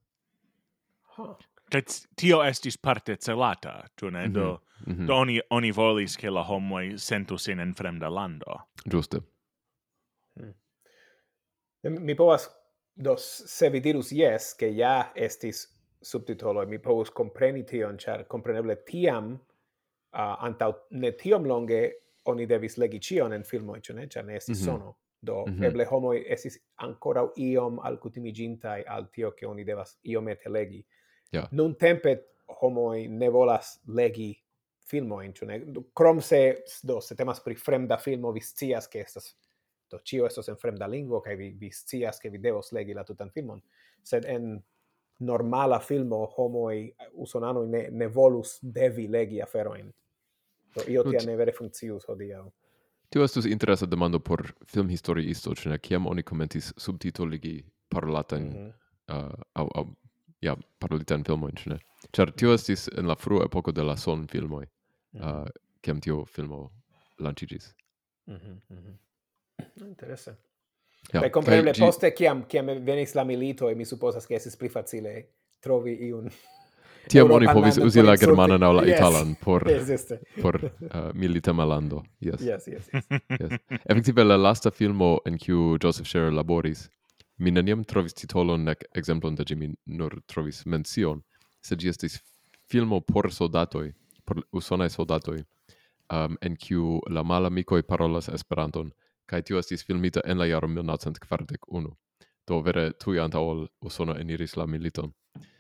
Huh. 1.17 1.37
tio 2.17 2.43
estis 2.45 2.77
parte 2.77 3.17
celata, 3.17 3.87
tu 3.97 4.11
ne? 4.11 4.29
Do, 4.29 4.61
mm 4.87 4.93
-hmm. 4.93 5.07
do 5.07 5.15
oni, 5.15 5.41
oni 5.51 5.73
volis 5.73 6.17
che 6.17 6.31
la 6.31 6.43
homoi 6.43 6.99
sentus 6.99 7.49
in 7.49 7.61
en 7.61 7.75
fremda 7.75 8.09
lando. 8.09 8.61
Giuste. 8.91 9.21
Hmm. 10.35 10.55
Mi 11.83 12.15
povas, 12.15 12.51
do, 12.95 13.17
se 13.17 13.71
vi 13.71 13.81
dirus 13.81 14.13
yes, 14.13 14.55
che 14.55 14.67
ja 14.67 15.13
estis 15.15 15.69
subtitolo, 16.03 16.67
mi 16.67 16.79
povus 16.79 17.11
compreni 17.11 17.65
tion, 17.65 17.97
char 17.99 18.27
compreneble 18.27 18.77
tiam, 18.85 19.33
uh, 19.33 20.45
antau 20.45 20.75
ne 20.91 21.13
tiom 21.13 21.45
longe 21.45 21.93
oni 22.25 22.47
devis 22.47 22.77
legi 22.77 23.01
cion 23.01 23.33
en 23.33 23.45
filmoi, 23.45 23.81
cio 23.81 23.95
ne? 23.95 24.09
Cia 24.09 24.23
ne 24.23 24.37
esis 24.37 24.59
mm 24.59 24.63
-hmm. 24.63 24.65
sono. 24.65 24.97
Do, 25.21 25.45
mm 25.47 25.53
-hmm. 25.53 25.65
eble 25.65 25.85
homoi 25.85 26.25
esis 26.29 26.59
ancora 26.75 27.29
iom 27.37 27.79
alcutimigintai 27.79 28.85
al 28.87 29.11
tio 29.11 29.33
che 29.35 29.47
oni 29.47 29.65
devas 29.65 29.99
iomete 30.03 30.49
legi. 30.49 30.87
Yeah. 31.33 31.49
Non 31.51 31.77
tempe 31.77 32.25
homoi 32.47 33.09
ne 33.09 33.29
volas 33.29 33.81
legi 33.87 34.45
filmoin, 34.87 35.33
cio 35.33 35.47
ne? 35.47 35.65
Crom 35.95 36.21
se, 36.21 36.65
do, 36.83 37.01
se 37.01 37.15
temas 37.15 37.41
pri 37.41 37.55
fremda 37.55 37.97
filmo, 37.97 38.33
vi 38.33 38.41
scias 38.41 38.89
che 38.89 39.01
estas 39.01 39.37
do 39.95 40.01
cio 40.03 40.27
estos 40.27 40.49
en 40.49 40.57
fremda 40.57 40.87
lingvo 40.87 41.21
kaj 41.21 41.37
vi 41.37 41.51
vi 41.61 41.71
scias 41.71 42.21
ke 42.21 42.31
vi 42.31 42.39
devos 42.39 42.73
legi 42.73 42.95
la 42.95 43.05
tutan 43.05 43.31
filmon 43.31 43.63
sed 44.03 44.25
en 44.25 44.63
normala 45.19 45.79
filmo 45.81 46.25
homoj 46.37 46.91
usonanoj 47.13 47.69
ne 47.69 47.89
ne 47.91 48.09
volus 48.09 48.59
devi 48.63 49.07
legi 49.09 49.43
aferojn 49.43 49.93
Do 50.75 50.85
io 50.89 51.03
ti 51.03 51.27
ne 51.27 51.37
vere 51.37 51.53
funkcius 51.53 52.07
hodiaŭ. 52.09 52.45
Tio 53.11 53.25
estus 53.25 53.47
interesa 53.47 53.87
demando 53.87 54.19
por 54.19 54.43
filmhistoriisto, 54.67 55.55
ĉu 55.55 55.71
ne 55.71 55.79
kiam 55.79 56.07
oni 56.11 56.23
komentis 56.23 56.73
subtitoligi 56.77 57.65
parolatan 57.89 58.43
mm 58.43 58.55
-hmm. 58.55 58.73
uh, 59.27 59.43
au, 59.55 59.69
au 59.75 59.95
ja 60.41 60.57
parolitan 60.79 61.25
filmojn, 61.25 61.55
ĉu 61.57 61.71
ne? 61.71 61.79
Ĉar 62.13 62.33
tio 62.33 62.55
estis 62.55 62.89
en 62.99 63.07
la 63.07 63.15
frua 63.15 63.45
epoko 63.45 63.73
de 63.73 63.83
la 63.83 63.97
son 63.97 64.27
filmoj, 64.27 64.65
mm 64.65 65.21
-hmm. 65.21 65.43
uh, 65.43 65.49
kiam 65.81 66.01
tio 66.01 66.25
filmo 66.25 66.71
lanĉiĝis. 67.19 67.75
Mm 68.27 68.35
-hmm, 68.35 68.61
mm 68.69 68.79
-hmm. 68.79 69.87
Interese. 69.93 70.37
Ja, 71.13 71.21
Kaj 71.21 71.31
kompreneble 71.31 71.73
poste 71.79 72.11
kiam 72.15 72.45
kiam 72.49 72.67
venis 72.67 73.15
la 73.15 73.25
milito 73.25 73.71
e 73.71 73.75
mi 73.75 73.85
supposas 73.85 74.27
ke 74.27 74.35
estis 74.35 74.57
pli 74.57 74.69
facile 74.69 75.27
trovi 75.61 75.93
iun 76.09 76.31
Tiam 77.09 77.31
oni 77.31 77.47
povis 77.53 77.79
uzi 77.79 78.03
la 78.03 78.17
germanan 78.17 78.63
aŭ 78.63 78.73
la 78.79 78.85
italan 78.89 79.35
por 79.41 79.65
por 80.43 80.59
uh, 80.65 81.11
milita 81.15 81.53
malando. 81.53 82.03
Yes. 82.21 82.41
Yes, 82.41 82.69
yes. 82.69 82.89
yes. 82.93 83.07
yes. 83.41 83.59
Effektive 83.85 84.25
la 84.25 84.37
lasta 84.37 84.71
filmo 84.71 85.19
en 85.27 85.39
kiu 85.39 85.79
Joseph 85.83 86.09
Scherer 86.09 86.33
laboris, 86.33 86.89
mi 87.39 87.51
neniam 87.51 87.85
trovis 87.85 88.15
titolon 88.15 88.65
nek 88.65 88.85
ekzemplon 88.95 89.35
de 89.35 89.45
ĝi, 89.45 89.57
mi 89.57 89.73
nur 89.87 90.21
trovis 90.27 90.65
mencion, 90.67 91.23
sed 91.63 91.83
ĝi 91.83 91.91
estis 91.91 92.21
filmo 92.71 93.01
por 93.01 93.33
soldatoj, 93.33 93.93
por 94.25 94.43
usonaj 94.53 94.91
soldatoj, 94.95 95.43
um, 96.13 96.39
en 96.41 96.57
kiu 96.57 97.01
la 97.11 97.23
malamikoj 97.23 97.83
parolas 97.83 98.29
Esperanton, 98.29 98.93
kaj 99.27 99.43
tio 99.43 99.59
estis 99.59 99.85
filmita 99.85 100.21
en 100.25 100.39
la 100.39 100.47
jaro 100.47 100.69
1941. 100.69 101.93
Do 102.47 102.61
vere 102.61 102.91
tuj 103.01 103.21
antaŭ 103.25 103.43
ol 103.51 103.67
Usono 103.81 104.17
eniris 104.21 104.57
la 104.57 104.67
militon. 104.67 105.13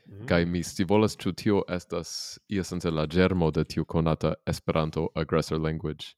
Mm. 0.06 0.26
Kai 0.26 0.44
mi 0.44 0.62
scivolas 0.62 1.16
ĉu 1.16 1.32
tio 1.32 1.62
estas 1.68 2.38
iesence 2.48 2.90
la 2.90 3.06
germo 3.06 3.50
de 3.50 3.64
tiu 3.64 3.84
konata 3.84 4.34
Esperanto 4.46 5.08
aggressor 5.14 5.60
language, 5.60 6.14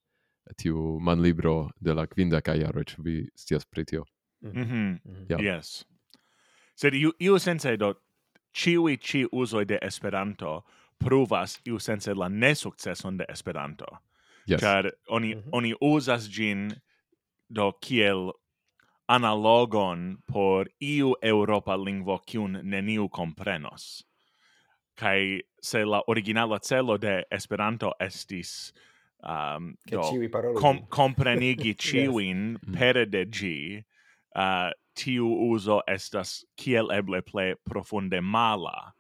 tiu 0.57 0.99
manlibro 1.01 1.71
de 1.81 1.95
la 1.95 2.07
kvinda 2.07 2.41
kaj 2.41 2.61
jaro, 2.61 2.85
ĉu 2.85 3.03
vi 3.03 3.29
scias 3.37 3.65
pri 3.65 3.85
tio? 3.85 4.05
Mm 4.41 4.51
-hmm. 4.51 4.65
Mm 4.65 5.01
-hmm. 5.05 5.31
Yeah. 5.31 5.57
Yes. 5.57 5.85
Sed 6.75 6.95
iu, 6.95 7.13
iu 7.19 7.39
sense 7.39 7.77
do 7.77 7.95
ciui 8.53 8.97
ci 8.97 9.27
usoi 9.33 9.65
de 9.65 9.79
Esperanto 9.83 10.65
pruvas 10.99 11.61
iu 11.65 11.79
sense 11.79 12.15
la 12.15 12.29
nesukceson 12.29 13.17
de 13.17 13.25
Esperanto. 13.29 13.87
Yes. 14.47 14.61
Car 14.61 14.91
oni, 15.09 15.35
mm 15.35 15.41
-hmm. 15.41 15.49
oni 15.53 15.75
usas 15.81 16.29
gin 16.31 16.73
do 17.49 17.73
kiel 17.81 18.33
analogon 19.09 20.17
por 20.27 20.67
iu 20.81 21.15
Europa 21.23 21.77
lingvo 21.77 22.19
kiun 22.27 22.61
neniu 22.63 23.09
comprenos. 23.09 24.05
Kai 24.97 25.43
se 25.63 25.85
la 25.85 26.03
originala 26.09 26.59
celo 26.63 26.99
de 26.99 27.25
Esperanto 27.31 27.93
estis 28.01 28.73
um, 29.23 29.77
do, 29.87 30.55
com 30.55 30.87
comprenigi 30.89 31.75
ciuin 31.75 32.53
yes. 32.53 32.69
Mm. 32.69 32.79
pere 32.79 33.07
de 33.07 33.25
gi, 33.25 33.85
uh, 34.35 34.71
tiu 34.95 35.29
uso 35.51 35.83
estas 35.87 36.45
kiel 36.57 36.91
eble 36.93 37.21
ple 37.23 37.55
profunde 37.65 38.21
mala 38.21 38.95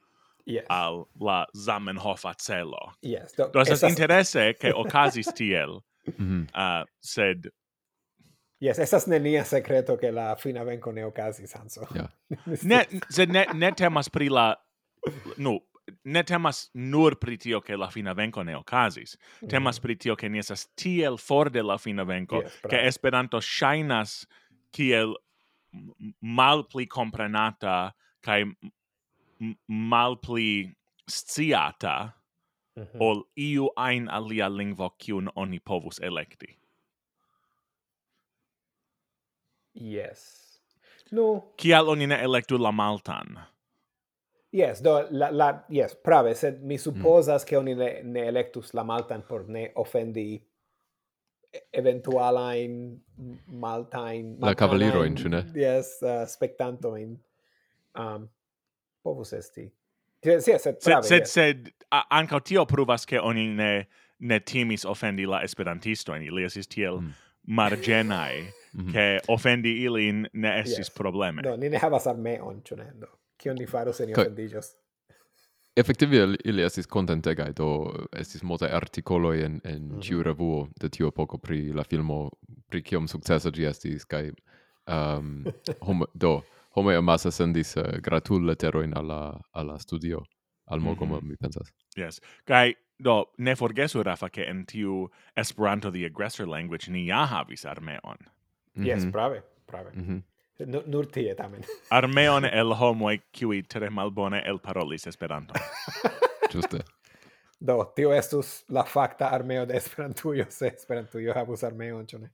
yes. 0.44 0.66
al 0.68 1.06
la 1.20 1.46
Zamenhofa 1.56 2.34
celo. 2.38 2.92
Yes. 3.02 3.32
Do, 3.32 3.48
do 3.52 3.60
estas, 3.60 3.82
estas... 3.82 3.90
interesse 3.90 4.54
che 4.60 4.72
ocasis 4.82 5.32
tiel, 5.34 5.82
mm 6.06 6.14
-hmm. 6.18 6.42
uh, 6.54 6.84
sed 7.00 7.50
Yes, 8.58 8.78
esas 8.78 9.06
nenia 9.06 9.44
secreto 9.44 9.96
che 9.96 10.10
la 10.10 10.34
fina 10.36 10.64
venco 10.64 10.90
ne 10.90 11.04
ocasis, 11.04 11.54
Hanso. 11.54 11.86
Yeah. 11.92 12.08
ne, 12.62 12.86
se 13.08 13.26
ne, 13.26 13.46
ne 13.52 13.72
temas 13.72 14.08
pri 14.08 14.28
la... 14.28 14.56
no, 15.36 15.60
ne 16.04 16.22
temas 16.22 16.70
nur 16.72 17.18
pri 17.18 17.36
tio 17.36 17.60
che 17.60 17.76
la 17.76 17.90
fina 17.90 18.14
venco 18.14 18.42
ne 18.42 18.54
ocasis. 18.54 19.16
Mm. 19.44 19.48
Temas 19.48 19.78
pri 19.78 19.96
tio 19.96 20.14
che 20.14 20.28
ni 20.28 20.38
esas 20.38 20.66
tiel 20.74 21.18
for 21.18 21.50
de 21.50 21.62
la 21.62 21.76
fina 21.76 22.04
venco, 22.04 22.42
yes, 22.42 22.60
che 22.68 22.86
Esperanto 22.86 23.40
shainas 23.40 24.26
kiel 24.72 25.14
mal 26.20 26.64
pli 26.64 26.86
comprenata 26.86 27.94
kai 28.22 28.44
mal 29.68 30.16
pli 30.18 30.74
sciata 31.06 32.14
mm 32.76 32.82
-hmm. 32.82 33.00
ol 33.00 33.24
iu 33.36 33.70
ein 33.76 34.08
alia 34.08 34.48
lingvo 34.48 34.90
kiun 34.98 35.30
oni 35.34 35.60
povus 35.60 35.98
electi. 36.00 36.58
Yes. 39.80 40.42
No. 41.12 41.52
Kial 41.56 41.88
oni 41.88 42.06
ne 42.06 42.18
electu 42.22 42.58
la 42.58 42.72
maltan? 42.72 43.38
Yes, 44.52 44.80
do, 44.80 45.06
la, 45.10 45.28
la, 45.30 45.52
yes, 45.68 45.94
prave, 46.04 46.34
sed 46.34 46.62
mi 46.62 46.74
mm. 46.74 46.78
supposas 46.78 47.42
mm. 47.44 47.48
che 47.48 47.56
oni 47.56 47.74
ne, 47.74 48.00
ne 48.04 48.28
electus 48.28 48.72
la 48.74 48.84
maltan 48.84 49.22
por 49.28 49.44
ne 49.48 49.72
offendi 49.76 50.40
eventualain 51.72 53.00
maltain... 53.46 54.36
La 54.40 54.54
cavaliroin, 54.54 55.16
in, 55.16 55.30
ne? 55.30 55.44
Yes, 55.54 55.98
uh, 56.02 56.24
spectantoin. 56.26 57.18
Um, 57.98 58.28
povus 59.02 59.32
esti. 59.32 59.72
Sì, 60.24 60.40
sed, 60.40 60.80
prave, 60.84 61.02
sed, 61.02 61.20
yes. 61.20 61.32
sed, 61.32 61.70
a, 61.92 62.06
anca 62.10 62.40
tio 62.40 62.64
pruvas 62.66 63.04
che 63.04 63.18
oni 63.18 63.46
ne, 63.46 63.86
ne 64.18 64.40
timis 64.40 64.84
offendi 64.84 65.26
la 65.26 65.42
esperantistoin. 65.42 66.22
Ilias 66.22 66.56
is 66.56 66.66
tiel... 66.66 67.00
Mm 67.00 67.25
margenai 67.46 68.42
mm 68.42 68.84
-hmm. 68.84 68.92
che 68.92 69.20
offendi 69.26 69.82
ilin 69.82 70.28
ne 70.32 70.58
estis 70.60 70.78
yes. 70.78 70.90
probleme. 70.90 71.42
No, 71.42 71.56
ni 71.56 71.68
ne 71.68 71.78
havas 71.78 72.06
armeon, 72.06 72.62
on 72.70 72.78
ne? 72.78 72.92
Che 73.00 73.06
kion 73.36 73.56
ni 73.58 73.66
faru 73.66 73.92
se 73.92 74.06
ni 74.06 74.12
offendigios? 74.12 74.76
Effektive 75.76 76.36
ili 76.44 76.62
estis 76.62 76.86
contentegai, 76.86 77.52
do 77.56 77.92
estis 78.12 78.42
multae 78.42 78.70
articoloi 78.72 79.42
en, 79.42 79.60
en 79.64 79.82
mm 79.82 79.90
-hmm. 79.90 80.00
ciu 80.00 80.22
revuo 80.22 80.68
de 80.80 80.88
tio 80.88 81.10
poco 81.10 81.38
pri 81.38 81.72
la 81.72 81.84
filmo, 81.84 82.30
pri 82.68 82.82
kiom 82.82 83.06
successa 83.06 83.50
gi 83.50 83.64
estis, 83.64 84.04
kai 84.04 84.32
um, 84.86 85.44
hom, 85.86 86.04
do, 86.14 86.42
homo 86.70 86.90
amasa 86.90 87.02
massa 87.02 87.30
sendis 87.30 87.76
eh, 87.76 87.80
uh, 87.80 88.00
gratul 88.00 88.46
leteroin 88.46 88.94
alla, 88.94 89.40
alla 89.52 89.78
studio, 89.78 90.22
al 90.66 90.80
Mogom, 90.80 91.08
mhm. 91.08 91.14
mm 91.14 91.20
-hmm. 91.20 91.28
mi 91.28 91.36
pensas. 91.36 91.72
Yes, 91.96 92.20
kai 92.44 92.74
Do, 93.04 93.32
ne 93.38 93.54
forgesu, 93.54 94.02
Rafa, 94.02 94.28
che 94.30 94.44
en 94.44 94.64
tiu 94.66 95.10
Esperanto 95.36 95.90
the 95.90 96.04
aggressor 96.04 96.46
language 96.46 96.88
ni 96.88 97.06
ja 97.06 97.26
havis 97.26 97.64
armeon. 97.64 98.16
Mm 98.74 98.82
-hmm. 98.82 98.86
Yes, 98.86 99.02
mhm. 99.02 99.12
prave, 99.12 99.42
brave. 99.66 99.90
Mm 99.94 100.06
-hmm. 100.06 100.22
Nur 100.86 101.06
tie, 101.06 101.34
tamen. 101.34 101.64
armeon 101.90 102.44
el 102.44 102.74
homo 102.74 103.08
qui 103.38 103.62
tre 103.62 103.90
malbone 103.90 104.42
el 104.46 104.58
parolis 104.58 105.06
Esperanto. 105.06 105.54
Giuste. 106.52 106.78
Do, 107.60 107.92
tio 107.94 108.12
estus 108.12 108.64
la 108.68 108.84
facta 108.84 109.28
armeo 109.28 109.66
de 109.66 109.76
Esperantujo, 109.76 110.44
se 110.48 110.66
Esperantujo 110.66 111.32
havus 111.34 111.64
armeon, 111.64 112.06
ĉu 112.06 112.18
ne? 112.18 112.30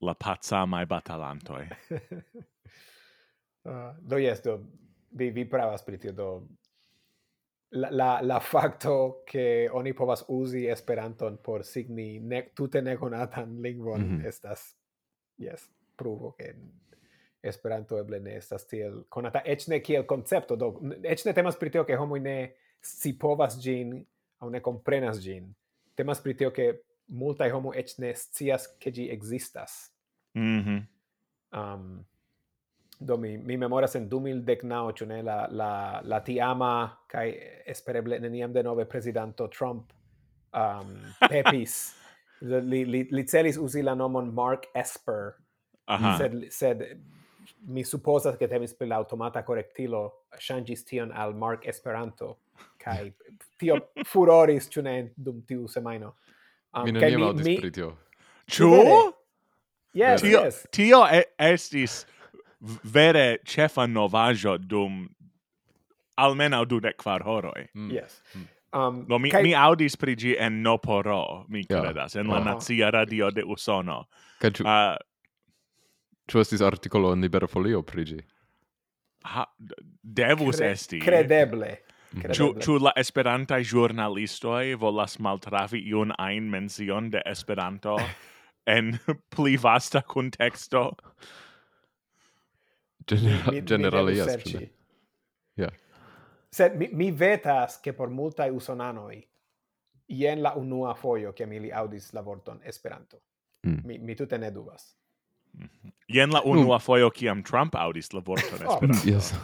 La 0.00 0.14
pazamai 0.14 0.86
batalantoi. 0.86 1.66
uh, 3.64 3.94
do, 4.10 4.18
yes, 4.18 4.42
do, 4.44 4.58
vi, 5.10 5.30
vi 5.30 5.44
pravas 5.44 5.84
pri 5.84 5.98
tio, 5.98 6.12
do, 6.12 6.28
la, 7.72 7.88
la, 7.90 8.20
la 8.22 8.40
facto 8.40 9.22
che 9.24 9.68
oni 9.72 9.92
povas 9.92 10.24
usi 10.28 10.66
Esperanton 10.66 11.38
por 11.40 11.64
signi 11.64 12.20
ne, 12.20 12.50
tute 12.54 12.80
nekonatan 12.80 13.60
lingvon 13.60 14.00
mm 14.00 14.18
-hmm. 14.18 14.26
estas, 14.26 14.76
yes, 15.38 15.68
pruvo 15.96 16.32
che 16.32 16.54
Esperanto 17.40 17.98
eble 17.98 18.20
ne 18.20 18.36
estas 18.36 18.66
tiel 18.66 19.04
konata, 19.08 19.42
eĉ 19.44 19.66
ne 19.68 19.80
kiel 19.80 20.04
koncepto, 20.04 20.56
do 20.56 20.80
eĉ 21.02 21.24
ne 21.24 21.32
temas 21.32 21.56
pri 21.56 21.70
tio 21.70 21.84
ke 21.84 21.96
homoj 21.96 22.20
ne 22.20 22.54
scipovas 22.80 23.58
ĝin 23.58 24.06
aŭ 24.38 24.50
ne 24.50 24.60
komprenas 24.60 25.18
ĝin. 25.18 25.54
Temas 25.94 26.20
pri 26.20 26.34
tio 26.34 26.50
ke 26.50 26.80
multaj 27.06 27.50
homoj 27.50 27.78
eĉ 27.78 27.98
ne 27.98 28.14
scias 28.14 28.66
ke 28.78 28.90
ĝi 28.90 29.10
ekzistas. 29.10 29.92
Mhm. 30.34 30.70
Mm 30.70 30.86
um, 31.52 32.04
do 33.06 33.16
mi 33.16 33.36
mi 33.38 33.56
memoras 33.56 33.94
en 33.94 34.08
2019 34.10 34.92
ĉu 34.98 35.06
ne 35.06 35.22
la 35.22 35.46
la 35.50 36.00
la 36.04 36.20
tiama 36.24 36.72
kaj 37.10 37.26
espereble 37.66 38.18
neniam 38.20 38.52
de 38.52 38.62
nove 38.62 38.84
prezidanto 38.88 39.48
Trump 39.48 39.92
um 40.52 40.94
pepis. 41.30 41.94
Li, 42.42 42.84
li, 42.84 43.06
li 43.10 43.24
celis 43.26 43.56
uzi 43.58 43.82
la 43.82 43.94
nomon 43.94 44.32
Mark 44.34 44.66
Esper. 44.74 45.34
Aha. 45.86 46.16
sed 46.18 46.34
sed 46.50 46.82
mi 47.66 47.84
supposas 47.84 48.36
ke 48.38 48.46
temis 48.48 48.72
per 48.74 48.88
la 48.88 48.98
automata 49.02 49.42
correctilo 49.42 50.02
ŝanĝis 50.38 50.84
tion 50.86 51.12
al 51.12 51.34
Mark 51.34 51.66
Esperanto. 51.66 52.36
Kaj 52.82 53.12
tio 53.58 53.78
furoris 54.06 54.68
ĉu 54.70 54.82
ne 54.82 54.96
dum 55.16 55.42
tiu 55.46 55.68
semajno. 55.68 56.14
Um, 56.72 56.86
mi 56.86 56.92
neniam 56.92 57.36
mi 57.36 57.58
pri 57.60 57.70
tio. 57.70 57.92
Ĉu? 58.50 58.70
Yes, 59.94 60.22
tio, 60.22 60.40
yes. 60.40 60.62
tio 60.72 61.02
estis 61.38 62.06
vere 62.84 63.38
cefa 63.44 63.86
novajo 63.86 64.58
dum 64.58 65.08
du 66.68 66.80
de 66.80 66.92
kvar 66.92 67.22
horoi. 67.22 67.68
Mm. 67.74 67.90
Yes. 67.90 68.22
Mm. 68.34 68.48
Um, 68.74 69.04
no, 69.08 69.18
mi, 69.18 69.30
kai... 69.30 69.42
mi 69.42 69.54
audis 69.54 69.96
pri 69.96 70.14
gi 70.16 70.36
en 70.38 70.62
Noporo, 70.62 71.44
mi 71.48 71.64
yeah. 71.68 71.82
credas, 71.82 72.16
en 72.16 72.26
la 72.26 72.38
uh 72.38 72.40
-huh. 72.40 72.44
Nazia 72.44 72.90
Radio 72.90 73.30
de 73.30 73.42
Usono. 73.44 74.06
Kaj 74.40 74.50
ĉu... 74.50 74.64
Uh, 74.64 74.96
ĉu 76.28 76.40
estis 76.40 76.60
artikolo 76.60 77.12
en 77.12 77.20
Libera 77.20 77.46
Folio 77.46 77.82
pri 77.82 78.04
gi? 78.04 78.20
Ha, 79.24 79.44
devus 80.02 80.56
Cre 80.56 80.70
esti. 80.70 81.00
Credeble. 81.00 81.66
Credeble. 81.66 81.92
Mhm. 82.12 82.32
Ĉu 82.32 82.60
ĉu 82.60 82.78
la 82.82 82.92
Esperantaj 82.96 83.62
ĵurnalistoj 83.64 84.74
volas 84.80 85.18
maltrafi 85.18 85.80
iun 85.88 86.12
ajn 86.18 86.50
mencion 86.50 87.10
de 87.10 87.22
Esperanto 87.26 87.96
en 88.76 88.98
pli 89.32 89.56
vasta 89.56 90.02
kunteksto? 90.02 90.90
Genera 93.06 93.50
mi, 93.50 93.62
generale, 93.62 94.12
yes. 94.12 94.56
Yeah. 95.56 95.72
Sed 96.50 96.76
mi, 96.76 96.88
mi 96.92 97.10
vetas 97.10 97.80
che 97.80 97.92
por 97.92 98.10
multae 98.10 98.50
usonanoi 98.50 99.22
jen 100.06 100.42
la 100.42 100.52
unua 100.56 100.94
foio 100.94 101.32
che 101.32 101.46
mi 101.46 101.60
li 101.60 101.70
audis 101.72 102.12
la 102.12 102.20
vorton 102.20 102.60
Esperanto. 102.62 103.22
Mm. 103.66 103.84
Mi, 103.84 103.98
mi 103.98 104.14
tute 104.14 104.38
ne 104.38 104.50
dubas. 104.50 104.96
Mm. 105.56 105.90
Jen 106.06 106.30
la 106.30 106.42
mm. 106.44 106.50
unua 106.50 106.76
mm. 106.76 106.80
foio 106.80 107.10
kiam 107.10 107.42
Trump 107.42 107.74
audis 107.74 108.12
la 108.12 108.20
vorton 108.20 108.66
oh, 108.66 108.72
Esperanto. 108.72 109.08
yes. 109.08 109.34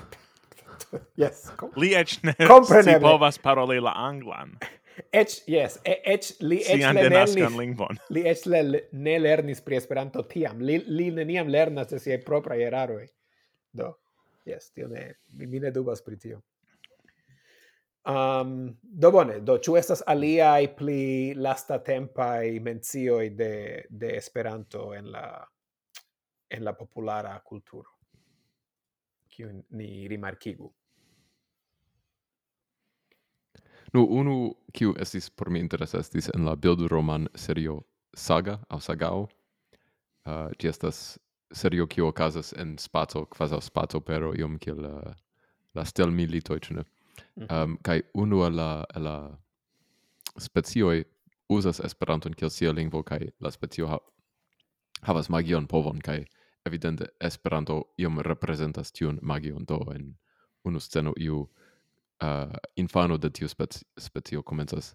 yes. 1.22 1.52
Li 1.76 1.94
ec 1.94 2.18
ne 2.22 2.34
si 2.84 2.98
povas 3.00 3.38
paroli 3.38 3.80
la 3.80 3.92
anglan. 3.96 4.58
Ec, 5.12 5.30
yes, 5.46 5.78
ec, 5.84 6.24
li 6.40 6.58
ec 6.58 6.82
le 6.94 7.08
lernis, 7.08 7.54
li 8.10 8.22
ec 8.26 8.46
le, 8.50 8.80
ne 8.92 9.18
lernis 9.18 9.60
pri 9.62 9.76
Esperanto 9.78 10.24
tiam, 10.26 10.58
li, 10.60 10.80
li 10.86 11.10
neniam 11.14 11.48
lernas 11.48 11.92
de 11.92 12.00
siei 12.02 12.18
propra 12.18 12.56
eraroi. 12.58 13.06
Do, 13.78 13.92
yes, 14.48 14.70
tio 14.74 14.88
ne, 14.90 15.12
mi 15.32 15.60
ne 15.62 15.70
dubas 15.74 16.02
pri 16.04 16.18
tio. 16.18 16.40
Um, 18.08 18.78
do 18.82 19.10
bone, 19.12 19.40
do 19.44 19.58
ĉu 19.60 19.74
estas 19.76 20.00
aliaj 20.06 20.70
pli 20.78 21.34
lastatempaj 21.36 22.56
mencioj 22.64 23.28
de 23.36 23.52
de 23.90 24.14
Esperanto 24.16 24.94
en 24.96 25.10
la 25.12 25.26
en 26.48 26.64
la 26.64 26.72
populara 26.72 27.34
kulturo, 27.44 27.90
ki 29.28 29.50
ni 29.76 30.08
rimarkigu? 30.08 30.70
Nu, 33.92 34.06
unu 34.10 34.54
kiu 34.72 34.94
estis 35.00 35.30
por 35.30 35.50
mi 35.50 35.60
interesa 35.60 36.00
estis 36.00 36.30
en 36.34 36.44
la 36.44 36.56
bildroman 36.56 37.28
serio 37.34 37.82
Saga 38.16 38.58
aŭ 38.68 38.80
Sagao. 38.80 39.28
Uh, 40.24 40.48
ĝi 40.60 40.68
estas 40.68 41.18
serio 41.52 41.86
kio 41.86 42.08
okazas 42.08 42.52
en 42.56 42.76
spaco, 42.78 43.24
kvazaŭ 43.26 43.60
spaco 43.62 44.00
pero 44.00 44.32
iom 44.36 44.58
kiel 44.58 44.82
la, 44.82 45.14
la 45.74 45.84
stelmilitoj, 45.84 46.58
ĉu 46.60 46.74
ne? 46.74 46.84
Um, 47.34 47.44
mm-hmm. 47.44 47.76
kaj 47.82 47.98
ehm, 47.98 48.10
unu 48.14 48.42
el 48.46 48.56
la, 48.56 48.84
la 48.96 49.16
specioj 50.38 51.04
uzas 51.48 51.80
Esperanton 51.80 52.34
kiel 52.34 52.50
sia 52.50 52.72
lingvo 52.72 53.02
kaj 53.02 53.30
la 53.40 53.50
specio 53.50 53.88
ha, 53.88 53.98
havas 55.02 55.28
magion 55.28 55.66
povon 55.66 56.00
kaj 56.04 56.24
evidente 56.66 57.08
Esperanto 57.20 57.82
iom 57.98 58.20
reprezentas 58.20 58.92
tiun 58.92 59.18
magion 59.22 59.64
do 59.64 59.80
en 59.94 60.14
unu 60.64 60.80
sceno 60.80 61.14
iu 61.16 61.40
uh, 61.40 62.56
infano 62.76 63.16
de 63.18 63.30
tiu 63.30 63.48
speci 63.48 63.84
specio 63.96 64.42
komencas 64.42 64.94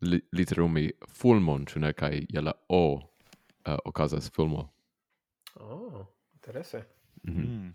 li 0.00 0.20
literumi 0.32 0.90
fulmon, 1.08 1.66
ĉu 1.68 1.80
ne, 1.84 1.92
kaj 1.92 2.24
je 2.28 2.40
la 2.40 2.52
o 2.68 2.82
uh, 2.96 3.76
okazas 3.84 4.30
fulmo. 4.32 4.68
Oh, 5.56 6.06
interesse. 6.32 6.86
Mhm. 7.22 7.32
Mm 7.32 7.42
-hmm. 7.42 7.64
mm. 7.64 7.74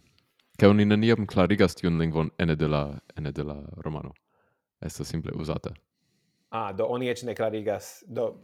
Che 0.57 0.67
oni 0.67 0.85
neniam 0.85 1.25
clarigas 1.25 1.75
tiun 1.75 1.97
lingvon 1.99 2.31
ene 2.37 2.55
de 2.55 2.67
la, 2.67 3.01
ene 3.17 3.31
de 3.31 3.43
la 3.43 3.63
romano. 3.77 4.13
Esta 4.79 5.03
simple 5.03 5.31
usata. 5.31 5.73
Ah, 6.49 6.73
do 6.73 6.85
oni 6.85 7.09
ec 7.09 7.23
ne 7.23 7.33
clarigas, 7.33 8.03
do 8.07 8.39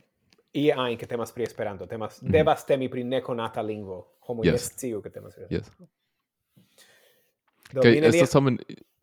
ie 0.53 0.73
ein 0.73 0.97
che 0.97 1.05
temas 1.05 1.31
pri 1.31 1.43
Esperanto, 1.43 1.87
temas, 1.87 2.21
mm 2.21 2.27
-hmm. 2.27 2.31
devas 2.31 2.65
temi 2.65 2.89
pri 2.89 3.03
neconata 3.03 3.61
lingvo, 3.61 4.17
homo 4.19 4.43
yes. 4.43 4.75
ciu 4.75 5.01
che 5.01 5.09
temas 5.09 5.33
pri 5.35 5.45
Yes. 5.49 5.71
Do, 7.73 7.81
Kaj 7.81 7.91
okay, 7.91 8.07
estas 8.07 8.29
tamen 8.29 8.57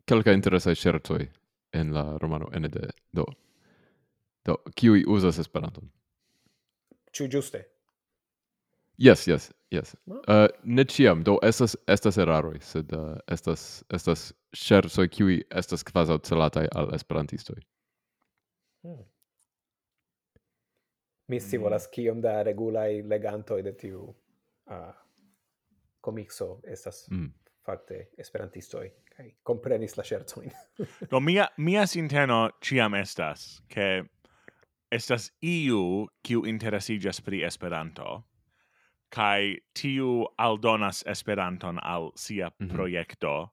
kelkaj 0.05 0.33
interesaj 0.33 0.75
en 1.71 1.93
la 1.93 2.17
romano 2.17 2.49
ene 2.53 2.67
de 2.67 2.89
do. 3.11 3.25
Do, 4.45 4.55
kiuj 4.75 5.03
usas 5.07 5.39
Esperanton? 5.39 5.89
Ĉu 7.11 7.27
ĝuste? 7.27 7.63
Yes, 8.99 9.27
yes, 9.27 9.51
yes. 9.71 9.95
Uh, 10.07 10.47
ne 10.63 10.83
ciam, 10.83 11.23
do 11.23 11.37
estas 11.43 11.75
estas 11.87 12.17
eraroi, 12.17 12.59
sed 12.59 12.91
uh, 12.93 13.15
estas 13.31 13.83
estas 13.95 14.33
scherzoi 14.55 15.07
cui 15.07 15.37
estas 15.55 15.85
kvazaŭ 15.87 16.19
celatai 16.27 16.65
al 16.75 16.91
esperantistoi. 16.95 17.61
Hmm. 18.83 19.05
Mi 21.31 21.39
scivolas 21.39 21.87
kiom 21.93 22.21
da 22.21 22.41
regulaj 22.43 23.01
legantoj 23.07 23.61
de 23.63 23.73
tiu 23.77 24.03
uh, 24.03 24.91
komikso 26.01 26.59
estas 26.63 27.05
mm. 27.11 27.29
fakte 27.65 28.07
esperantistoi 28.17 28.89
kai 29.15 29.31
komprenis 29.43 29.97
la 29.97 30.03
scherzoin. 30.03 30.51
do 31.11 31.19
mia 31.19 31.47
mia 31.57 31.85
sinteno 31.87 32.49
ciam 32.61 32.95
estas 32.95 33.61
ke 33.67 34.03
estas 34.91 35.31
iu 35.41 36.07
kiu 36.23 36.45
interesigas 36.45 37.21
pri 37.21 37.43
Esperanto 37.45 38.23
kai 39.09 39.57
tiu 39.73 40.27
aldonas 40.37 41.03
Esperanton 41.07 41.79
al 41.81 42.11
sia 42.15 42.49
mm 42.49 42.67
-hmm. 42.67 42.75
projekto 42.75 43.49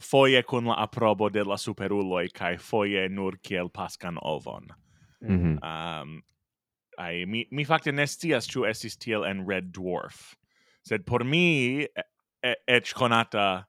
foje 0.00 0.42
kun 0.42 0.64
la 0.64 0.74
aprobo 0.78 1.28
de 1.28 1.44
la 1.44 1.56
superulo 1.56 2.20
kaj 2.34 2.58
foje 2.58 3.08
nur 3.08 3.36
kiel 3.42 3.68
paskan 3.68 4.18
ovon. 4.22 4.68
Mm 5.20 5.38
-hmm. 5.38 6.02
um, 6.02 6.22
ai, 6.98 7.26
mi, 7.26 7.46
mi 7.50 7.64
fakte 7.64 7.92
nestias 7.92 8.46
chu 8.46 8.60
ĉu 8.60 8.70
estis 8.70 8.96
tiel 8.96 9.24
en 9.24 9.46
Red 9.48 9.64
Dwarf. 9.72 10.34
Sed 10.82 11.04
por 11.06 11.24
mi 11.24 11.82
e, 12.42 12.54
eĉ 12.68 12.92
konata 12.94 13.64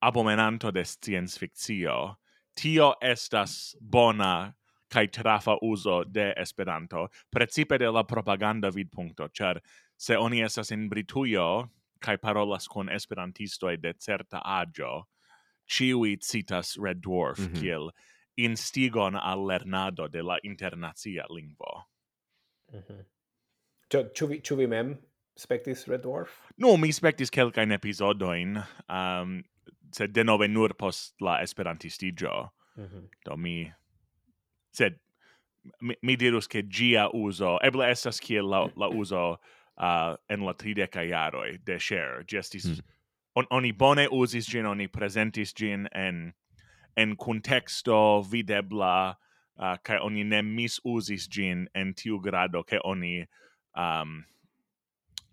abomenanto 0.00 0.70
de 0.70 0.84
science 0.84 1.38
fictio 1.38 2.16
tio 2.54 2.94
estas 3.02 3.76
bona 3.80 4.54
kai 4.90 5.06
trafa 5.06 5.58
uso 5.62 6.04
de 6.04 6.34
Esperanto, 6.36 7.08
precipe 7.30 7.78
de 7.78 7.90
la 7.90 8.02
propaganda 8.04 8.70
vidpunkto, 8.70 9.28
char 9.32 9.60
se 9.96 10.16
oni 10.16 10.42
esas 10.42 10.70
in 10.70 10.88
Britujo 10.88 11.70
kai 12.00 12.16
parolas 12.16 12.68
con 12.68 12.88
esperantisto 12.88 13.66
de 13.76 13.94
certa 13.98 14.40
agio 14.44 15.08
ciui 15.66 16.16
citas 16.20 16.76
Red 16.78 17.00
Dwarf 17.00 17.38
mm 17.38 17.46
-hmm. 17.46 17.60
kiel 17.60 17.90
instigon 18.36 19.16
al 19.16 19.46
lernado 19.46 20.08
de 20.08 20.22
la 20.22 20.38
internacia 20.42 21.24
lingvo. 21.28 21.84
Mm 22.72 22.80
-hmm. 22.80 23.04
Ĉu 24.14 24.26
vi, 24.26 24.40
ĉu 24.40 24.56
vi 24.56 24.66
mem 24.66 24.96
spectis 25.36 25.86
Red 25.88 26.00
Dwarf? 26.00 26.30
No, 26.56 26.76
mi 26.76 26.92
spectis 26.92 27.30
kelkajn 27.30 27.72
epizodoin, 27.72 28.56
um, 28.88 29.44
sed 29.92 30.10
denove 30.14 30.48
nur 30.48 30.74
post 30.78 31.20
la 31.20 31.42
esperantistigio. 31.42 32.48
Mm 32.76 32.84
-hmm. 32.84 33.08
Do 33.24 33.36
mi 33.36 33.72
sed 34.72 34.98
mi, 35.80 35.94
mi 36.02 36.16
dirus 36.16 36.46
che 36.46 36.62
gia 36.62 37.08
uso 37.12 37.58
eble 37.62 37.90
estas 37.90 38.20
kiel 38.20 38.48
la, 38.48 38.68
la 38.76 38.88
uso 38.88 39.38
uh, 39.76 40.16
en 40.28 40.40
la 40.40 40.52
trideca 40.54 41.02
iaroi 41.02 41.58
de 41.64 41.78
share 41.78 42.24
gestis 42.26 42.66
mm. 42.66 42.84
on, 43.36 43.46
oni 43.50 43.72
bone 43.72 44.08
usis 44.12 44.46
gin 44.46 44.66
oni 44.66 44.88
presentis 44.88 45.52
gin 45.54 45.88
en 45.94 46.32
en 46.96 47.16
contexto 47.16 48.22
videbla 48.22 49.16
uh, 49.58 49.76
kai 49.82 49.98
oni 49.98 50.24
ne 50.24 50.42
misusis 50.42 51.28
gin 51.28 51.68
en 51.74 51.94
tiu 51.94 52.20
grado 52.20 52.62
ke 52.62 52.80
oni 52.84 53.26
um, 53.76 54.24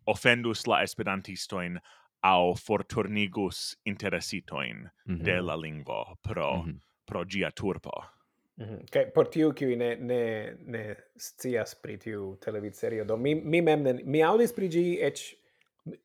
offendus 0.08 0.68
la 0.68 0.82
esperantistoin 0.84 1.80
au 2.24 2.56
forturnigus 2.56 3.78
interesitoin 3.86 4.90
mm 5.06 5.16
-hmm. 5.16 5.24
de 5.24 5.36
mhm. 5.36 5.46
la 5.46 5.56
lingvo 5.56 6.18
pro 6.22 6.56
mm 6.56 6.72
-hmm. 6.72 6.80
pro 7.06 7.26
gia 7.26 7.52
turpo. 7.52 8.15
Mhm. 8.58 8.86
Kaj 8.92 9.10
por 9.12 9.28
tiu 9.28 9.50
kiuj 9.52 9.76
ne 9.76 9.96
ne 10.00 10.20
ne 10.66 10.84
scias 11.20 11.76
pri 11.76 11.98
tiu 12.00 12.36
televidserio, 12.44 13.04
do 13.04 13.18
mi 13.18 13.36
mi 13.36 13.62
mem 13.62 13.82
ne, 13.84 13.94
mi 14.04 14.22
aŭdis 14.24 14.56
pri 14.56 14.70
ĝi 14.72 14.84
eĉ 15.04 15.24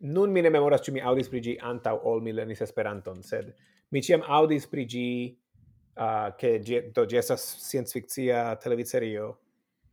nun 0.01 0.33
mi 0.33 0.43
ne 0.43 0.51
memoras 0.51 0.83
ĉu 0.83 0.93
mi 0.97 1.01
aŭdis 1.01 1.31
pri 1.31 1.41
ĝi 1.47 1.55
antaŭ 1.63 1.95
ol 2.11 2.21
mi 2.21 2.33
lernis 2.33 2.61
Esperanton, 2.67 3.23
sed 3.23 3.53
mi 3.91 4.03
ĉiam 4.03 4.27
aŭdis 4.27 4.67
pri 4.73 4.87
ĝi 4.95 5.07
uh, 5.31 6.35
ke 6.41 6.59
ĝi 6.67 6.83
do 6.97 7.07
ĝi 7.07 7.21
estas 7.23 7.47
sciencfikcia 7.69 8.43
televidserio 8.65 9.31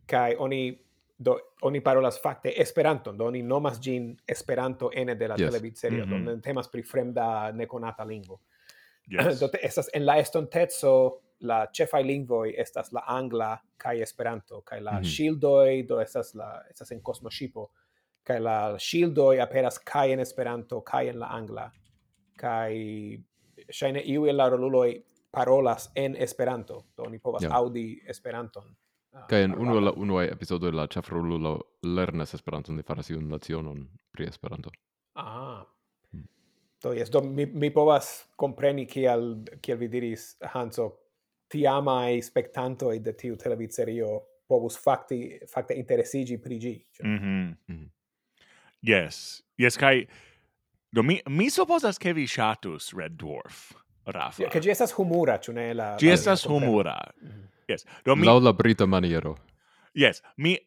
kaj 0.10 0.36
oni 0.40 0.64
do 1.18 1.38
oni 1.62 1.82
parolas 1.82 2.18
fakte 2.22 2.54
Esperanton, 2.58 3.18
do 3.18 3.26
oni 3.26 3.44
nomas 3.44 3.78
ĝin 3.82 4.10
Esperanto 4.28 4.90
ene 4.94 5.16
de 5.16 5.28
la 5.28 5.38
yes. 5.38 5.50
televidserio, 5.50 6.06
mm 6.06 6.12
-hmm. 6.12 6.26
do 6.26 6.32
mm-hmm. 6.32 6.42
temas 6.42 6.68
pri 6.68 6.84
fremda 6.84 7.52
nekonata 7.52 8.04
lingvo. 8.04 8.42
Yes. 9.08 9.40
do 9.40 9.48
te 9.48 9.60
estas 9.64 9.90
en 9.94 10.06
la 10.06 10.18
estontezo 10.20 11.22
la 11.40 11.68
cefai 11.74 12.04
lingvoi 12.04 12.54
estas 12.58 12.92
la 12.94 13.04
angla 13.08 13.58
kai 13.78 14.02
esperanto 14.02 14.62
kai 14.62 14.82
la 14.82 14.92
mm 14.92 14.98
-hmm. 14.98 15.12
shieldoi 15.14 15.88
do 15.88 16.02
estas 16.02 16.36
la 16.36 16.64
estas 16.70 16.92
en 16.92 17.02
cosmo 17.02 17.30
shipo 17.30 17.72
kai 18.24 18.40
la 18.40 18.78
shieldoi 18.78 19.40
aperas 19.42 19.80
kai 19.80 20.12
en 20.12 20.20
esperanto 20.20 20.82
kai 20.82 21.08
en 21.08 21.20
la 21.20 21.28
angla 21.28 21.72
kai 22.38 22.76
shaine 23.72 24.02
iu 24.06 24.26
el 24.26 24.38
la 24.38 24.50
roluloi 24.50 25.06
parolas 25.32 25.92
en 25.96 26.16
esperanto 26.16 26.86
do 26.98 27.10
ni 27.10 27.20
povas 27.20 27.42
yeah. 27.42 27.56
audi 27.56 28.02
esperanton 28.08 28.76
uh, 29.14 29.38
en 29.38 29.60
unu 29.60 29.80
la 29.80 29.92
unu 29.92 30.20
epizodo 30.20 30.72
la 30.72 30.88
ĉefrolulo 30.88 31.62
lernas 31.96 32.34
Esperanton, 32.34 32.76
ni 32.76 32.84
faras 32.84 33.10
iun 33.10 33.32
lecionon 33.32 33.88
pri 34.12 34.28
Esperanto. 34.28 34.72
Ah, 35.16 35.66
mm. 36.14 36.28
Do, 36.84 36.94
yes, 36.94 37.12
do 37.12 37.22
mi, 37.22 37.46
mi 37.46 37.70
povas 37.74 38.28
compreni 38.36 38.86
kial, 38.86 39.44
kial 39.62 39.78
vi 39.78 39.88
diris, 39.88 40.36
Hanso, 40.54 40.90
tiamai 41.48 42.22
spectanto 42.22 42.92
de 43.00 43.14
tiu 43.14 43.36
televiserio 43.36 44.22
povus 44.48 44.78
fakti 44.78 45.40
fakte 45.48 45.74
interesigi 45.74 46.38
pri 46.38 46.60
gi. 46.60 46.86
Mhm. 47.04 47.12
mm 47.14 47.58
-hmm. 47.68 47.90
Yes. 48.82 49.44
Yes, 49.58 49.78
kai 49.78 50.08
do 50.92 51.04
mi 51.04 51.22
mi 51.30 51.50
supposas 51.50 51.98
ke 51.98 52.14
vi 52.14 52.28
shatus 52.28 52.94
Red 52.94 53.18
Dwarf. 53.18 53.74
Rafa. 54.06 54.44
Ja, 54.44 54.50
che 54.50 54.60
gi 54.60 54.70
estas 54.70 54.92
humura, 54.92 55.38
ĉu 55.38 55.54
ne 55.54 55.74
la 55.74 55.96
Gi 56.00 56.12
estas 56.12 56.46
humura. 56.46 57.12
Mm 57.22 57.30
-hmm. 57.30 57.48
Yes. 57.68 57.86
Do 58.06 58.16
mi 58.16 58.26
Laŭ 58.26 58.40
la 58.44 58.54
brita 58.54 58.86
maniero. 58.86 59.36
Yes, 59.94 60.22
mi 60.36 60.58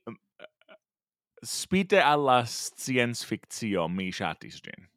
spite 1.43 2.01
alla 2.01 2.45
science 2.45 3.27
fictio 3.27 3.89
mi 3.89 4.13
shatis 4.13 4.61
gin. 4.61 4.89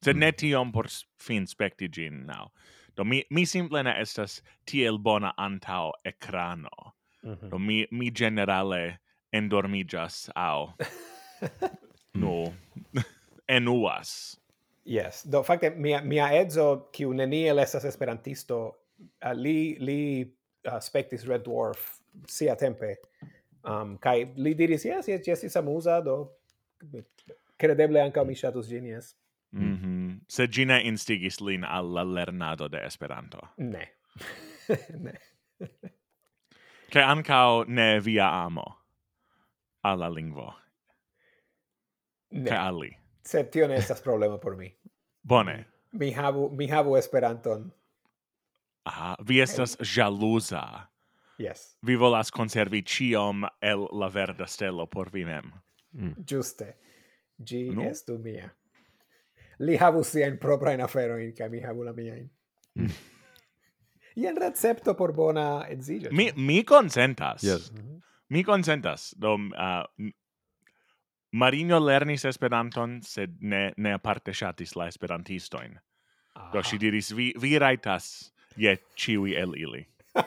Sed 0.00 0.16
mm. 0.16 0.20
ne 0.20 0.26
mm-hmm. 0.26 0.36
tiom 0.36 0.72
por 0.72 0.86
fin 1.18 1.46
spekti 1.46 1.88
gin 1.88 2.24
now. 2.26 2.50
Do 2.96 3.04
mi, 3.04 3.24
mi 3.30 3.46
simple 3.46 3.82
ne 3.82 3.94
estas 4.00 4.42
tiel 4.64 4.98
bona 4.98 5.32
antao 5.36 5.92
ekrano 6.04 6.92
Mm 7.22 7.34
-hmm. 7.34 7.50
Do 7.50 7.58
mi, 7.58 7.86
mi 7.90 8.10
generale 8.10 8.98
endormigas 9.32 10.30
au 10.34 10.68
no 12.14 12.52
enuas. 13.48 14.40
Yes, 14.84 15.24
do 15.32 15.42
fakte 15.42 15.70
mia 15.70 16.00
mia 16.00 16.28
edzo 16.32 16.88
kiu 16.92 17.12
neniel 17.12 17.58
estas 17.58 17.84
esperantisto, 17.84 18.76
uh, 19.24 19.32
li 19.34 19.76
li 19.78 20.32
aspektis 20.64 21.22
uh, 21.22 21.28
Red 21.28 21.44
Dwarf 21.44 22.00
sia 22.26 22.56
tempe. 22.56 22.96
Um, 23.64 23.98
kai 23.98 24.32
li 24.36 24.54
diris, 24.54 24.84
yes, 24.84 25.08
yes, 25.08 25.42
yes, 25.44 25.56
amusa, 25.56 26.00
do 26.04 26.32
credeble 27.56 28.02
anca 28.02 28.24
mi 28.24 28.34
shatus 28.34 28.68
genius. 28.68 29.16
Mm 29.52 29.76
-hmm. 29.76 30.20
Se 30.28 30.46
gina 30.46 30.80
instigis 30.80 31.40
lin 31.40 31.64
alla 31.64 32.14
lernado 32.14 32.68
de 32.68 32.86
Esperanto. 32.86 33.38
Ne. 33.56 33.88
ne. 35.04 35.12
Ke 36.90 37.02
ancao 37.02 37.64
ne 37.64 38.00
via 38.00 38.44
amo 38.44 38.82
alla 39.82 40.08
lingvo. 40.08 40.54
Ne. 42.30 42.50
Ke 42.50 42.56
al 42.56 42.80
Se 43.24 43.44
tio 43.44 43.68
ne 43.68 43.74
estas 43.74 44.02
problema 44.02 44.38
por 44.38 44.56
mi. 44.56 44.76
Bone. 45.28 45.64
Mi 45.92 46.12
havu, 46.12 46.50
mi 46.50 46.66
havu 46.66 46.96
Esperanton. 46.96 47.72
Ah, 48.84 49.16
vi 49.26 49.40
estas 49.40 49.76
jaluza. 49.96 50.88
Yes. 51.38 51.76
Vi 51.82 51.96
volas 51.96 52.30
conservi 52.30 52.82
ciom 52.82 53.44
el 53.60 53.88
la 53.92 54.08
verda 54.08 54.46
stelo 54.46 54.86
por 54.86 55.10
vi 55.12 55.24
mem. 55.24 55.52
Mm. 55.92 56.14
Giuste. 56.26 56.76
Gi 57.46 57.70
no? 57.70 57.82
estu 57.82 58.18
mia 58.18 58.50
li 59.62 59.76
havus 59.78 60.14
in 60.14 60.38
afero 60.82 61.18
in 61.18 61.32
kaj 61.34 61.48
mi 61.50 61.60
havu 61.60 61.84
la 61.84 61.92
miajn. 61.92 62.28
Mm. 62.78 62.88
Ien 64.22 64.36
recepto 64.36 64.94
por 64.94 65.12
bona 65.12 65.66
edzilio. 65.68 66.10
Mi, 66.12 66.30
mi 66.36 66.64
consentas. 66.64 67.42
Yes. 67.42 67.72
Mm 67.72 67.78
-hmm. 67.78 68.00
Mi 68.28 68.44
consentas. 68.44 69.14
Do, 69.16 69.34
uh, 69.34 70.10
Marino 71.32 71.78
lernis 71.80 72.24
Esperanton, 72.24 73.00
sed 73.02 73.36
ne, 73.40 73.72
ne 73.76 73.92
aparte 73.92 74.32
shatis 74.32 74.76
la 74.76 74.86
Esperantistoin. 74.86 75.78
Ah. 76.34 76.50
Do, 76.52 76.62
si 76.62 76.78
diris, 76.78 77.16
vi, 77.16 77.32
vi 77.40 77.58
raitas 77.58 78.32
je 78.56 78.76
ciui 78.96 79.36
el 79.36 79.54
ili. 79.56 79.86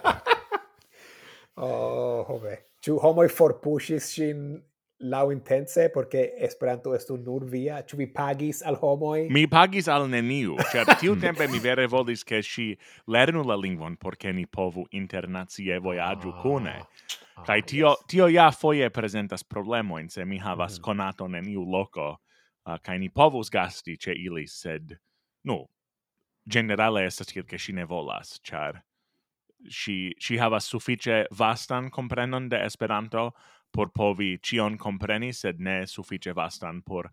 oh, 1.56 2.26
hove. 2.28 2.58
Ciu 2.82 2.98
homoi 3.00 3.28
forpushis 3.30 4.16
sin 4.16 4.64
lau 5.00 5.32
intense 5.32 5.89
porque 5.89 6.34
Esperanto 6.38 6.96
estu 6.96 7.18
nur 7.18 7.43
via 7.46 7.82
ĉu 7.84 7.98
vi 7.98 8.08
pagis 8.08 8.62
al 8.64 8.78
homoj 8.80 9.28
mi 9.30 9.46
pagis 9.48 9.89
al 9.91 10.08
neniu 10.08 10.56
ĉar 10.72 10.88
tiu 11.02 11.18
tempe 11.20 11.48
mi 11.52 11.60
vere 11.60 11.88
volis 11.88 12.24
ke 12.24 12.39
ŝi 12.39 12.68
lernu 13.12 13.43
la 13.43 13.58
lingvon 13.60 13.98
por 13.98 14.16
ke 14.16 14.32
ni 14.32 14.46
povu 14.46 14.86
internacie 14.91 15.80
vojaĝu 15.80 16.32
oh. 16.32 16.41
kune 16.41 16.76
oh, 16.80 17.60
tio 17.68 17.91
yes. 17.91 18.06
tio 18.08 18.28
ja 18.28 18.52
foje 18.52 18.89
prezentas 18.89 19.43
problemojn 19.43 20.10
se 20.10 20.26
mi 20.26 20.38
havas 20.38 20.72
mm 20.72 20.76
-hmm. 20.78 20.86
konaton 20.86 21.36
en 21.36 21.48
iu 21.48 21.64
loko 21.64 22.10
uh, 22.12 22.78
kaj 22.82 22.98
ni 23.00 23.10
povus 23.10 23.50
gasti 23.50 23.98
ĉe 23.98 24.14
ili 24.16 24.48
sed 24.48 24.96
nu 25.43 25.68
generale 26.46 27.06
estas 27.06 27.28
tiel 27.28 27.46
ke 27.46 27.58
ŝi 27.58 27.74
ne 27.74 27.86
volas 27.86 28.39
ĉar 28.41 28.80
ŝi 29.70 30.14
ŝi 30.22 30.38
havas 30.38 30.68
sufiĉe 30.70 31.26
vastan 31.32 31.89
komprenon 31.89 32.50
de 32.50 32.58
Esperanto 32.66 33.32
por 33.76 33.91
povi 33.91 34.38
cion 34.39 34.78
compreni, 34.78 35.34
sed 35.34 35.59
ne 35.59 35.84
suffice 35.88 36.34
vastan 36.34 36.82
por 36.82 37.09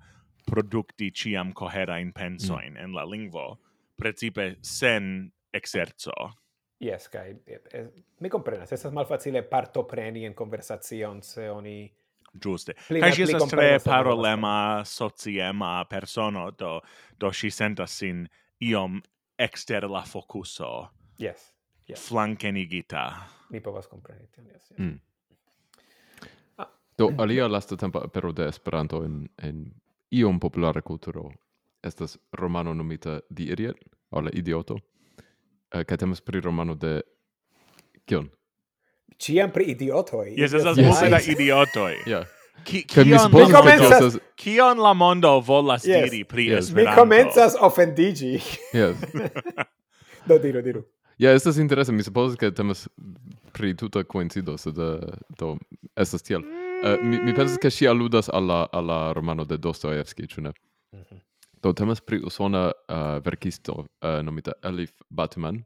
producti 0.46 1.10
ciam 1.10 1.52
coherain 1.52 2.12
pensoin 2.12 2.74
mm. 2.74 2.84
en 2.84 2.94
la 2.94 3.04
lingvo, 3.04 3.58
precipe 3.96 4.56
sen 4.62 5.32
exerzo. 5.54 6.14
Yes, 6.82 7.08
kai 7.08 7.36
mi 8.20 8.30
comprenas, 8.30 8.72
estas 8.72 8.92
malfacile 8.92 9.42
partopreni 9.46 10.24
en 10.26 10.34
conversazion 10.34 11.22
se 11.22 11.50
oni 11.50 11.92
Giuste. 12.32 12.72
Kai 12.88 13.12
si 13.12 13.26
estas 13.26 13.44
tre 13.50 13.76
parolema, 13.84 14.82
sociema 14.88 15.84
persono, 15.84 16.46
do, 16.56 16.80
do 17.20 17.32
si 17.32 17.50
sentas 17.50 17.92
sin 18.00 18.24
iom 18.60 19.02
exter 19.38 19.84
la 19.90 20.00
focuso. 20.08 20.88
Yes. 21.20 21.52
yes. 21.88 22.08
Flankenigita. 22.08 23.04
Mi 23.50 23.60
povas 23.60 23.86
compreni 23.86 24.26
tion, 24.32 24.46
yes. 24.46 24.70
yes. 24.70 24.78
Mm. 24.78 24.96
Do 27.02 27.22
alia 27.22 27.48
lasta 27.48 27.76
tempo 27.76 27.98
apero 27.98 28.32
de 28.32 28.48
Esperanto 28.48 29.02
en 29.04 29.28
en 29.42 29.64
iom 30.10 30.38
populara 30.40 30.82
kulturo 30.82 31.30
estas 31.82 32.18
romano 32.32 32.74
nomita 32.74 33.20
The 33.34 33.42
Idiot, 33.42 33.76
o 34.10 34.20
la 34.20 34.30
idioto. 34.32 34.74
Uh, 35.74 35.82
kaj 35.84 35.98
temas 35.98 36.20
pri 36.20 36.40
romano 36.40 36.74
de 36.74 37.00
kion? 38.06 38.28
Ciam 39.18 39.50
pri 39.50 39.64
idiotoi. 39.72 40.34
Yes, 40.36 40.52
esas 40.52 40.78
yes. 40.78 40.86
multe 40.86 41.10
da 41.10 41.18
idiotoi. 41.18 41.96
yeah. 42.06 42.26
Ki, 42.64 42.84
kion, 42.86 43.08
mi 43.08 43.18
supposas, 43.18 44.18
kion 44.36 44.78
la 44.78 44.94
mondo 44.94 45.40
volas 45.40 45.86
yes. 45.86 46.10
diri 46.10 46.24
pri 46.24 46.46
yes. 46.46 46.68
Esperanto? 46.68 46.90
Mi 46.90 46.96
comenzas 46.96 47.56
ofendigi. 47.60 48.40
Yes. 48.72 48.96
Do, 50.28 50.38
diru, 50.38 50.62
diru. 50.62 50.84
Ja, 51.18 51.28
yeah, 51.28 51.36
estas 51.36 51.58
interesa. 51.58 51.92
Mi 51.92 52.02
supposas, 52.02 52.36
ke 52.38 52.52
temas 52.54 52.86
pri 53.52 53.74
tuta 53.74 54.04
coincido, 54.04 54.58
sed 54.58 54.78
do 55.38 55.56
estas 55.96 56.22
tiel. 56.22 56.44
Mm. 56.44 56.71
Uh, 56.82 56.98
mi, 57.00 57.20
mi 57.20 57.32
pensas 57.32 57.58
che 57.58 57.70
si 57.70 57.86
aludas 57.86 58.28
alla, 58.28 58.68
alla 58.72 59.12
romano 59.12 59.44
de 59.44 59.56
Dostoevsky, 59.56 60.26
ĉu 60.26 60.40
ne? 60.40 60.52
Mm 60.92 61.00
-hmm. 61.00 61.20
Do 61.62 61.72
temas 61.72 62.00
pri 62.00 62.18
usona 62.18 62.72
uh, 62.88 63.22
verkisto 63.24 63.72
uh, 64.00 64.22
nomita 64.22 64.52
Elif 64.62 64.90
Batman, 65.08 65.64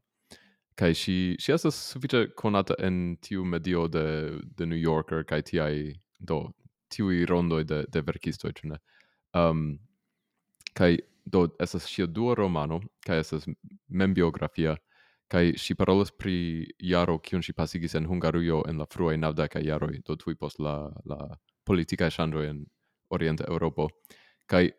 kai 0.74 0.94
si 0.94 1.36
si 1.38 1.52
estas 1.52 1.74
sufiĉe 1.92 2.34
konata 2.34 2.74
en 2.78 3.16
tiu 3.20 3.44
medio 3.44 3.88
de 3.88 4.38
de 4.56 4.66
New 4.66 4.78
Yorker 4.78 5.24
kai 5.24 5.42
tiaj 5.42 5.94
do 6.18 6.52
tiuj 6.88 7.26
rondo 7.26 7.62
de 7.62 7.84
de 7.88 8.00
verkisto, 8.00 8.52
ĉu 8.52 8.68
ne? 8.68 8.78
Ehm, 9.34 9.50
um, 9.50 9.78
kai 10.74 10.98
do 11.24 11.48
esas 11.58 11.84
sia 11.84 12.06
dua 12.06 12.34
romano 12.34 12.80
kaj 13.06 13.18
estas 13.18 13.46
membiografia 13.88 14.76
Kai 15.28 15.56
si 15.58 15.74
parolas 15.74 16.12
pri 16.14 16.66
jaro 16.78 17.18
kiun 17.18 17.42
si 17.42 17.52
pasigis 17.52 17.94
en 17.94 18.06
Hungarujo 18.06 18.62
en 18.68 18.78
la 18.78 18.86
fruaj 18.86 19.16
naŭdekaj 19.18 19.64
jaroj, 19.66 19.98
do 20.06 20.16
tui 20.16 20.34
post 20.34 20.60
la 20.60 20.92
la 21.04 21.18
politikaj 21.66 22.10
ŝanĝoj 22.14 22.46
en 22.48 22.64
Orienta 23.10 23.44
Europo 23.48 23.88
kai 24.46 24.70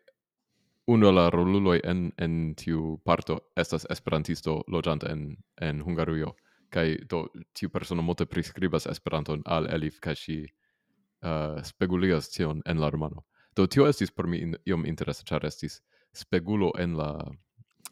uno 0.88 1.10
la 1.12 1.28
roluloj 1.30 1.80
en 1.84 2.12
en 2.16 2.54
tiu 2.56 2.98
parto 3.04 3.38
estas 3.56 3.86
esperantisto 3.90 4.62
loĝanta 4.68 5.10
en 5.12 5.36
en 5.60 5.82
Hungarujo. 5.82 6.34
kai 6.70 6.98
do 7.10 7.26
tiu 7.56 7.70
persono 7.70 8.02
multe 8.02 8.26
priskribas 8.26 8.86
Esperanton 8.86 9.42
al 9.46 9.66
Elif 9.66 10.00
kai 10.00 10.14
si 10.16 10.44
uh, 11.22 11.62
speguligas 11.64 12.28
tion 12.28 12.62
en 12.66 12.80
la 12.80 12.90
romano. 12.90 13.24
Do 13.56 13.66
tio 13.66 13.86
estis 13.88 14.10
por 14.10 14.26
mi 14.26 14.38
in, 14.38 14.56
iom 14.66 14.84
interesa, 14.86 15.24
ĉar 15.24 15.46
estis 15.46 15.80
spegulo 16.12 16.72
en 16.78 16.96
la... 16.96 17.10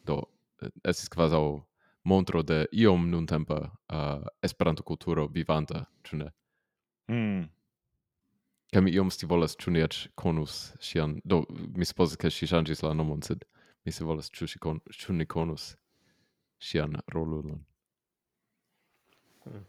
Do 0.06 0.22
eh, 0.62 0.70
estis 0.84 1.08
kvazaŭ 1.08 1.42
montro 2.06 2.42
de 2.46 2.64
iom 2.72 3.10
nuntempa 3.10 3.58
uh, 3.66 4.26
Esperanto-kulturo 4.42 5.26
vivanta, 5.34 5.84
ĉu 6.06 6.20
ne? 6.22 6.30
Mm. 7.10 7.44
Kaj 8.74 8.82
mi 8.82 8.92
iom 8.94 9.10
scivolas, 9.10 9.56
ĉu 9.58 9.74
ni 9.74 9.82
eĉ 9.82 9.98
konus 10.18 10.74
ŝian... 10.82 11.18
Do, 11.24 11.42
mi 11.50 11.86
supozas, 11.88 12.18
ke 12.20 12.30
ŝi 12.30 12.50
ŝanĝis 12.52 12.84
la 12.86 12.94
nomon, 12.94 13.22
sed 13.26 13.42
mi 13.86 13.94
scivolas, 13.94 14.30
ĉu, 14.30 14.50
ŝi 14.52 14.62
kon... 14.62 14.80
ĉu 14.90 15.18
ni 15.18 15.26
konus 15.26 15.72
ŝian 16.62 16.98
rolulon. 17.14 17.64
Hmm. 19.44 19.66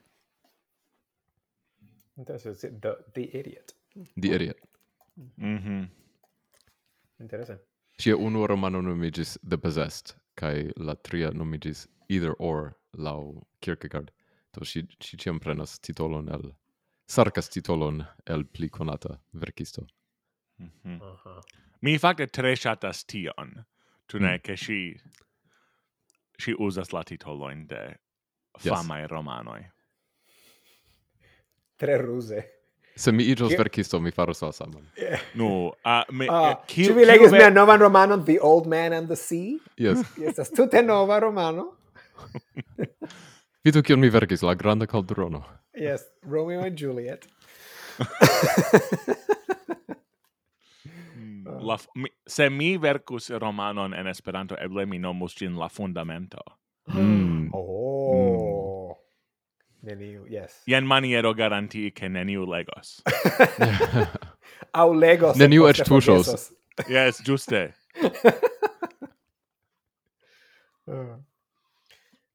Interesting. 2.18 2.80
The, 2.82 2.96
the 3.14 3.26
Idiot. 3.40 3.74
The 4.16 4.36
Idiot. 4.36 4.62
Mm-hmm. 5.18 5.90
Interesting. 7.20 7.60
Ŝia 7.98 8.18
unua 8.18 8.48
romano 8.48 8.82
nomigis 8.82 9.38
The 9.42 9.58
Possessed, 9.58 10.14
kai 10.38 10.70
la 10.78 10.94
tria 10.96 11.32
nomigis 11.34 11.88
either 12.10 12.34
or 12.40 12.78
lau 12.98 13.48
Kierkegaard. 13.62 14.12
To 14.54 14.66
si 14.66 14.88
si 15.02 15.18
ciam 15.18 15.40
prenas 15.40 15.80
titolon 15.80 16.30
el 16.30 16.54
sarkas 17.08 17.50
titolon 17.50 18.06
el 18.26 18.44
pli 18.44 18.70
conata 18.70 19.20
verkisto. 19.34 19.88
Mm 20.60 20.72
-hmm. 20.84 21.02
uh 21.02 21.20
-huh. 21.26 21.42
Mi 21.82 21.98
fakte 21.98 22.28
tre 22.28 22.56
shatas 22.56 23.06
tion, 23.06 23.66
tu 24.08 24.20
ne, 24.20 24.38
mm. 24.38 24.42
che 24.42 24.58
si, 24.58 25.00
si 26.40 26.54
uzas 26.54 26.92
la 26.94 27.04
titoloin 27.04 27.68
de 27.68 27.96
famaj 28.60 29.02
yes. 29.02 29.12
romanoi. 29.12 29.66
Tre 31.78 31.98
ruse. 31.98 32.44
Se 32.96 33.12
mi 33.12 33.24
igios 33.24 33.52
Ki... 33.52 33.58
verkisto, 33.58 34.00
mi 34.00 34.12
faros 34.12 34.42
la 34.42 34.52
saman. 34.52 34.88
Yeah. 34.98 35.22
No, 35.36 35.68
uh, 35.86 36.04
me, 36.12 36.26
uh, 36.26 36.56
kiu, 36.68 36.96
vi 36.96 37.06
legis 37.06 37.32
ve... 37.32 37.38
mia 37.38 37.50
novan 37.50 37.80
romanon, 37.80 38.26
The 38.26 38.40
Old 38.42 38.66
Man 38.66 38.94
and 38.94 39.08
the 39.08 39.16
Sea? 39.16 39.60
Yes. 39.78 40.02
Estas 40.18 40.50
tute 40.50 40.82
nova 40.82 41.20
romano. 41.20 41.77
Vidu 43.66 43.84
kion 43.84 44.00
mi 44.00 44.10
verkis 44.10 44.42
la 44.42 44.56
granda 44.56 44.88
kaldrono. 44.88 45.44
Yes, 45.76 46.04
Romeo 46.24 46.62
and 46.62 46.78
Juliet. 46.78 47.28
Hmm. 47.98 48.08
la, 51.68 51.78
mi, 51.96 52.10
se 52.28 52.50
mi 52.50 52.78
verkus 52.78 53.30
romanon 53.30 53.94
en 53.94 54.08
Esperanto, 54.08 54.56
eble 54.62 54.86
mi 54.86 55.00
nomus 55.00 55.36
ĝin 55.36 55.58
La 55.58 55.70
Fundamento. 55.70 56.42
Mm. 56.88 57.50
Oh. 57.54 58.92
Mm. 58.92 59.88
Neniu, 59.88 60.26
yes. 60.30 60.64
Jen 60.66 60.86
maniero 60.86 61.34
garantii 61.34 61.92
ke 61.92 62.10
neniu 62.10 62.46
legos. 62.50 63.02
Au 64.82 64.94
legos. 64.94 65.38
Neniu 65.38 65.68
eĉ 65.70 65.84
tuŝos. 65.88 66.52
yes, 66.90 67.22
ĝuste. 67.26 67.74
uh. 70.88 71.18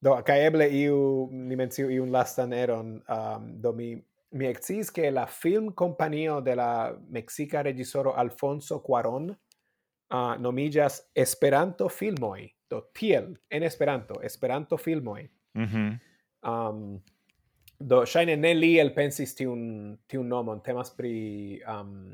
Do, 0.02 0.16
kai 0.26 0.40
eble 0.48 0.66
iu, 0.74 1.28
ni 1.30 1.56
mencio 1.58 1.86
iun 1.90 2.10
lastan 2.10 2.52
eron, 2.52 2.96
um, 3.06 3.44
do 3.62 3.70
mi, 3.72 3.94
mi 4.34 4.48
exis 4.48 4.90
che 4.90 5.10
la 5.10 5.26
film 5.26 5.72
companio 5.78 6.40
de 6.40 6.56
la 6.58 6.92
mexica 7.08 7.62
regisoro 7.62 8.14
Alfonso 8.14 8.80
Cuaron 8.82 9.30
uh, 9.30 10.34
nomigas 10.38 11.04
Esperanto 11.14 11.88
Filmoi, 11.88 12.50
do 12.68 12.88
tiel, 12.92 13.38
en 13.48 13.62
Esperanto, 13.62 14.20
Esperanto 14.20 14.76
Filmoi. 14.76 15.28
Mm 15.54 16.00
um, 16.42 17.00
do, 17.78 18.04
shaine 18.06 18.36
ne 18.36 18.52
li 18.54 18.76
el 18.80 18.92
pensis 18.94 19.34
tiun, 19.38 19.94
tiun 20.10 20.28
nomon, 20.30 20.62
temas 20.64 20.92
pri 20.94 21.60
um, 21.68 22.12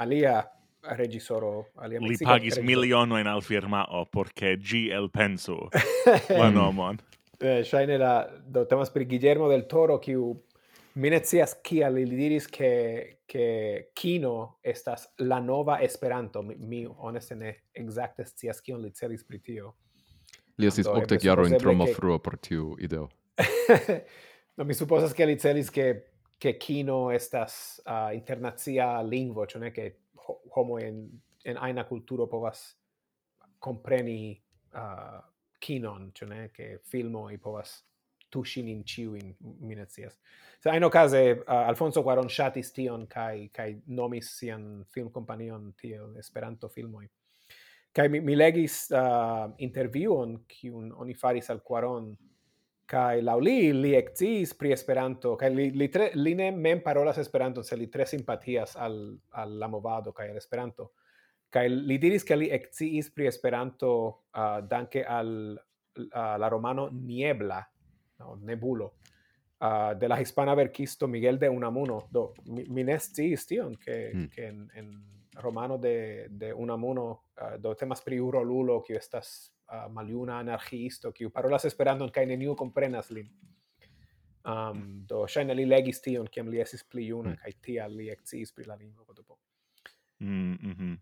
alia 0.00 0.42
regisoro 0.98 1.70
alia 1.80 2.00
Li 2.04 2.18
pagis 2.20 2.58
miliono 2.60 3.18
in 3.20 3.28
al 3.30 3.40
firmao 3.42 4.04
porque 4.12 4.58
gi 4.60 4.90
el 4.92 5.08
penso 5.10 5.68
la 6.40 6.50
nomon 6.50 7.00
eh, 7.40 7.62
ŝajne 7.66 7.98
la 7.98 8.14
do 8.46 8.64
temas 8.70 8.92
pri 8.94 9.06
Guillermo 9.10 9.48
del 9.48 9.66
Toro 9.70 9.98
kiu 9.98 10.32
mi 10.94 11.10
ne 11.10 11.18
scias 11.24 11.56
kial 11.62 11.96
li 11.98 12.04
diris 12.06 12.46
ke 12.46 12.70
ke 13.26 13.46
kino 13.94 14.60
estas 14.62 15.08
la 15.18 15.40
nova 15.40 15.80
Esperanto 15.82 16.42
mi, 16.42 16.54
mi 16.58 16.84
honeste 16.86 17.34
ne 17.34 17.54
exacte 17.74 18.26
scias 18.26 18.60
kion 18.60 18.82
li 18.82 18.92
celis 18.92 19.24
pri 19.24 19.40
tio 19.42 19.74
Li 20.58 20.70
estis 20.70 20.86
okdek 20.86 21.24
jarojn 21.24 21.56
tro 21.58 21.74
frua 21.96 22.20
por 22.22 22.36
tiu 22.38 22.76
ideo. 22.78 23.08
no, 24.56 24.64
mi 24.64 24.74
supposas 24.74 25.14
ke 25.14 25.26
li 25.26 25.38
celis 25.40 25.70
ke 25.70 25.88
ke 26.38 26.52
kino 26.58 27.10
estas 27.14 27.80
uh, 27.86 28.10
internazia 28.14 29.00
lingvo, 29.02 29.46
ĉu 29.46 29.58
ne 29.62 29.70
ke 29.74 29.90
homo 30.54 30.78
en 30.78 31.06
en 31.44 31.58
aina 31.60 31.84
kulturo 31.84 32.26
povas 32.26 32.60
kompreni 33.58 34.34
uh, 34.74 35.20
kinon, 35.64 36.10
ĉu 36.16 36.28
ne, 36.30 36.46
ke 36.52 36.76
i 37.32 37.38
povas 37.40 37.78
tuŝi 38.34 38.64
nin 38.66 38.82
ĉiujn, 38.84 39.34
mi 39.62 39.76
ne 39.78 39.86
scias. 39.86 40.18
Se 40.62 40.70
ajnokaze 40.72 41.20
uh, 41.34 41.42
Alfonso 41.68 42.02
Cuarón 42.02 42.30
ŝatis 42.32 42.72
tion 42.74 43.06
kaj 43.10 43.48
kaj 43.54 43.68
nomis 43.86 44.30
sian 44.38 44.84
filmkompanion 44.94 45.72
tiel 45.80 46.16
Esperanto 46.18 46.70
filmoj. 46.72 47.06
Kaj 47.94 48.08
mi, 48.10 48.20
mi 48.24 48.34
legis 48.34 48.78
uh, 48.90 49.52
intervjuon 49.62 50.38
kiun 50.50 50.90
oni 51.04 51.14
faris 51.14 51.50
al 51.54 51.60
Cuarón 51.68 52.14
kai 52.90 53.22
laŭ 53.24 53.36
li 53.40 53.72
li 53.72 53.94
ekciis 53.96 54.54
pri 54.58 54.74
Esperanto 54.74 55.36
kaj 55.40 55.50
li 55.54 55.70
li, 55.76 55.88
tre, 55.92 56.10
li 56.14 56.34
ne 56.36 56.50
mem 56.52 56.82
parolas 56.84 57.20
esperanto 57.22 57.62
se 57.62 57.78
li 57.80 57.86
tre 57.92 58.04
simpatias 58.06 58.74
al 58.76 58.98
al 59.40 59.58
la 59.60 59.68
movado 59.72 60.12
kaj 60.12 60.30
al 60.30 60.40
Esperanto 60.40 60.90
Kaj 61.54 61.68
li 61.70 61.98
diris 62.02 62.26
ke 62.26 62.34
li 62.34 62.50
ekciis 62.50 63.12
pri 63.14 63.28
Esperanto 63.30 63.94
uh, 64.34 64.58
danke 64.66 65.04
al 65.06 65.30
uh, 65.54 66.36
la 66.38 66.48
romano 66.48 66.88
Niebla, 66.90 67.60
no, 68.18 68.34
Nebulo, 68.42 68.94
uh, 69.60 69.92
de 69.94 70.08
la 70.08 70.18
hispana 70.20 70.54
verkisto 70.54 71.06
Miguel 71.06 71.38
de 71.38 71.48
Unamuno. 71.48 72.08
Do, 72.10 72.32
mi, 72.46 72.66
mi 72.68 72.84
ne 72.84 72.98
sciis 72.98 73.46
tion, 73.46 73.76
ke, 73.78 73.98
mm. 74.12 74.28
ke 74.34 74.48
en, 74.48 74.66
en 74.74 74.90
romano 75.42 75.78
de, 75.78 76.26
de 76.30 76.52
Unamuno, 76.52 77.06
uh, 77.38 77.54
do 77.62 77.74
temas 77.78 78.02
pri 78.02 78.18
Uro 78.20 78.42
Lulo, 78.42 78.80
kiu 78.82 78.98
estas 78.98 79.52
uh, 79.70 79.86
maljuna 79.94 80.40
anarchiisto, 80.42 81.14
kiu 81.14 81.30
parolas 81.30 81.70
Esperanton 81.70 82.10
kaj 82.10 82.26
neniu 82.34 82.58
komprenas 82.58 83.14
lin. 83.14 83.30
Um, 84.44 85.06
do 85.08 85.22
ŝajne 85.30 85.54
li 85.56 85.64
legis 85.64 86.02
tion, 86.04 86.26
kiam 86.28 86.50
li 86.52 86.58
estis 86.60 86.82
pli 86.84 87.06
juna, 87.08 87.32
mm. 87.32 87.40
kaj 87.40 87.54
tial 87.64 87.94
li 87.96 88.10
ekciis 88.12 88.52
pri 88.52 88.66
la 88.68 88.76
lingvo 88.76 89.06
potopo. 89.06 89.38
Mm, 90.20 90.58
mm 90.60 90.74
-hmm. 90.78 90.96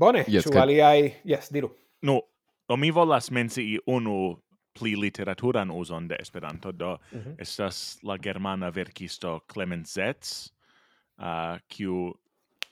Bone, 0.00 0.24
yes, 0.28 0.46
ĉu 0.46 0.56
aliaj... 0.56 1.10
Yes, 1.28 1.50
diru. 1.52 1.68
No, 2.02 2.20
do 2.68 2.76
mi 2.76 2.90
volas 2.90 3.30
mencii 3.30 3.78
unu 3.86 4.36
pli 4.72 4.94
literaturan 4.96 5.70
uzon 5.70 6.08
de 6.08 6.16
Esperanto, 6.20 6.72
do 6.72 6.96
mm 7.12 7.18
-hmm. 7.18 7.34
estas 7.38 7.98
la 8.02 8.16
germana 8.18 8.70
verkisto 8.70 9.40
Clement 9.52 9.86
Zetz, 9.86 10.52
uh, 11.18 11.58
kiu 11.68 12.14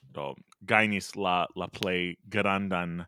do, 0.00 0.34
gainis 0.60 1.16
la, 1.16 1.46
la 1.56 1.68
plej 1.68 2.16
grandan 2.24 3.04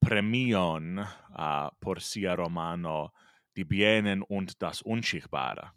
premion 0.00 0.98
uh, 0.98 1.68
por 1.80 2.00
sia 2.00 2.36
romano 2.36 3.12
Die 3.56 3.64
Bienen 3.64 4.22
und 4.22 4.62
das 4.62 4.82
Unschichtbare, 4.82 5.70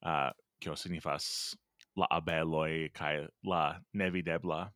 uh, 0.00 0.30
kio 0.60 0.76
signifas 0.76 1.56
la 1.96 2.06
abeloi 2.10 2.90
kai 2.94 3.28
la 3.42 3.80
nevidebla, 3.92 4.72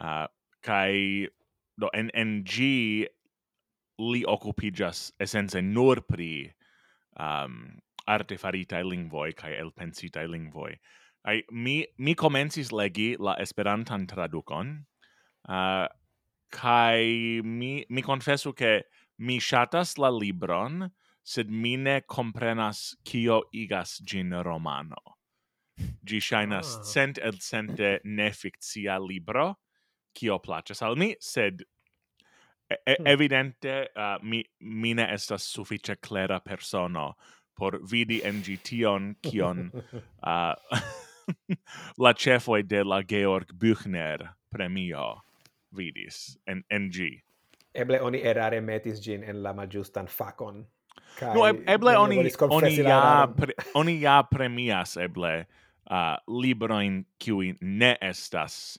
uh, 0.00 0.26
kai 0.62 1.28
do 1.78 1.88
en 1.94 2.10
en 2.14 2.42
g 2.44 3.06
li 3.98 4.24
occupigas 4.24 5.12
essence 5.20 5.60
nur 5.60 6.00
pri 6.00 6.52
um 7.18 7.80
arte 8.06 8.36
farita 8.36 8.82
lingvoi 8.82 9.32
kai 9.36 9.52
el 9.52 9.70
pensita 9.70 10.24
lingvoi 10.26 10.72
ai 11.24 11.42
mi 11.50 11.86
mi 11.98 12.14
comencis 12.14 12.72
legi 12.72 13.16
la 13.18 13.36
esperantan 13.44 14.06
tradukon 14.06 14.86
uh, 15.48 15.86
kai 16.50 17.40
mi 17.44 17.84
mi 17.88 18.02
confesso 18.02 18.52
ke 18.52 18.82
mi 19.18 19.38
shatas 19.38 19.98
la 19.98 20.10
libron 20.10 20.90
sed 21.22 21.50
mi 21.50 21.76
ne 21.76 22.00
comprenas 22.00 22.96
kio 23.04 23.42
igas 23.52 24.00
gin 24.04 24.32
romano 24.32 25.02
gi 26.04 26.20
shainas 26.20 26.76
oh. 26.76 26.80
Ah. 26.80 26.84
cent 26.92 27.18
el 27.18 27.38
cente 27.38 28.00
ne 28.04 28.30
fictia 28.30 28.98
libro 28.98 29.56
kio 30.14 30.38
placas 30.38 30.82
al 30.82 30.96
mi, 30.96 31.14
sed 31.20 31.62
e 32.70 32.94
hmm. 32.96 33.06
evidente 33.06 33.90
uh, 33.96 34.16
mi, 34.22 34.44
mi 34.60 34.94
ne 34.94 35.08
estas 35.14 35.42
sufiĉe 35.42 35.96
klera 36.00 36.40
persono 36.40 37.14
por 37.60 37.78
vidi 37.92 38.20
en 38.24 38.42
ĝi 38.42 38.56
tion 38.64 39.14
kion 39.22 39.66
uh, 39.74 40.54
la 42.04 42.12
ĉefoj 42.24 42.62
de 42.62 42.84
la 42.84 43.02
Georg 43.02 43.52
Büchner 43.52 44.28
premio 44.50 45.20
vidis 45.76 46.38
en, 46.46 46.62
en 46.70 46.88
ĝi. 46.90 47.10
Eble 47.74 48.00
oni 48.02 48.22
erare 48.26 48.60
metis 48.60 49.02
gin 49.02 49.22
en 49.22 49.42
la 49.44 49.52
malĝustan 49.54 50.08
fakon. 50.10 50.64
Kai 51.18 51.34
no, 51.34 51.46
eble 51.74 51.94
oni 51.98 52.22
oni 52.48 52.72
ja 52.78 53.26
pre, 53.36 53.54
oni 53.78 53.96
ja 54.00 54.20
premias 54.30 54.96
eble 54.96 55.34
uh, 55.42 56.16
libroin 56.42 57.02
kiui 57.18 57.54
ne 57.60 57.96
estas 58.00 58.78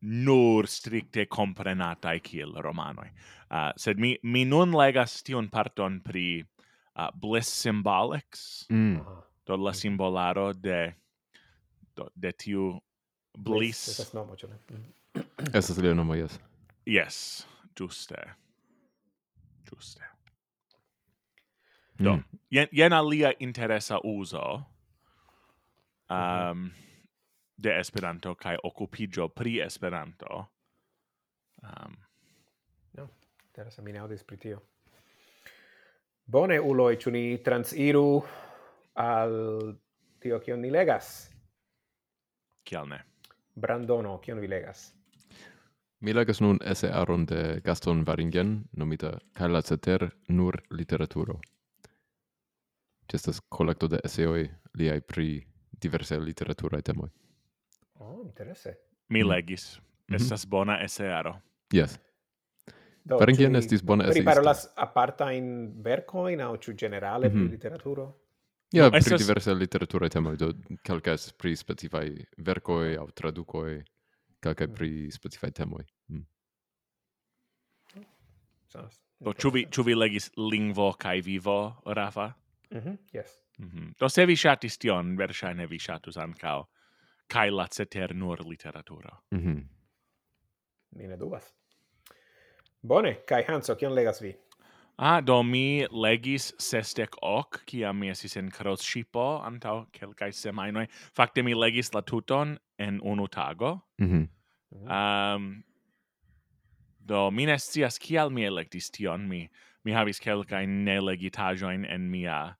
nur 0.00 0.66
stricte 0.66 1.26
comprenatai 1.26 2.18
kiel 2.20 2.52
romanoi. 2.62 3.08
Uh, 3.50 3.70
sed 3.76 3.98
mi, 3.98 4.16
mi 4.22 4.44
nun 4.44 4.74
legas 4.76 5.22
tion 5.24 5.48
parton 5.48 6.00
pri 6.04 6.44
uh, 6.96 7.10
bliss 7.14 7.48
symbolics, 7.48 8.66
mm. 8.70 8.98
do 9.46 9.56
la 9.56 9.72
simbolaro 9.72 10.52
de, 10.52 10.92
do, 11.96 12.08
de 12.14 12.32
tiu 12.32 12.72
bliss. 13.38 13.86
Estas 13.94 14.12
nomo, 14.16 14.36
ĉu 14.36 14.50
ne? 14.50 14.58
Mm. 14.72 15.22
Estas 15.58 15.78
lia 15.78 15.94
nomo, 15.94 16.18
yes. 16.18 16.38
Yes, 16.88 17.46
giuste. 17.76 18.18
Giuste. 19.68 20.02
Do, 21.98 22.18
mm. 22.18 22.42
jen, 22.50 22.68
jen 22.72 22.92
alia 22.92 23.32
interesa 23.40 24.02
uso. 24.04 24.44
Um, 26.08 26.18
mhm. 26.18 26.58
mm 26.58 26.68
-hmm 26.68 26.87
de 27.58 27.78
Esperanto 27.78 28.34
kai 28.34 28.56
occupigio 28.62 29.28
pri 29.28 29.58
Esperanto. 29.58 30.50
Um. 31.62 31.96
No, 32.90 33.08
interesa 33.50 33.82
mi 33.82 33.92
ne 33.92 33.98
audis 33.98 34.22
pri 34.24 34.36
tio. 34.36 34.60
Bone, 36.24 36.58
uloi, 36.60 36.96
ĉu 36.96 37.10
ni 37.10 37.42
transiru 37.42 38.22
al 38.94 39.34
tio, 40.22 40.38
kion 40.38 40.60
ni 40.62 40.70
legas? 40.70 41.30
Kial 42.62 42.86
ne? 42.88 43.02
Brandono, 43.58 44.18
kion 44.22 44.38
vi 44.38 44.46
legas? 44.46 44.92
Mi 45.98 46.14
legas 46.14 46.38
nun 46.40 46.60
esearon 46.62 47.26
de 47.26 47.60
Gaston 47.64 48.04
Varingen, 48.06 48.68
nomita 48.72 49.16
Kaila 49.34 49.62
ceter 49.62 50.10
nur 50.28 50.60
literaturo. 50.70 51.40
Ĉi 53.08 53.16
estas 53.16 53.40
de 53.90 53.98
eseoj 54.04 54.50
liai 54.78 55.00
pri 55.00 55.46
diverse 55.82 56.20
literaturae 56.20 56.82
temoi. 56.82 57.08
Oh, 57.98 58.22
interesse. 58.24 58.78
Mi 59.08 59.22
mm. 59.22 59.28
legis. 59.28 59.78
Mm 59.78 59.82
-hmm. 59.82 60.16
Estas 60.16 60.46
bona 60.46 60.82
essearo. 60.82 61.40
Yes. 61.74 62.00
Do, 63.04 63.18
Ferencien 63.18 63.56
estis 63.56 63.82
bona 63.82 64.04
eseisto. 64.04 64.22
Priparolas 64.22 64.72
apartain 64.76 65.72
vercoin 65.84 66.40
au 66.40 66.56
ciu 66.56 66.74
generale 66.74 67.28
mm 67.28 67.30
-hmm. 67.30 67.32
pri 67.32 67.40
mm-hmm. 67.40 67.52
literaturo? 67.52 68.20
Ja, 68.72 68.82
yeah, 68.82 68.92
no, 68.92 69.00
pri 69.00 69.18
diversa 69.18 69.52
literatura 69.52 70.08
temoj, 70.08 70.36
do 70.36 70.52
calca 70.82 71.12
estes 71.12 71.32
pri 71.32 71.56
specifai 71.56 72.26
vercoi 72.44 72.96
au 72.96 73.10
traducoi, 73.10 73.82
calca 74.40 74.66
mm. 74.66 74.72
pri 74.72 74.88
mm-hmm. 74.88 75.10
specifai 75.10 75.50
temoi. 75.52 75.84
Mm. 76.08 76.26
Sounds 78.66 79.00
Do 79.20 79.32
ciu 79.32 79.50
vi, 79.50 79.66
ciu 79.70 79.82
vi 79.84 79.94
legis 79.94 80.30
lingvo 80.36 80.92
cae 80.92 81.20
vivo, 81.20 81.82
Rafa? 81.84 82.36
Mm 82.70 82.80
-hmm, 82.80 82.96
yes. 83.12 83.40
Mm 83.58 83.70
-hmm. 83.70 83.94
Do 83.98 84.08
se 84.08 84.26
vi 84.26 84.36
shatis 84.36 84.78
tion, 84.78 85.16
versaine 85.16 85.66
vi 85.66 85.78
shatus 85.78 86.16
ancao 86.16 86.68
kai 87.28 87.50
la 87.50 87.66
ceter 87.66 88.14
nur 88.14 88.36
literatura. 88.36 89.18
Mhm. 89.32 89.48
Mm 89.48 89.68
Mi 90.96 91.06
ne 91.06 91.16
dubas. 91.16 91.52
Bone, 92.82 93.18
kai 93.26 93.42
Hanso, 93.42 93.74
kion 93.76 93.92
legas 93.92 94.22
vi? 94.22 94.34
Ah, 94.98 95.20
do 95.20 95.42
mi 95.42 95.86
legis 95.90 96.52
sestec 96.58 97.14
hoc, 97.22 97.64
kia 97.66 97.92
mi 97.92 98.08
esis 98.08 98.36
en 98.36 98.50
shipo 98.50 99.42
antau 99.44 99.86
kelkai 99.92 100.32
semainoi. 100.32 100.88
Fakte 101.14 101.44
mi 101.44 101.54
legis 101.54 101.92
la 101.94 102.00
tuton 102.00 102.58
en 102.78 103.00
unu 103.00 103.28
tago. 103.28 103.82
Mm 104.00 104.28
um, 104.72 105.64
do 107.04 107.30
mi 107.30 107.46
ne 107.46 107.56
scias 107.56 107.98
kial 107.98 108.30
mi 108.30 108.44
electis 108.44 108.90
tion. 108.90 109.28
Mi, 109.28 109.48
mi 109.84 109.92
havis 109.92 110.20
quelcae 110.20 110.66
nelegitajoin 110.66 111.84
en 111.84 112.10
mia 112.10 112.56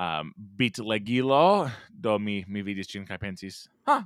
um, 0.00 0.32
Bitlegilo, 0.56 1.70
do 2.00 2.18
mi, 2.18 2.44
mi 2.48 2.62
vidis 2.62 2.88
cin 2.88 3.04
kai 3.06 3.18
pensis, 3.20 3.68
ha, 3.86 4.00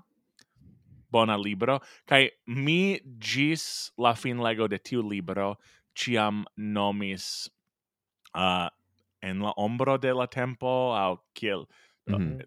bona 1.14 1.36
libro, 1.38 1.78
kai 2.10 2.30
mi 2.46 3.00
gis 3.18 3.92
la 3.98 4.14
fin 4.18 4.42
lego 4.42 4.66
de 4.68 4.78
tiu 4.78 5.02
libro 5.02 5.54
ciam 5.94 6.44
nomis 6.56 7.48
uh, 8.34 8.68
en 9.22 9.40
la 9.40 9.54
ombro 9.56 9.96
de 9.98 10.12
la 10.12 10.26
tempo, 10.26 10.92
au 10.92 11.20
kiel, 11.34 11.66
mm 12.08 12.14
-hmm. 12.14 12.42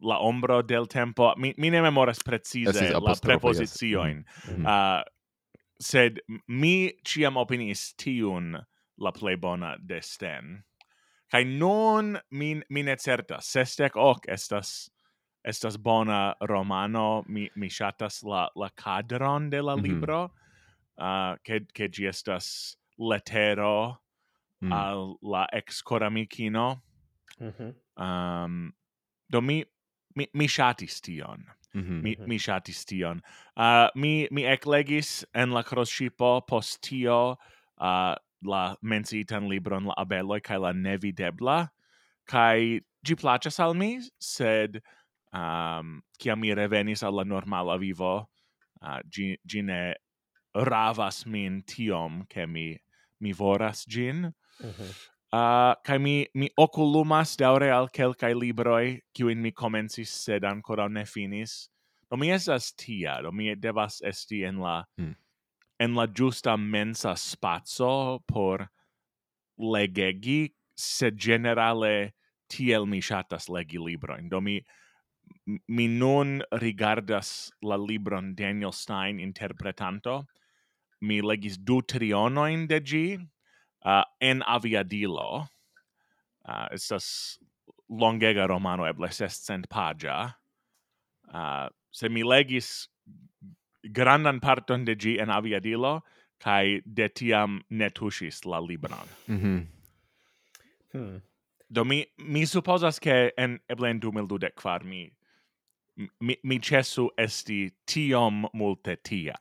la 0.00 0.18
ombro 0.18 0.62
del 0.62 0.86
tempo, 0.86 1.34
mi, 1.36 1.54
mi 1.58 1.70
ne 1.70 1.82
memoras 1.82 2.22
precise 2.22 2.90
la 2.90 3.14
preposizioin, 3.22 4.24
yes. 4.24 4.48
mm 4.48 4.64
-hmm. 4.64 4.66
uh, 4.66 5.02
sed 5.80 6.20
mi 6.48 6.92
ciam 7.04 7.36
opinis 7.36 7.94
tiun 7.96 8.64
la 8.98 9.10
plebona 9.12 9.76
de 9.78 10.00
Sten. 10.00 10.64
Kai 11.32 11.44
non 11.44 12.18
min 12.30 12.62
min 12.68 12.88
et 12.88 13.00
certa, 13.00 13.40
sestec 13.40 13.94
hoc 13.96 14.26
estas 14.28 14.90
estas 15.44 15.76
bona 15.76 16.34
romano, 16.48 17.24
mi 17.26 17.48
mi 17.56 17.68
shatas 17.68 18.22
la 18.22 18.48
la 18.54 18.68
cadron 18.76 19.50
de 19.50 19.62
la 19.62 19.76
mhm. 19.76 19.82
libro. 19.82 20.26
Mm 20.26 20.30
-hmm. 20.30 21.32
uh, 21.32 21.36
che 21.44 21.60
che 21.72 21.88
gi 21.88 22.06
estas 22.06 22.76
letero 22.98 24.02
mm. 24.60 24.72
al 24.72 25.16
la 25.22 25.46
ex 25.52 25.82
coramicino. 25.82 26.82
Mm 27.40 27.52
-hmm. 27.52 27.74
Um 27.96 28.72
do 29.30 29.40
mi 29.40 29.64
mi, 30.14 30.28
mi 30.34 30.46
shatis 30.46 31.00
tion. 31.00 31.46
Mm 31.74 31.82
-hmm. 31.82 32.02
Mi 32.02 32.14
mm-hmm. 32.14 32.28
mi 32.28 32.38
shatis 32.38 32.84
tion. 32.84 33.22
Uh, 33.56 33.88
mi 33.94 34.28
mi 34.30 34.44
eklegis 34.44 35.24
en 35.34 35.50
la 35.50 35.62
croscipo 35.62 36.40
postio 36.46 37.36
uh, 37.80 38.14
la 38.44 38.76
mencitan 38.82 39.48
libron 39.48 39.86
La 39.86 39.94
abeloi 39.96 40.40
kai 40.40 40.58
la 40.58 40.72
nevidebla 40.72 41.70
kai 42.26 42.80
gi 43.04 43.14
placas 43.14 43.58
al 43.60 43.74
mi, 43.74 44.00
sed 44.20 44.80
um, 45.32 46.02
kiam 46.18 46.40
mi 46.40 46.54
revenis 46.54 47.02
al 47.02 47.14
la 47.18 47.24
normala 47.24 47.78
vivo, 47.78 48.28
uh, 48.82 49.00
gi, 49.10 49.36
gi 49.46 49.62
ne 49.62 49.94
ravas 50.54 51.24
min 51.26 51.62
tiom 51.62 52.24
ke 52.28 52.46
mi 52.46 52.78
mi 53.20 53.32
voras 53.32 53.86
gin 53.88 54.32
mm 54.60 54.70
-hmm. 54.70 54.92
Uh, 55.32 55.72
kai 55.82 55.96
mi 55.98 56.26
mi 56.34 56.50
oculumas 56.60 57.36
daure 57.40 57.70
al 57.72 57.88
kelkai 57.88 58.34
libroi 58.34 59.00
kiu 59.14 59.34
mi 59.34 59.50
comencis 59.50 60.10
sed 60.10 60.44
ancora 60.44 60.88
ne 60.88 61.04
finis. 61.04 61.70
Do 62.10 62.16
mi 62.18 62.28
esas 62.28 62.74
tia, 62.76 63.22
do 63.22 63.32
mi 63.32 63.54
devas 63.54 64.02
esti 64.04 64.44
en 64.44 64.58
la 64.60 64.84
mm 64.98 65.14
en 65.82 65.94
la 65.94 66.06
giusta 66.06 66.56
mensa 66.56 67.16
spazio 67.16 68.20
por 68.28 68.68
legegi, 69.58 70.54
se 70.76 71.10
generale 71.10 72.14
tiel 72.48 72.86
mi 72.86 73.00
shatas 73.00 73.48
legi 73.48 73.78
libro. 73.78 74.16
Do 74.28 74.40
mi, 74.40 74.60
mi 75.66 75.88
non 75.88 76.42
rigardas 76.52 77.50
la 77.62 77.76
libron 77.76 78.34
Daniel 78.34 78.72
Stein 78.72 79.18
interpretanto, 79.18 80.26
mi 81.00 81.20
legis 81.20 81.58
du 81.58 81.82
trionoin 81.82 82.68
de 82.68 82.80
gi 82.80 83.18
uh, 83.84 84.04
en 84.20 84.42
aviadilo. 84.46 85.48
Uh, 86.44 86.68
estas 86.70 87.38
longega 87.90 88.46
romano, 88.46 88.86
eble 88.86 89.10
sescent 89.10 89.68
pagia. 89.68 90.36
Uh, 91.26 91.68
se 91.90 92.08
mi 92.08 92.22
legis 92.22 92.86
grandan 93.82 94.40
parton 94.40 94.84
de 94.84 94.94
gi 94.94 95.18
en 95.20 95.30
aviadilo, 95.30 96.00
kai 96.38 96.80
de 96.84 97.08
tiam 97.08 97.60
ne 97.70 97.90
tuŝis 97.90 98.44
la 98.44 98.60
Libanon. 98.60 99.08
Mm 99.28 99.40
-hmm. 99.40 101.20
Do 101.68 101.84
mi, 101.84 102.06
mi 102.18 102.46
supposas 102.46 102.98
che 102.98 103.32
en 103.36 103.60
eble 103.68 103.90
en 103.90 104.00
2024 104.00 104.84
mi 104.84 105.12
mi, 106.20 106.36
mi 106.42 106.58
cesu 106.58 107.10
esti 107.18 107.70
tiom 107.84 108.46
multe 108.52 108.96
tia. 108.96 109.36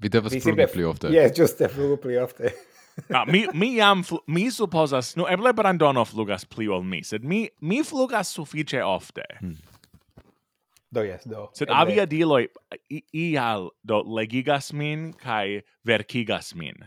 Vi 0.00 0.08
devas 0.08 0.34
flugi 0.42 0.66
pli 0.72 0.84
ofte. 0.84 1.10
Yes, 1.14 1.56
de 1.58 1.68
flugu 1.68 1.96
pli 1.96 2.18
ofte. 2.18 2.52
ah, 3.10 3.24
mi, 3.24 3.46
mi 3.60 3.74
jam, 3.76 4.04
mi 4.26 4.50
supposas, 4.50 5.14
no 5.16 5.28
eble 5.30 5.52
Brandono 5.52 6.04
flugas 6.04 6.44
pli 6.44 6.68
ol 6.68 6.84
mi, 6.84 7.02
sed 7.04 7.24
mi, 7.24 7.46
mi 7.60 7.82
flugas 7.84 8.32
suffice 8.34 8.82
ofte. 8.84 9.24
Hmm. 9.40 9.56
Do 10.94 11.02
yes, 11.02 11.24
do. 11.26 11.48
Sed 11.52 11.68
Ende. 11.68 11.80
avia 11.82 12.06
diloi 12.06 12.46
ial 13.12 13.70
do 13.82 14.02
legigas 14.06 14.72
min 14.72 15.12
kai 15.18 15.62
verkigas 15.86 16.54
min. 16.54 16.86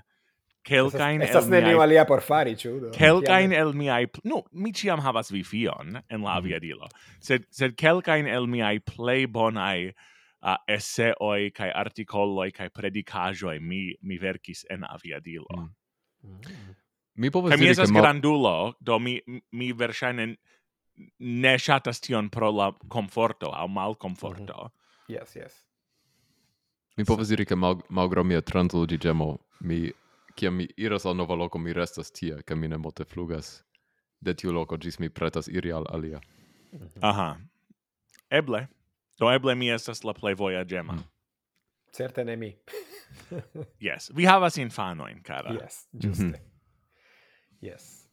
Kelkain 0.68 1.22
el 1.22 1.28
estas 1.28 1.47
neniu 1.51 1.80
alia 1.84 2.03
por 2.08 2.22
fari, 2.24 2.55
ĉu. 2.60 2.91
Kelkain 2.95 3.53
el 3.55 3.74
mi 3.74 3.89
ai. 3.91 4.08
No, 4.24 4.43
mi 4.51 4.74
ciam 4.76 5.03
havas 5.03 5.32
wifion 5.32 5.99
en 6.10 6.22
la 6.22 6.36
mhm. 6.36 6.38
aviadilo. 6.39 6.89
Sed 7.20 7.47
sed 7.51 7.76
kelkain 7.80 8.28
el 8.28 8.47
miaj 8.47 8.80
plej 8.88 9.28
bonaj 9.32 9.91
uh, 9.91 10.58
eseoj 10.68 11.51
kaj 11.55 11.72
artikoloj 11.84 12.51
kaj 12.55 12.70
predikaĵoj 12.76 13.60
mi 13.60 13.95
mi 14.01 14.20
verkis 14.20 14.66
en 14.70 14.84
aviadilo. 14.88 15.55
Mm. 15.55 15.72
Mm. 16.32 16.76
Mi 17.18 17.32
povas 17.34 17.51
diri 17.51 17.60
ke 17.60 17.66
mi 17.66 17.72
esas 17.72 17.91
grandulo, 17.91 18.74
do 18.80 18.99
mi 18.99 19.20
mi 19.51 19.72
verŝajne 19.74 20.36
ne 21.20 21.58
shatas 21.60 22.02
tion 22.02 22.30
pro 22.30 22.52
la 22.52 22.72
comforto 22.88 23.52
au 23.54 23.68
mal 23.68 23.95
comforto. 23.95 24.54
Mm 24.54 24.68
-hmm. 24.68 25.20
Yes, 25.20 25.36
yes. 25.36 25.68
Mi 26.98 27.06
povas 27.06 27.28
diri 27.28 27.45
che 27.45 27.56
mal, 27.56 27.76
malgro 27.89 28.24
mia 28.24 28.41
transloĝiĝemo, 28.41 29.38
mi 29.60 29.91
kiam 30.36 30.56
mi 30.56 30.68
iras 30.78 31.06
al 31.06 31.16
nova 31.16 31.36
loko, 31.36 31.58
mi 31.58 31.74
restas 31.74 32.12
tie, 32.12 32.41
ke 32.43 32.56
mi 32.56 32.68
ne 32.68 32.78
multe 32.78 33.04
flugas 33.04 33.64
de 34.20 34.34
tiu 34.34 34.52
loko 34.52 34.78
gis 34.78 35.00
mi 35.00 35.10
pretas 35.10 35.48
iri 35.48 35.72
al 35.72 35.86
alia. 35.89 36.20
Mm 36.72 36.80
-hmm. 36.80 37.00
Aha. 37.02 37.38
Eble. 38.30 38.68
Do 39.20 39.32
eble 39.32 39.56
mi 39.56 39.70
estas 39.70 40.04
la 40.04 40.14
plej 40.14 40.36
vojaĝema. 40.36 40.93
Mm. 40.93 41.04
Certe 41.91 42.24
ne 42.24 42.36
mi. 42.36 42.58
yes, 43.80 44.12
vi 44.16 44.26
havas 44.26 44.58
infanoin, 44.58 45.24
cara. 45.24 45.54
Yes, 45.54 45.88
ĝuste. 45.93 46.24
Mm 46.24 46.32
-hmm. 46.32 46.39
Yes. 47.62 48.07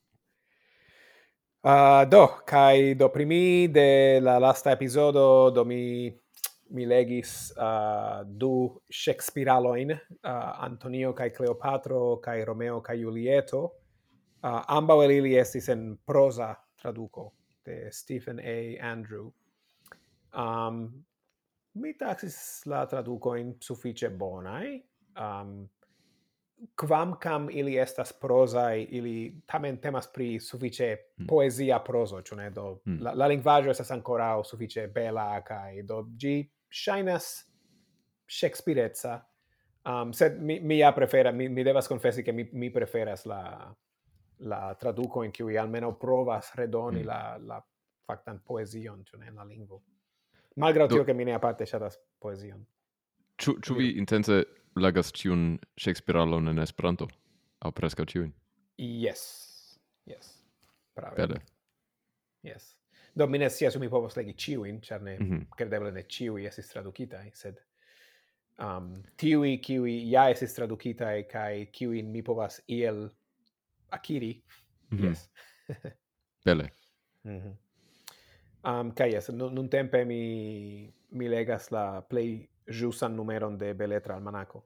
Uh, 1.65 2.05
do, 2.05 2.29
kai 2.45 2.93
do 2.93 3.09
primi 3.09 3.69
de 3.69 4.21
la 4.21 4.37
lasta 4.37 4.73
episodo 4.73 5.51
do 5.51 5.65
mi 5.65 6.13
mi 6.71 6.85
legis 6.85 7.55
uh, 7.57 8.23
du 8.27 8.83
Shakespearealoin, 8.91 9.91
uh, 10.25 10.61
Antonio 10.61 11.15
kai 11.15 11.31
Cleopatra 11.31 12.21
kai 12.21 12.45
Romeo 12.45 12.83
kai 12.83 12.99
Julieto. 13.01 13.73
Uh, 14.43 14.61
ambau 14.69 15.01
el 15.03 15.11
ili 15.11 15.39
estis 15.41 15.71
en 15.71 15.97
prosa 16.05 16.55
traduco 16.77 17.33
de 17.65 17.91
Stephen 17.91 18.41
A. 18.41 18.77
Andrew. 18.83 19.33
Um, 20.37 21.05
mi 21.75 21.95
taxis 21.95 22.67
la 22.67 22.85
traducoin 22.85 23.57
suffice 23.61 24.11
bonai. 24.11 24.83
Um, 25.17 25.71
quamcam 26.81 27.49
ili 27.51 27.79
estas 27.79 28.13
prosai, 28.13 28.83
ili 28.83 29.43
tamen 29.47 29.77
temas 29.81 30.13
pri 30.13 30.41
suffice 30.41 30.97
mm. 31.19 31.27
poesia 31.27 31.79
proso, 31.79 32.23
cio 32.23 32.37
ne 32.37 32.51
do 32.51 32.81
mm. 32.87 32.99
la, 33.03 33.13
la 33.15 33.27
linguaggio 33.27 33.71
estas 33.71 33.91
o 33.91 34.43
suffice 34.45 34.89
bela 34.89 35.43
cae, 35.43 35.83
do 35.83 36.05
gi 36.21 36.51
shainas 36.71 37.55
Shakespeareca. 38.27 39.21
Um, 39.87 40.13
sed 40.13 40.41
mi, 40.41 40.61
mi 40.61 40.79
ja 40.79 40.93
prefera, 40.93 41.31
mi, 41.31 41.49
mi 41.49 41.63
devas 41.63 41.87
confessi 41.87 42.23
che 42.23 42.33
mi, 42.33 42.49
mi 42.53 42.71
preferas 42.71 43.25
la, 43.25 43.77
la 44.37 44.75
traduco 44.79 45.23
in 45.23 45.31
cui 45.31 45.57
almeno 45.57 45.97
provas 45.97 46.55
redoni 46.55 47.03
mm. 47.03 47.07
la, 47.07 47.39
la 47.47 47.67
factan 48.05 48.41
poesion, 48.43 49.05
cio 49.05 49.19
ne, 49.19 49.31
la 49.31 49.45
lingua. 49.45 49.81
Malgrado 50.57 50.95
tio 50.95 51.05
che 51.05 51.13
mi 51.13 51.25
ne 51.25 51.35
aparte 51.35 51.67
shatas 51.67 51.99
poesion. 52.19 52.65
Ciu, 53.37 53.59
ciu 53.59 53.75
vi 53.75 53.99
intense 53.99 54.64
legas 54.77 55.13
tiun 55.13 55.59
Shakespeare-alon 55.77 56.49
en 56.49 56.59
Esperanto, 56.59 57.09
au 57.61 57.73
presca 57.73 58.05
tiun. 58.07 58.33
Yes. 58.79 59.79
Yes. 60.07 60.43
Brave. 60.95 61.17
Bele. 61.17 61.41
Yes. 62.43 62.77
Do 63.15 63.27
mi 63.27 63.39
ne 63.39 63.51
su 63.51 63.79
mi 63.81 63.89
povas 63.89 64.17
legi 64.17 64.35
ĉiujn, 64.35 64.81
char 64.83 65.03
ne 65.03 65.19
mm 65.19 65.31
-hmm. 65.31 65.47
credeble 65.57 65.93
ne 65.93 66.03
ĉiuj 66.03 66.47
esis 66.47 66.69
traducitai, 66.69 67.31
sed 67.35 67.61
um, 68.59 69.03
tiui 69.17 69.59
kiui 69.59 70.11
ja 70.11 70.29
esis 70.31 70.55
traducitai, 70.55 71.25
kai 71.29 71.67
kiuin 71.73 72.11
mi 72.11 72.23
povas 72.23 72.61
iel 72.69 73.11
akiri. 73.91 74.43
Mm 74.91 74.99
-hmm. 74.99 75.09
Yes. 75.09 75.31
Bele. 76.45 76.71
Mm 77.25 77.41
-hmm. 77.41 77.55
um, 78.81 78.95
kai 78.95 79.13
yes, 79.13 79.29
nun 79.29 79.69
tempe 79.69 80.05
mi, 80.05 80.93
mi 81.11 81.29
legas 81.29 81.71
la 81.71 82.01
play 82.01 82.49
jusan 82.67 83.17
numeron 83.17 83.59
de 83.59 83.75
Beletra 83.75 84.15
Almanaco. 84.15 84.65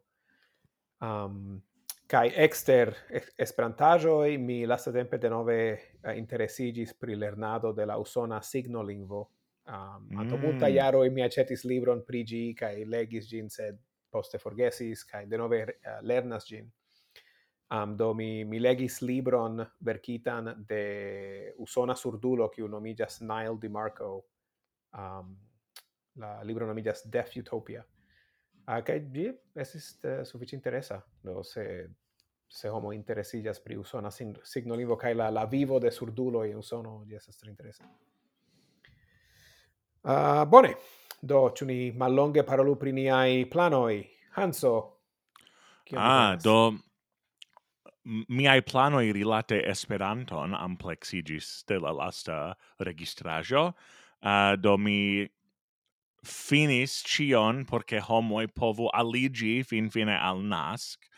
Um, 1.01 1.61
kai 2.09 2.33
exter 2.35 2.97
esperantajo 3.37 4.23
mi 4.39 4.65
lasta 4.67 4.91
tempe 4.91 5.19
de 5.19 5.29
nove 5.29 5.81
uh, 6.05 6.17
interesigis 6.17 6.95
pri 6.95 7.15
lernado 7.17 7.73
de 7.73 7.85
la 7.87 7.99
usona 7.99 8.41
signo 8.41 8.83
lingvo 8.83 9.31
um 9.67 10.09
mm. 10.11 10.19
anto 10.19 10.37
multa 10.39 10.69
jaro 10.69 11.03
mi 11.11 11.23
acetis 11.23 11.65
libron 11.65 12.03
pri 12.05 12.25
gi 12.25 12.55
kai 12.55 12.85
legis 12.85 13.29
gin 13.29 13.51
sed 13.51 13.79
poste 14.11 14.39
forgesis 14.39 15.05
kai 15.05 15.27
de 15.27 15.37
nove 15.37 15.63
uh, 15.63 16.01
lernas 16.01 16.47
gin 16.49 16.71
um 17.71 17.97
do 17.97 18.15
mi 18.15 18.45
mi 18.45 18.59
legis 18.59 19.03
libron 19.03 19.61
verkitan 19.79 20.65
de 20.67 21.53
usona 21.59 21.95
surdulo 21.95 22.49
kiu 22.49 22.69
nomigas 22.69 23.21
Nile 23.21 23.59
DiMarco 23.61 24.25
um 24.97 25.37
la 26.19 26.43
libro 26.43 26.67
nomigas 26.67 27.07
Deaf 27.07 27.37
Utopia. 27.39 27.85
Ah, 28.69 28.83
kaj 28.85 28.99
ĝi 29.15 29.31
estis 29.57 29.95
uh, 30.05 30.21
sufiĉe 30.29 30.57
interesa, 30.57 31.01
do 31.25 31.43
se 31.43 31.65
se 32.49 32.69
homo 32.69 32.93
interesillas 32.93 33.61
pri 33.61 33.77
usona 33.77 34.11
signolingvo 34.45 34.97
kai 34.97 35.15
la 35.15 35.29
la 35.31 35.45
vivo 35.45 35.79
de 35.79 35.91
surdulo 35.91 36.45
en 36.45 36.57
Usono, 36.59 37.03
ĝi 37.05 37.17
estas 37.17 37.37
tre 37.37 37.51
interesa. 37.51 37.85
Ah, 40.03 40.43
uh, 40.43 40.49
bone. 40.49 40.75
Do 41.21 41.49
ĉu 41.51 41.67
ni 41.67 41.79
mallonge 41.93 42.45
parolu 42.47 42.77
pri 42.79 42.93
niaj 42.93 43.51
planoj? 43.51 44.05
Hanso. 44.37 44.75
Ah, 45.97 46.37
do 46.37 46.73
miai 48.29 48.63
planoi 48.63 49.13
rilate 49.13 49.59
Esperanton 49.67 50.55
amplexigis 50.55 51.65
de 51.69 51.79
la 51.79 51.91
lasta 51.93 52.55
registrajo. 52.79 53.67
Uh, 53.69 53.75
ah, 54.23 54.57
do 54.57 54.77
mi 54.79 55.29
finis 56.25 57.03
cion 57.07 57.65
porque 57.65 58.01
homoi 58.01 58.47
povu 58.47 58.89
aligi 58.95 59.63
fin 59.67 59.91
fine 59.91 60.17
al 60.17 60.43
nasc, 60.43 61.09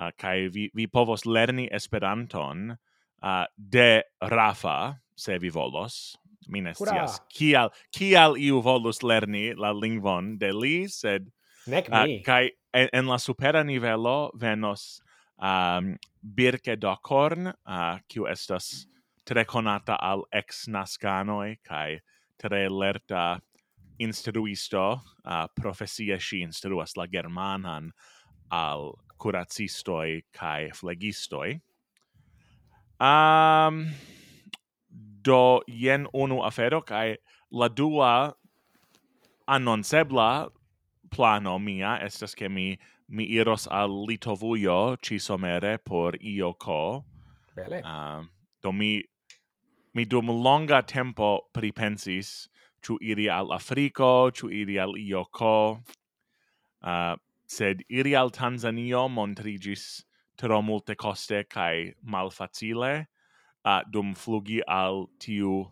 uh, 0.00 0.10
kai 0.18 0.48
vi, 0.48 0.70
vi 0.74 0.86
povos 0.86 1.26
lerni 1.26 1.68
Esperanton 1.72 2.76
uh, 3.22 3.44
de 3.56 4.02
Rafa, 4.22 5.00
se 5.16 5.38
vi 5.38 5.50
volos. 5.50 6.16
Mi 6.48 6.60
ne 6.60 6.72
kial, 7.30 7.70
kial 7.92 8.36
iu 8.40 8.60
volus 8.64 9.02
lerni 9.02 9.52
la 9.54 9.72
lingvon 9.72 10.38
de 10.38 10.52
li, 10.52 10.88
sed... 10.88 11.30
Nec 11.66 11.90
uh, 11.92 12.04
mi. 12.04 12.18
Uh, 12.18 12.24
kai 12.24 12.50
en, 12.74 12.88
en, 12.92 13.06
la 13.06 13.18
supera 13.20 13.62
nivelo 13.62 14.30
venos 14.34 15.02
um, 15.36 15.94
Birke 16.22 16.76
Dokorn, 16.80 17.52
uh, 17.52 17.98
kiu 18.08 18.26
estas 18.26 18.86
tre 19.28 19.44
conata 19.44 19.98
al 20.00 20.24
ex-nascanoi, 20.32 21.60
kai 21.62 22.00
tre 22.40 22.64
lerta 22.72 23.40
instruisto, 24.00 25.00
uh, 25.24 25.46
profesie 25.54 26.18
si 26.18 26.42
instruas 26.42 26.96
la 26.96 27.06
germanan 27.06 27.90
al 28.50 28.94
curacistoi 29.18 30.22
kai 30.32 30.70
flegistoi. 30.72 31.60
Um, 33.00 33.94
do 35.22 35.62
yen 35.66 36.06
unu 36.14 36.42
afero 36.44 36.80
kai 36.84 37.16
la 37.52 37.68
dua 37.68 38.34
annonsebla 39.48 40.48
plano 41.10 41.58
mia 41.58 41.98
estas 42.02 42.34
ke 42.34 42.48
mi 42.48 42.78
mi 43.08 43.26
iros 43.26 43.66
al 43.70 44.06
Litovujo 44.06 44.96
ci 45.02 45.18
somere 45.18 45.78
por 45.84 46.12
io 46.20 46.52
co. 46.52 47.04
Bele. 47.54 47.82
Um, 47.84 48.30
do 48.62 48.72
mi 48.72 49.02
mi 49.94 50.04
dum 50.04 50.28
longa 50.28 50.82
tempo 50.82 51.40
pripensis 51.52 52.48
chu 52.82 52.98
iri 53.00 53.28
al 53.28 53.50
Afriko, 53.52 54.30
chu 54.32 54.48
iri 54.48 54.78
al 54.78 54.94
Ioko. 54.96 55.82
Uh, 56.82 57.16
sed 57.46 57.82
iri 57.88 58.14
al 58.14 58.30
Tanzanio 58.30 59.08
montrigis 59.10 60.04
tro 60.38 60.62
multe 60.62 60.96
coste 60.96 61.44
kaj 61.44 61.92
malfacile, 62.02 63.06
uh, 63.64 63.82
dum 63.90 64.14
flugi 64.14 64.60
al 64.66 65.06
tiu 65.18 65.66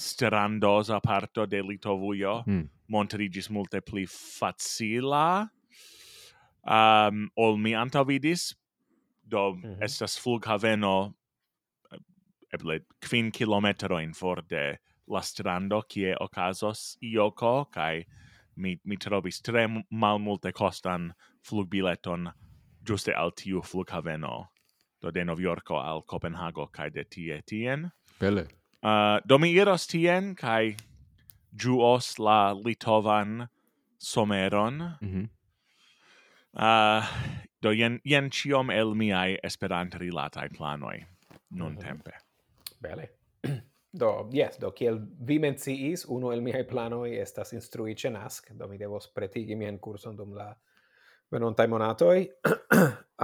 strandosa 0.00 1.00
parto 1.02 1.46
de 1.46 1.62
Litovujo 1.62 2.44
mm. 2.46 2.68
montrigis 2.88 3.50
multe 3.50 3.80
pli 3.84 4.06
facila 4.06 5.50
um, 6.64 7.28
ol 7.36 7.58
mi 7.58 7.74
antavidis, 7.74 8.54
do 9.22 9.52
mm 9.52 9.62
-hmm. 9.62 9.84
estas 9.84 10.18
flughaveno 10.18 11.14
eble 12.52 12.80
kvin 13.00 13.30
kilometroin 13.30 14.12
for 14.14 14.42
de 14.48 14.78
la 15.10 15.20
strando 15.20 15.82
kie 15.88 16.14
okazos 16.20 16.96
ioko 17.02 17.70
kai 17.72 18.04
mi 18.56 18.78
mi 18.84 18.96
trovis 18.96 19.40
tre 19.42 19.66
malmulte 19.90 20.52
costan 20.52 21.12
flugbileton 21.42 22.32
juste 22.84 23.14
al 23.16 23.30
tiu 23.30 23.62
flughaveno 23.62 24.48
do 25.02 25.10
de 25.10 25.24
Novjorko 25.24 25.82
al 25.82 26.02
Kopenhago 26.02 26.70
kai 26.72 26.90
de 26.90 27.04
tie 27.04 27.42
tien. 27.46 27.90
Bele. 28.18 28.46
Uh, 28.82 29.20
do 29.26 29.38
mi 29.38 29.52
iros 29.54 29.86
tien 29.86 30.34
kai 30.34 30.76
juos 31.56 32.18
la 32.18 32.54
litovan 32.54 33.48
someron. 33.98 34.96
Mm 35.00 35.08
-hmm. 35.12 35.28
uh, 36.54 37.06
do 37.62 37.70
jen 37.70 38.00
jen 38.04 38.30
ciom 38.30 38.70
el 38.70 38.94
miai 38.94 39.38
esperant 39.42 39.94
latai 39.94 40.48
planoi 40.48 41.04
nun 41.50 41.76
tempe 41.76 42.12
bele. 42.80 43.19
Do, 43.92 44.28
yes, 44.30 44.54
do, 44.62 44.70
kiel 44.70 45.00
vi 45.26 45.40
menciis, 45.42 46.04
uno 46.06 46.30
el 46.30 46.44
miei 46.46 46.62
planoi 46.62 47.16
estas 47.18 47.50
instrui 47.56 47.96
ce 47.98 48.10
NASC, 48.14 48.52
do 48.54 48.68
mi 48.70 48.78
devos 48.78 49.08
pretigi 49.10 49.56
mian 49.58 49.80
curson 49.82 50.14
dum 50.14 50.36
la 50.36 50.46
venontai 51.30 51.66
monatoi. 51.66 52.28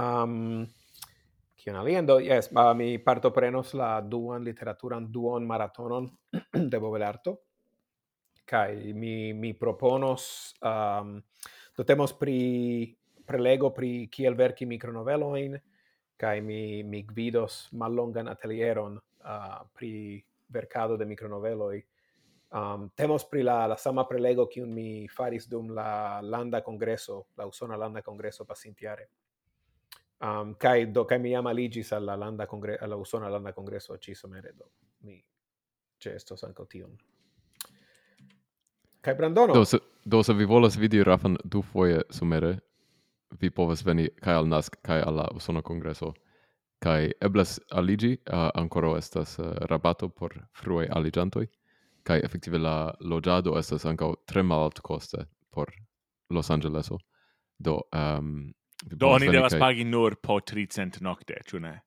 um, 0.03 0.67
kion 1.63 1.79
alien, 1.79 2.05
do, 2.05 2.19
yes, 2.19 2.51
ma 2.51 2.73
mi 2.75 2.97
partoprenos 2.99 3.73
la 3.79 4.01
duan 4.01 4.43
literaturan 4.43 5.07
duon 5.07 5.47
maratonon 5.47 6.11
de 6.71 6.79
Bovelarto, 6.83 7.37
kai 8.43 8.91
mi, 8.91 9.31
mi 9.31 9.53
proponos, 9.55 10.53
um, 10.59 11.15
do 11.77 11.83
temos 11.87 12.11
pri 12.11 12.91
prelego 13.23 13.71
pri 13.71 14.09
kiel 14.11 14.35
verki 14.35 14.67
micronoveloin, 14.67 15.55
kai 16.19 16.41
mi, 16.41 16.83
mi 16.83 17.05
gvidos 17.07 17.69
mallongan 17.71 18.27
atelieron 18.27 18.99
uh, 18.99 19.63
pri 19.71 20.19
vercado 20.53 20.97
de 20.97 21.05
micronoveloi. 21.05 21.85
Um, 22.49 22.89
temos 22.95 23.25
pri 23.25 23.43
la, 23.43 23.65
la 23.67 23.75
sama 23.75 24.05
prelego 24.07 24.47
kiun 24.47 24.73
mi 24.73 25.07
faris 25.07 25.49
dum 25.49 25.73
la 25.75 26.21
landa 26.21 26.61
congreso, 26.61 27.27
la 27.35 27.45
usona 27.45 27.75
landa 27.75 28.01
congreso 28.01 28.45
pasintiare. 28.45 29.09
Um, 30.21 30.55
kai 30.55 30.85
do 30.85 31.05
kai 31.05 31.19
mi 31.19 31.35
ama 31.35 31.51
ligis 31.53 31.91
alla 31.93 32.15
landa 32.15 32.47
congre 32.47 32.77
alla 32.81 32.95
usona 32.95 33.29
landa 33.29 33.53
congreso 33.53 33.97
ci 33.97 34.15
somere 34.15 34.53
do 34.57 34.71
mi 35.03 35.23
gestos 35.99 36.43
ankaŭ 36.43 36.65
tion. 36.65 36.97
Kai 39.01 39.15
Brandono. 39.15 39.53
Do 39.53 39.65
se, 39.65 39.77
do 40.05 40.23
se 40.23 40.33
vi 40.33 40.45
volas 40.45 40.77
vidi 40.77 41.03
Rafan 41.03 41.37
du 41.43 41.61
foje 41.61 42.01
somere 42.09 42.57
vi 43.39 43.49
povas 43.49 43.83
veni 43.85 44.09
kai 44.23 44.33
al 44.33 44.47
nas 44.47 44.69
kai 44.69 45.01
alla 45.01 45.27
usona 45.35 45.61
congreso 45.61 46.13
kai 46.79 47.11
eblas 47.21 47.59
aligi 47.71 48.17
uh, 48.29 48.49
ancora 48.55 48.97
estas 48.97 49.39
uh, 49.39 49.45
rabato 49.69 50.09
por 50.09 50.33
frue 50.53 50.87
aligantoi 50.89 51.47
kai 52.03 52.19
effektive 52.23 52.57
la 52.57 52.93
lojado 53.01 53.57
estas 53.59 53.85
ankaŭ 53.85 54.13
tre 54.25 54.43
malalt 54.43 54.79
coste 54.79 55.25
por 55.51 55.71
Los 56.29 56.49
Angeleso 56.51 56.97
do 57.59 57.81
um, 57.93 58.53
do 58.83 59.07
oni 59.07 59.31
devas 59.31 59.53
kai... 59.53 59.59
pagi 59.59 59.83
nur 59.83 60.15
po 60.15 60.39
300 60.39 61.01
nocte 61.01 61.41
ĉu 61.49 61.59
ne 61.59 61.81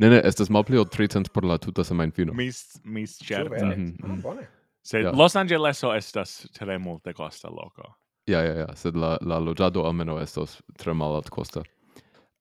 Ne, 0.00 0.08
ne, 0.08 0.20
estas 0.24 0.48
malpli 0.48 0.78
ol 0.80 0.86
300 0.88 1.28
por 1.28 1.44
la 1.44 1.58
tuta 1.60 1.84
semajnfino. 1.84 2.32
mis 2.32 2.80
mi 2.84 3.06
certas. 3.06 3.62
Mm 3.62 3.70
ah, 3.70 3.76
-hmm. 3.76 4.12
oh, 4.12 4.22
bone. 4.22 4.46
Sed 4.82 5.02
yeah. 5.02 5.18
Los 5.18 5.36
Angeleso 5.36 5.92
estas 5.94 6.46
tre 6.52 6.78
multe 6.78 7.12
costa 7.12 7.48
loco. 7.48 7.94
Ja, 8.26 8.40
ja, 8.42 8.54
ja, 8.54 8.76
sed 8.76 8.96
la 8.96 9.18
la 9.20 9.38
lojado 9.38 9.84
almeno 9.84 10.18
estos 10.20 10.62
tre 10.78 10.94
malalt 10.94 11.28
costa. 11.28 11.60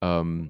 Um, 0.02 0.10
ehm, 0.10 0.50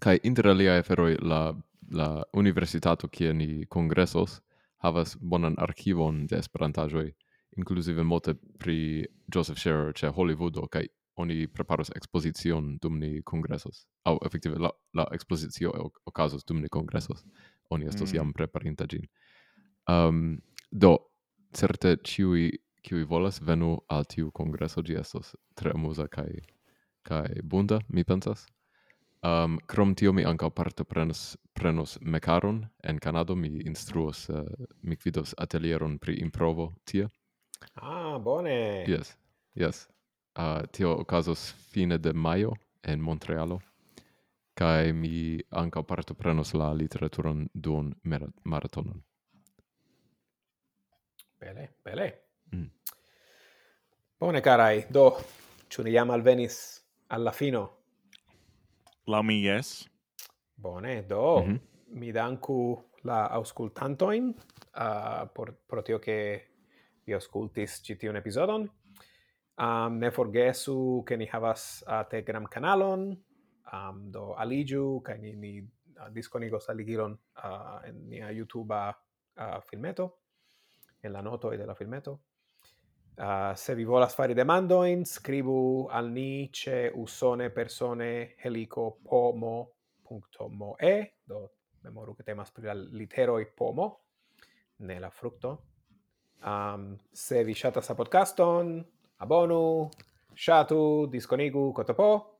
Kai 0.00 0.18
inter 0.22 0.48
alia 0.48 0.78
aferoi 0.78 1.16
la, 1.20 1.54
la 1.90 2.24
universitato 2.32 3.08
kie 3.08 3.32
ni 3.32 3.66
congressos 3.66 4.40
havas 4.84 5.16
bonan 5.20 5.54
archivon 5.58 6.26
de 6.26 6.36
esperantajoi, 6.36 7.14
inclusive 7.56 8.02
mote 8.02 8.34
pri 8.58 9.06
Joseph 9.34 9.58
Scherer 9.58 9.92
ce 9.94 10.08
Hollywoodo, 10.08 10.66
kai 10.68 10.88
oni 11.16 11.46
preparos 11.46 11.90
exposicion 11.96 12.78
dum 12.82 12.98
ni 12.98 13.22
congressos. 13.22 13.86
Au, 14.04 14.18
effektive 14.26 14.58
la, 14.58 14.70
la 14.92 15.06
expositio 15.12 15.72
ocasos 16.04 16.44
dum 16.44 16.60
ni 16.60 16.68
congressos. 16.68 17.24
Oni 17.70 17.86
estos 17.86 18.12
mm. 18.12 18.16
jam 18.16 18.32
preparinta 18.32 18.86
gin. 18.86 19.06
Um, 19.88 20.40
do, 20.70 20.98
certe, 21.52 21.96
ciui 22.04 22.50
qui 22.84 23.04
volas 23.04 23.40
venu 23.40 23.78
al 23.88 24.04
tiu 24.04 24.30
congresso 24.30 24.82
gi 24.82 24.98
estos 25.00 25.34
tre 25.54 25.70
amusa 25.70 26.08
kai 26.08 26.42
kai 27.02 27.40
bunda 27.42 27.80
mi 27.88 28.04
pensas 28.04 28.46
Um, 29.24 29.58
krom 29.66 29.94
tio 29.94 30.12
mi 30.12 30.24
ankaŭ 30.24 30.50
parte 30.50 30.84
prenos, 30.84 31.36
prenos 31.56 31.98
mekaron 32.00 32.66
en 32.82 32.98
Kanado, 32.98 33.34
mi 33.34 33.48
instruos, 33.48 34.28
uh, 34.28 34.44
mi 34.82 34.96
vidos 35.04 35.34
atelieron 35.38 35.98
pri 35.98 36.18
improvo 36.20 36.74
tie. 36.84 37.08
Ah, 37.74 38.18
bone! 38.18 38.84
Yes, 38.88 39.16
yes. 39.54 39.88
Uh, 40.36 40.66
tio 40.72 40.92
okazos 41.00 41.54
fine 41.70 41.98
de 41.98 42.12
majo 42.12 42.52
en 42.82 43.00
Montrealo, 43.00 43.60
kai 44.54 44.92
mi 44.92 45.40
ankaŭ 45.50 45.82
parte 45.82 46.14
prenos 46.14 46.52
la 46.54 46.72
literaturon 46.74 47.48
duon 47.54 47.94
maratonon. 48.44 49.00
Bele, 51.40 51.68
bele. 51.84 52.10
Mm. 52.52 52.68
Bone, 54.20 54.42
carai, 54.42 54.84
do, 54.90 55.06
ĉu 55.68 55.82
ni 55.82 55.96
jam 55.96 56.10
alvenis 56.10 56.60
alla 57.08 57.32
fino? 57.32 57.83
la 59.06 59.22
mi 59.22 59.42
yes. 59.44 59.88
Bone, 60.54 61.02
do 61.06 61.42
mm 61.42 61.46
-hmm. 61.46 61.60
mi 61.86 62.12
danku 62.12 62.82
la 63.02 63.26
auscultantoin 63.26 64.28
uh, 64.28 65.28
por, 65.34 65.54
por 65.66 65.82
tio 65.82 65.98
che 65.98 66.48
vi 67.04 67.12
auscultis 67.12 67.82
ci 67.82 67.98
episodon. 68.00 68.70
Um, 69.56 69.98
ne 69.98 70.10
forgesu 70.10 71.02
che 71.06 71.16
ni 71.16 71.26
havas 71.26 71.84
uh, 71.86 72.06
Telegram 72.08 72.44
kanalon, 72.44 73.24
um, 73.72 74.10
do 74.10 74.34
aligiu, 74.34 75.00
ca 75.02 75.14
ni, 75.14 75.32
ni 75.32 75.60
uh, 75.60 76.08
disconigos 76.10 76.68
aligiron 76.68 77.12
uh, 77.36 77.78
en 77.84 78.08
nia 78.08 78.32
YouTube 78.32 78.74
uh, 78.74 79.60
filmeto, 79.60 80.18
en 81.02 81.12
la 81.12 81.22
noto 81.22 81.50
de 81.50 81.66
la 81.66 81.74
filmeto. 81.74 82.20
Uh, 83.16 83.54
se 83.54 83.74
vi 83.74 83.84
volas 83.84 84.14
fari 84.14 84.34
demandoin, 84.34 85.04
scribu 85.04 85.86
al 85.90 86.10
ni 86.10 86.50
ce 86.50 86.90
usone 86.94 87.50
persone 87.50 88.34
helico 88.42 88.98
pomo.moe, 89.02 89.74
do 91.22 91.50
memoru 91.80 92.14
che 92.16 92.22
temas 92.24 92.50
pri 92.50 92.64
la 92.64 92.74
literoi 92.74 93.46
pomo, 93.46 94.00
ne 94.76 94.98
la. 94.98 95.12
Um, 96.44 96.98
se 97.10 97.44
vi 97.44 97.54
shata 97.54 97.80
la 97.86 97.94
podcaston, 97.94 98.84
abonu, 99.16 99.88
shatu, 100.32 101.06
disconigu, 101.06 101.72
kotopo 101.72 102.33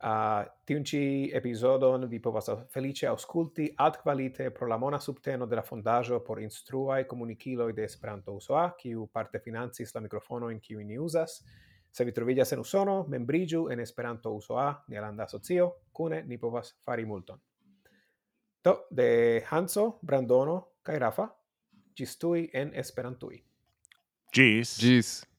Uh, 0.00 0.46
tiun 0.64 0.84
ci 0.84 1.28
episodon 1.36 2.06
vi 2.08 2.22
povas 2.24 2.46
felice 2.72 3.04
ausculti 3.06 3.66
alt 3.76 3.98
qualite 4.00 4.46
pro 4.50 4.66
la 4.66 4.78
mona 4.80 5.00
subteno 5.00 5.46
de 5.46 5.56
la 5.56 5.62
fondajo 5.62 6.22
por 6.24 6.40
instrua 6.40 7.00
e 7.00 7.06
comunicilo 7.06 7.70
de 7.72 7.84
Esperanto 7.84 8.32
USOA, 8.32 8.76
kiu 8.78 9.06
parte 9.12 9.40
financis 9.40 9.92
la 9.94 10.00
microfono 10.00 10.48
in 10.48 10.60
kiu 10.60 10.80
ni 10.80 10.98
usas. 10.98 11.44
Se 11.90 12.04
vi 12.04 12.12
trovigas 12.12 12.52
en 12.52 12.60
Usono, 12.60 13.04
membrigiu 13.08 13.68
en 13.68 13.80
Esperanto 13.80 14.32
USOA, 14.32 14.84
alanda 14.96 15.24
Asocio, 15.24 15.74
cune 15.92 16.22
ni 16.22 16.38
povas 16.38 16.78
fari 16.84 17.04
multon. 17.04 17.40
to 18.62 18.86
de 18.90 19.42
Hanso, 19.50 19.98
Brandono, 20.02 20.76
kai 20.82 20.98
Rafa, 20.98 21.28
gistui 21.94 22.50
en 22.52 22.72
Esperantui. 22.74 23.42
Gis. 24.32 24.78
Gis. 24.78 25.29